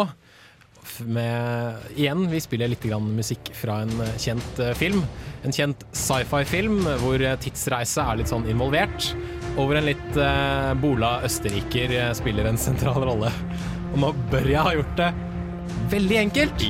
Med, 1.08 1.86
igjen, 1.96 2.26
vi 2.30 2.42
spiller 2.44 2.70
litt 2.70 2.84
grann 2.84 3.06
musikk 3.16 3.50
fra 3.56 3.82
en 3.84 3.92
kjent 4.20 4.60
film. 4.78 5.02
En 5.44 5.54
kjent 5.54 5.84
sci-fi-film 5.96 6.84
hvor 7.02 7.24
tidsreise 7.44 8.04
er 8.04 8.20
litt 8.20 8.32
sånn 8.32 8.46
involvert. 8.52 9.12
Og 9.54 9.68
hvor 9.68 9.78
en 9.78 9.86
litt 9.86 10.18
eh, 10.18 10.72
bola 10.82 11.16
østerriker 11.26 11.94
eh, 11.94 12.10
spiller 12.18 12.50
en 12.50 12.58
sentral 12.58 13.06
rolle. 13.06 13.30
Og 13.92 14.00
nå 14.02 14.10
bør 14.32 14.50
jeg 14.50 14.66
ha 14.66 14.74
gjort 14.74 14.98
det 14.98 15.12
veldig 15.90 16.16
enkelt. 16.18 16.64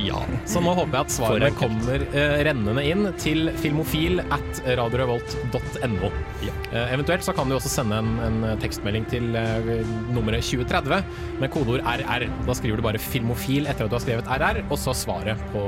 Så 0.49 0.61
nå 0.63 0.73
håper 0.75 0.97
jeg 0.97 1.07
at 1.07 1.13
svarene 1.13 1.51
kommer 1.57 2.03
eh, 2.05 2.35
rennende 2.47 2.83
inn 2.85 3.07
til 3.21 3.49
filmofil 3.61 4.21
at 4.23 4.61
radiorevolt.no. 4.79 6.11
Eh, 6.43 6.93
eventuelt 6.93 7.25
så 7.25 7.35
kan 7.35 7.49
du 7.49 7.57
også 7.57 7.71
sende 7.71 7.99
en, 8.01 8.13
en 8.25 8.61
tekstmelding 8.61 9.07
til 9.11 9.35
eh, 9.39 9.73
nummeret 10.15 10.45
2030 10.45 11.41
med 11.41 11.53
kodeord 11.53 11.85
RR. 11.85 12.27
Da 12.47 12.57
skriver 12.57 12.81
du 12.81 12.85
bare 12.85 13.01
'filmofil' 13.01 13.69
etter 13.69 13.87
at 13.87 13.93
du 13.93 13.97
har 13.97 14.05
skrevet 14.05 14.31
RR, 14.41 14.63
og 14.69 14.79
så 14.81 14.95
svaret 14.95 15.41
på, 15.53 15.67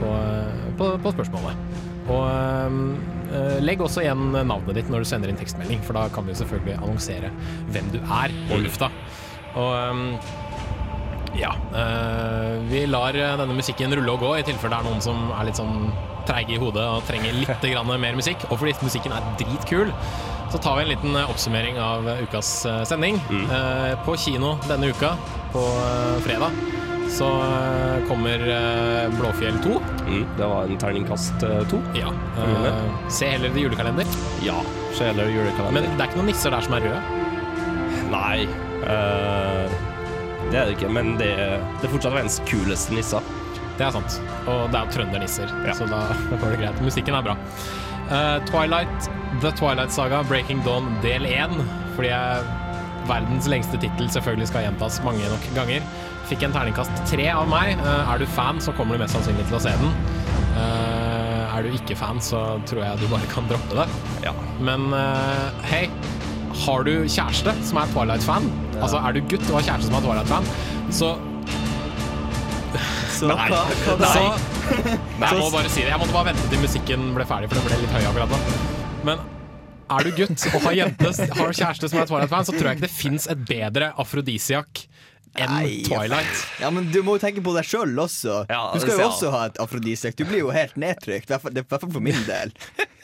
på, 0.00 0.16
på, 0.78 0.92
på 1.02 1.16
spørsmålet. 1.18 1.87
Og 2.08 2.24
eh, 3.36 3.58
legg 3.64 3.82
også 3.84 4.04
igjen 4.04 4.30
navnet 4.32 4.78
ditt 4.78 4.92
når 4.92 5.04
du 5.04 5.10
sender 5.10 5.32
inn 5.32 5.40
tekstmelding, 5.40 5.82
for 5.84 5.98
da 5.98 6.06
kan 6.12 6.26
vi 6.28 6.36
selvfølgelig 6.38 6.78
annonsere 6.80 7.32
hvem 7.72 7.90
du 7.94 7.98
er 8.02 8.34
på 8.48 8.60
lufta. 8.64 8.88
Og 9.58 9.72
eh, 9.76 10.46
ja, 11.38 11.52
eh, 11.76 12.54
vi 12.70 12.86
lar 12.88 13.16
eh, 13.16 13.36
denne 13.38 13.56
musikken 13.56 13.92
rulle 13.94 14.14
og 14.14 14.22
gå 14.24 14.32
i 14.38 14.46
tilfelle 14.46 14.72
det 14.74 14.80
er 14.80 14.88
noen 14.88 15.04
som 15.04 15.28
er 15.36 15.48
litt 15.48 15.60
sånn 15.60 15.90
treige 16.28 16.56
i 16.56 16.60
hodet 16.60 16.84
og 16.84 17.04
trenger 17.08 17.36
litt 17.36 17.68
grann 17.72 17.92
mer 18.00 18.18
musikk. 18.18 18.48
Og 18.50 18.58
fordi 18.60 18.74
musikken 18.82 19.14
er 19.16 19.28
dritkul, 19.40 19.92
så 20.48 20.60
tar 20.64 20.78
vi 20.78 20.86
en 20.86 20.92
liten 20.94 21.16
eh, 21.20 21.30
oppsummering 21.30 21.78
av 21.82 22.08
ukas 22.24 22.52
sending. 22.88 23.20
Eh, 23.30 23.94
på 24.06 24.16
kino 24.20 24.56
denne 24.68 24.90
uka, 24.94 25.14
på 25.52 25.64
fredag, 26.24 26.56
så 27.08 27.28
eh, 27.42 28.08
kommer 28.08 28.48
eh, 28.48 29.10
Blåfjell 29.20 29.58
2. 29.64 29.80
Mm, 30.06 30.24
det 30.36 30.46
var 30.46 30.64
en 30.64 30.78
terningkast 30.78 31.40
2. 31.70 31.80
Ja. 31.94 32.12
For 32.36 32.46
min 32.46 32.62
del. 32.62 32.72
Eh, 32.72 33.08
se 33.08 33.30
heller 33.32 33.54
det 33.54 33.60
julekalender. 33.60 34.04
Ja, 34.44 34.60
se 34.94 35.04
heller 35.10 35.30
julekalender. 35.32 35.72
Men 35.72 35.96
det 35.96 36.04
er 36.04 36.10
ikke 36.10 36.20
noen 36.20 36.30
nisser 36.32 36.54
der 36.54 36.66
som 36.66 36.76
er 36.78 36.86
røde. 36.86 37.02
Nei. 38.12 38.46
Det 40.48 40.56
er 40.56 40.64
det 40.64 40.78
ikke, 40.78 40.88
men 40.92 41.16
det, 41.20 41.32
det 41.36 41.88
er 41.88 41.92
fortsatt 41.92 42.14
verdens 42.14 42.38
kuleste 42.48 42.94
nisser. 42.96 43.34
Det 43.78 43.84
er 43.84 43.92
sant. 43.94 44.20
Og 44.48 44.70
det 44.72 44.78
er 44.78 44.86
jo 44.86 44.94
trøndernisser, 44.96 45.52
så 45.76 45.86
da 45.90 46.00
går 46.40 46.54
det 46.54 46.62
greit. 46.62 46.80
Musikken 46.84 47.18
er 47.18 47.26
bra. 47.26 47.36
Uh, 48.08 48.38
Twilight, 48.48 49.10
The 49.42 49.52
Twilight 49.58 49.92
Saga, 49.92 50.22
Breaking 50.30 50.62
Dawn 50.64 50.88
del 51.04 51.28
1. 51.28 51.52
Fordi 51.98 52.08
jeg, 52.08 52.57
verdens 53.08 53.48
lengste 53.50 53.80
tittel 53.82 54.10
selvfølgelig 54.12 54.50
skal 54.50 54.66
gjentas 54.68 55.00
mange 55.06 55.26
nok 55.32 55.48
ganger. 55.56 55.84
Fikk 56.28 56.44
en 56.44 56.54
terningkast 56.54 57.02
tre 57.08 57.30
av 57.32 57.48
meg. 57.50 57.74
Eh, 57.80 58.12
er 58.12 58.20
du 58.22 58.26
fan, 58.36 58.60
så 58.60 58.74
kommer 58.76 58.96
du 58.98 59.02
mest 59.04 59.16
sannsynlig 59.16 59.46
til 59.48 59.58
å 59.58 59.62
se 59.64 59.72
den. 59.80 59.94
Eh, 60.58 61.56
er 61.58 61.64
du 61.66 61.72
ikke 61.74 61.96
fan, 61.98 62.20
så 62.22 62.42
tror 62.68 62.84
jeg 62.84 63.00
du 63.00 63.08
bare 63.12 63.30
kan 63.32 63.48
droppe 63.50 63.78
det. 63.80 63.88
Ja. 64.26 64.34
Men 64.60 64.90
eh, 64.96 65.64
hei, 65.70 65.82
har 66.66 66.84
du 66.86 66.92
kjæreste 67.08 67.54
som 67.64 67.80
er 67.80 67.90
Twilight-fan? 67.94 68.46
Altså, 68.78 69.00
er 69.00 69.16
du 69.16 69.22
gutt 69.30 69.48
og 69.50 69.58
har 69.60 69.66
kjæreste 69.72 69.90
som 69.90 69.98
er 70.00 70.06
Twilight-fan, 70.06 70.52
så 71.00 71.14
Så 73.18 73.26
Nei. 73.32 73.48
hva, 73.50 73.64
hva 73.66 73.94
nei. 73.98 74.08
Så, 74.12 74.20
Nei, 75.18 75.28
jeg 75.32 75.38
må 75.40 75.48
bare 75.50 75.70
si 75.72 75.80
det. 75.80 75.88
Jeg 75.90 75.98
måtte 75.98 76.14
bare 76.14 76.28
vente 76.28 76.44
til 76.52 76.60
musikken 76.62 77.08
ble 77.16 77.24
ferdig, 77.26 77.48
for 77.50 77.58
det 77.58 77.64
ble 77.66 77.78
litt 77.80 77.94
høy 77.96 78.04
akkurat 78.12 78.30
nå. 78.30 78.38
Men 79.08 79.22
er 79.90 80.04
du 80.04 80.10
gutt 80.18 80.46
og 80.54 80.60
har, 80.66 80.76
jente, 80.78 81.12
har 81.38 81.52
kjæreste 81.56 81.88
som 81.92 82.00
er 82.02 82.08
Twilight-fan, 82.10 82.44
så 82.48 82.54
tror 82.56 82.70
jeg 82.70 82.78
ikke 82.78 82.86
det 82.88 82.94
fins 82.94 83.28
et 83.32 83.44
bedre 83.48 83.92
afrodisiak 83.98 84.84
enn 85.38 85.52
Nei, 85.52 85.82
Twilight. 85.86 86.40
Ja, 86.62 86.70
men 86.74 86.88
du 86.90 87.00
må 87.06 87.14
jo 87.18 87.22
tenke 87.22 87.42
på 87.44 87.52
deg 87.54 87.66
sjøl 87.68 87.92
også. 88.02 88.40
Ja, 88.50 88.62
du 88.74 88.80
skal 88.82 88.96
jo 88.96 89.06
også 89.10 89.30
ha 89.34 89.42
et 89.50 89.58
afrodisiak. 89.62 90.16
Du 90.18 90.24
blir 90.26 90.40
jo 90.40 90.48
helt 90.54 90.74
nedtrykt. 90.80 91.28
I 91.28 91.34
hvert 91.36 91.44
fall- 91.44 91.54
det 91.54 91.62
I 91.66 91.68
hvert 91.68 91.84
fall 91.84 91.92
for 91.94 92.04
min 92.04 92.18
del. 92.26 92.52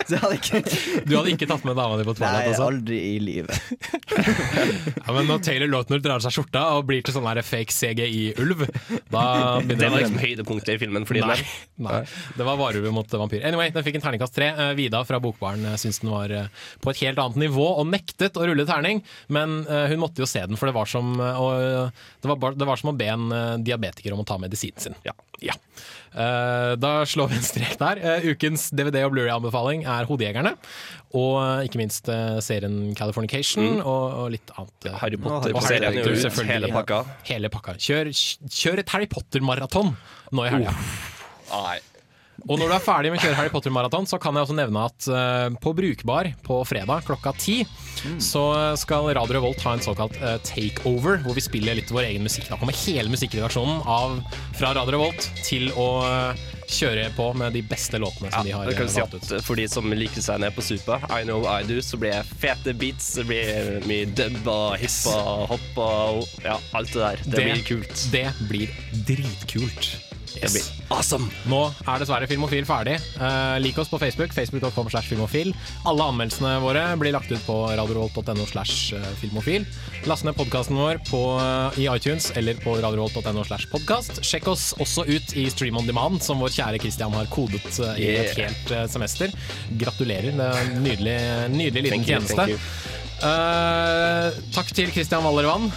Så 0.09 0.17
jeg 0.17 0.23
hadde 0.23 0.39
ikke 0.39 0.61
Du 1.09 1.15
hadde 1.17 1.33
ikke 1.33 1.49
tatt 1.49 1.65
med 1.67 1.79
dama 1.79 1.99
di 2.01 2.07
på 2.07 2.15
toalett? 2.19 2.45
Nei, 2.45 2.53
altså? 2.53 2.69
aldri 2.69 2.99
i 3.15 3.19
livet. 3.23 3.57
Ja, 5.05 5.15
men 5.17 5.29
når 5.29 5.43
Taylor 5.47 5.71
Lautner 5.73 6.03
drar 6.05 6.19
av 6.19 6.25
seg 6.25 6.35
skjorta 6.37 6.65
og 6.77 6.87
blir 6.89 7.05
til 7.05 7.17
sånn 7.17 7.27
der 7.27 7.41
fake 7.45 7.75
CGI-ulv, 7.75 8.65
da 9.13 9.25
begynner 9.61 9.81
Det 9.81 9.91
var 9.91 10.05
liksom 10.05 10.21
høydepunktet 10.23 10.75
i 10.77 10.79
filmen. 10.83 11.07
Fordi 11.09 11.25
Nei, 11.25 11.39
den 11.41 11.89
nei, 11.89 12.03
det 12.39 12.47
var 12.47 12.61
varulv 12.61 12.91
mot 12.95 13.17
vampyr. 13.25 13.45
Anyway, 13.49 13.73
den 13.75 13.87
fikk 13.87 13.99
en 13.99 14.07
terningkast 14.07 14.37
tre. 14.37 14.51
Eh, 14.53 14.73
Vida 14.79 15.03
fra 15.09 15.21
Bokbaren 15.23 15.65
uh, 15.69 15.77
syntes 15.81 16.03
den 16.03 16.13
var 16.13 16.33
eh, 16.35 16.49
på 16.85 16.93
et 16.93 17.03
helt 17.05 17.21
annet 17.21 17.41
nivå 17.47 17.67
og 17.81 17.89
nektet 17.91 18.39
å 18.39 18.47
rulle 18.49 18.67
terning, 18.69 19.03
men 19.33 19.63
eh, 19.67 19.87
hun 19.93 20.03
måtte 20.03 20.23
jo 20.23 20.29
se 20.29 20.45
den, 20.45 20.59
for 20.61 20.71
det 20.71 20.77
var 20.77 20.91
som, 20.91 21.15
eh, 21.21 21.41
å, 21.41 21.91
det 22.23 22.31
var, 22.31 22.57
det 22.59 22.69
var 22.69 22.81
som 22.81 22.93
å 22.93 22.97
be 22.99 23.11
en 23.13 23.31
eh, 23.35 23.55
diabetiker 23.65 24.15
om 24.15 24.25
å 24.25 24.29
ta 24.29 24.39
medisinen 24.43 24.81
sin. 24.83 24.99
Ja. 25.07 25.15
Eh, 25.45 25.55
da 26.15 26.91
slår 27.11 27.29
vi 27.33 27.39
en 27.41 27.47
strek 27.47 27.79
der. 27.81 27.99
Eh, 27.99 28.27
ukens 28.35 28.69
DVD- 28.71 29.03
og 29.07 29.13
Blu-ray-anbefaling 29.17 29.83
er 29.87 30.07
Hodejegerne. 30.07 30.53
Og 31.15 31.37
eh, 31.43 31.65
ikke 31.69 31.79
minst 31.83 32.09
eh, 32.11 32.39
serien 32.43 32.95
Californication 32.99 33.65
Mm. 33.65 33.81
og, 33.87 34.05
og 34.25 34.31
litt 34.35 34.51
annet. 34.59 34.87
eh, 34.91 34.99
Harry 35.01 35.17
Potter. 35.19 35.55
Og 35.55 35.63
Harry 35.67 35.81
Potter, 35.85 36.13
ut, 36.13 36.23
selvfølgelig. 36.25 36.53
hele 36.55 36.73
pakka. 36.75 37.01
Hele 37.31 37.51
pakka. 37.51 37.75
Kjør, 37.83 38.13
kjør 38.51 38.79
et 38.85 38.95
Harry 38.95 39.07
Potter-maraton 39.11 39.95
nå 40.33 40.47
i 40.47 40.55
helga. 40.55 40.77
Nei. 41.53 41.79
Og 42.45 42.59
når 42.61 42.69
du 42.69 42.75
er 42.77 42.83
ferdig 42.85 43.13
med 43.13 43.21
å 43.21 43.25
kjøre 43.25 43.37
Harry 43.39 43.53
Potter-maraton, 43.53 44.09
så 44.09 44.19
kan 44.21 44.37
jeg 44.37 44.45
også 44.45 44.57
nevne 44.59 44.85
at 44.85 45.07
eh, 45.09 45.47
på 45.65 45.73
Brukbar 45.77 46.29
på 46.45 46.59
fredag 46.69 47.07
klokka 47.09 47.33
ti, 47.41 47.63
så 48.21 48.45
skal 48.81 49.09
Radio 49.17 49.39
Revolt 49.39 49.63
ha 49.65 49.73
en 49.77 49.85
såkalt 49.85 50.19
eh, 50.21 50.37
takeover, 50.45 51.23
hvor 51.25 51.39
vi 51.39 51.45
spiller 51.45 51.79
litt 51.79 51.93
vår 51.95 52.11
egen 52.11 52.27
musikk. 52.27 52.51
Da 52.53 52.59
kommer 52.61 52.77
hele 52.85 53.13
musikkredaksjonen 53.13 53.81
av, 53.89 54.19
fra 54.59 54.75
Radio 54.77 54.99
Revolt 54.99 55.31
til 55.47 55.71
å 55.73 55.89
eh, 56.05 56.45
kjøre 56.69 57.09
på 57.17 57.31
med 57.39 57.57
de 57.57 57.63
beste 57.65 58.01
låtene 58.01 58.33
som 58.33 58.47
de 58.47 58.55
har 58.55 58.73
kan 58.77 58.89
si 58.93 59.01
valgt 59.01 59.17
ut. 59.19 59.35
For 59.47 59.61
de 59.61 59.67
som 59.71 59.89
liker 59.93 60.25
seg 60.25 60.41
ned 60.45 60.55
på 60.57 60.65
Supa, 60.65 61.01
I 61.09 61.25
know 61.25 61.47
I 61.49 61.63
do, 61.67 61.81
så 61.85 62.01
blir 62.01 62.13
det 62.19 62.41
fete 62.41 62.77
beats. 62.77 63.15
Det 63.19 63.27
blir 63.29 63.85
mye 63.89 64.09
dub 64.13 64.41
og 64.45 64.77
hoppa 64.85 65.21
og 65.35 65.47
hopp 65.55 65.85
og 65.85 66.45
ja, 66.45 66.59
alt 66.77 66.93
det 66.93 67.05
der. 67.07 67.25
Det, 67.25 67.39
blir 67.41 67.65
kult. 67.69 68.09
Det 68.13 68.27
blir 68.51 68.83
dritkult. 69.09 69.95
Blir 70.35 70.65
awesome. 70.93 71.29
Nå 71.51 71.61
er 71.87 72.03
dessverre 72.03 72.29
Filmofil 72.31 72.67
ferdig. 72.69 72.97
Uh, 73.19 73.57
lik 73.63 73.79
oss 73.81 73.91
på 73.91 74.01
Facebook, 74.03 74.35
facebook.com 74.35 74.91
slash 74.91 75.11
filmofil. 75.13 75.53
Alle 75.89 76.09
anmeldelsene 76.11 76.57
våre 76.65 76.85
blir 77.01 77.15
lagt 77.15 77.31
ut 77.33 77.43
på 77.47 77.59
radiorolt.no 77.71 78.47
slash 78.51 78.95
eh, 78.97 79.07
filmofil. 79.21 79.67
Last 80.11 80.27
ned 80.27 80.37
podkasten 80.39 80.79
vår 80.79 81.01
på, 81.09 81.23
uh, 81.39 81.79
i 81.81 81.87
iTunes 81.91 82.31
eller 82.39 82.59
på 82.65 82.77
radiorolt.no 82.83 83.45
slash 83.47 83.71
podkast. 83.73 84.23
Sjekk 84.27 84.51
oss 84.53 84.73
også 84.83 85.07
ut 85.09 85.37
i 85.39 85.47
Stream 85.53 85.79
on 85.81 85.89
Demand, 85.89 86.23
som 86.25 86.43
vår 86.43 86.53
kjære 86.57 86.83
Christian 86.83 87.15
har 87.17 87.31
kodet 87.33 87.65
uh, 87.79 87.95
i 88.01 88.11
et 88.19 88.35
helt 88.39 88.75
eh, 88.75 88.87
semester. 88.91 89.33
Gratulerer. 89.81 90.35
Det 90.35 90.51
er 90.51 90.61
en 90.65 90.85
nydelig, 90.85 91.19
nydelig 91.55 91.89
liten 91.89 92.07
tjeneste. 92.09 92.49
Eh, 93.25 94.39
takk 94.55 94.73
til 94.77 94.91
Christian 94.93 95.25
Wallervann. 95.25 95.71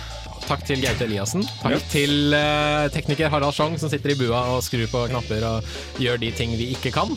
Takk 0.47 0.63
til 0.67 0.79
Gaute 0.83 1.03
Eliassen. 1.03 1.43
Takk 1.61 1.75
Ja. 1.75 1.79
til 1.91 2.31
uh, 2.33 2.87
tekniker 2.93 3.29
Harald 3.33 3.53
Schjong, 3.53 3.75
som 3.79 3.91
sitter 3.91 4.13
i 4.13 4.19
bua 4.19 4.45
og 4.55 4.63
skrur 4.63 4.87
på 4.91 5.05
knapper 5.11 5.43
og 5.43 5.63
gjør 5.99 6.19
de 6.21 6.31
ting 6.31 6.55
vi 6.55 6.69
ikke 6.75 6.93
kan. 6.95 7.11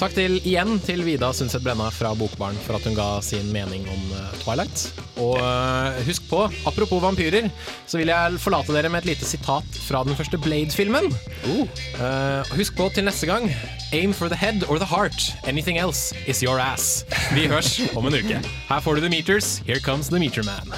Takk 0.00 0.16
til 0.16 0.38
igjen 0.40 0.80
til 0.82 1.04
Vida 1.06 1.28
Sundset 1.36 1.62
Brenna 1.62 1.86
fra 1.94 2.10
Bokbarn 2.18 2.56
for 2.64 2.74
at 2.74 2.86
hun 2.88 2.96
ga 2.96 3.20
sin 3.22 3.52
mening 3.54 3.84
om 3.92 4.00
uh, 4.16 4.32
Twilight. 4.40 4.86
Og 5.20 5.36
uh, 5.36 6.00
husk 6.08 6.24
på, 6.30 6.40
apropos 6.66 7.02
vampyrer, 7.04 7.50
så 7.86 8.00
vil 8.00 8.08
jeg 8.10 8.40
forlate 8.42 8.72
dere 8.74 8.88
med 8.90 9.04
et 9.04 9.12
lite 9.12 9.28
sitat 9.28 9.78
fra 9.84 10.00
den 10.08 10.16
første 10.18 10.40
Blade-filmen. 10.42 11.12
Eh, 11.44 12.56
husk 12.56 12.74
på 12.78 12.88
til 12.94 13.04
neste 13.06 13.26
gang 13.28 13.46
Aim 13.92 14.14
for 14.16 14.28
the 14.32 14.36
head 14.40 14.64
or 14.68 14.78
the 14.80 14.88
heart. 14.88 15.28
Anything 15.46 15.76
else 15.78 16.14
is 16.26 16.40
your 16.42 16.58
ass. 16.58 17.04
Vi 17.36 17.46
hørs 17.46 17.76
om 17.94 18.06
en 18.08 18.14
uke. 18.16 18.40
Her 18.70 18.80
får 18.80 18.94
du 18.96 19.00
The 19.04 19.12
Meters. 19.12 19.58
Here 19.68 19.78
comes 19.80 20.08
The 20.08 20.18
Meter 20.18 20.42
Man. 20.42 20.72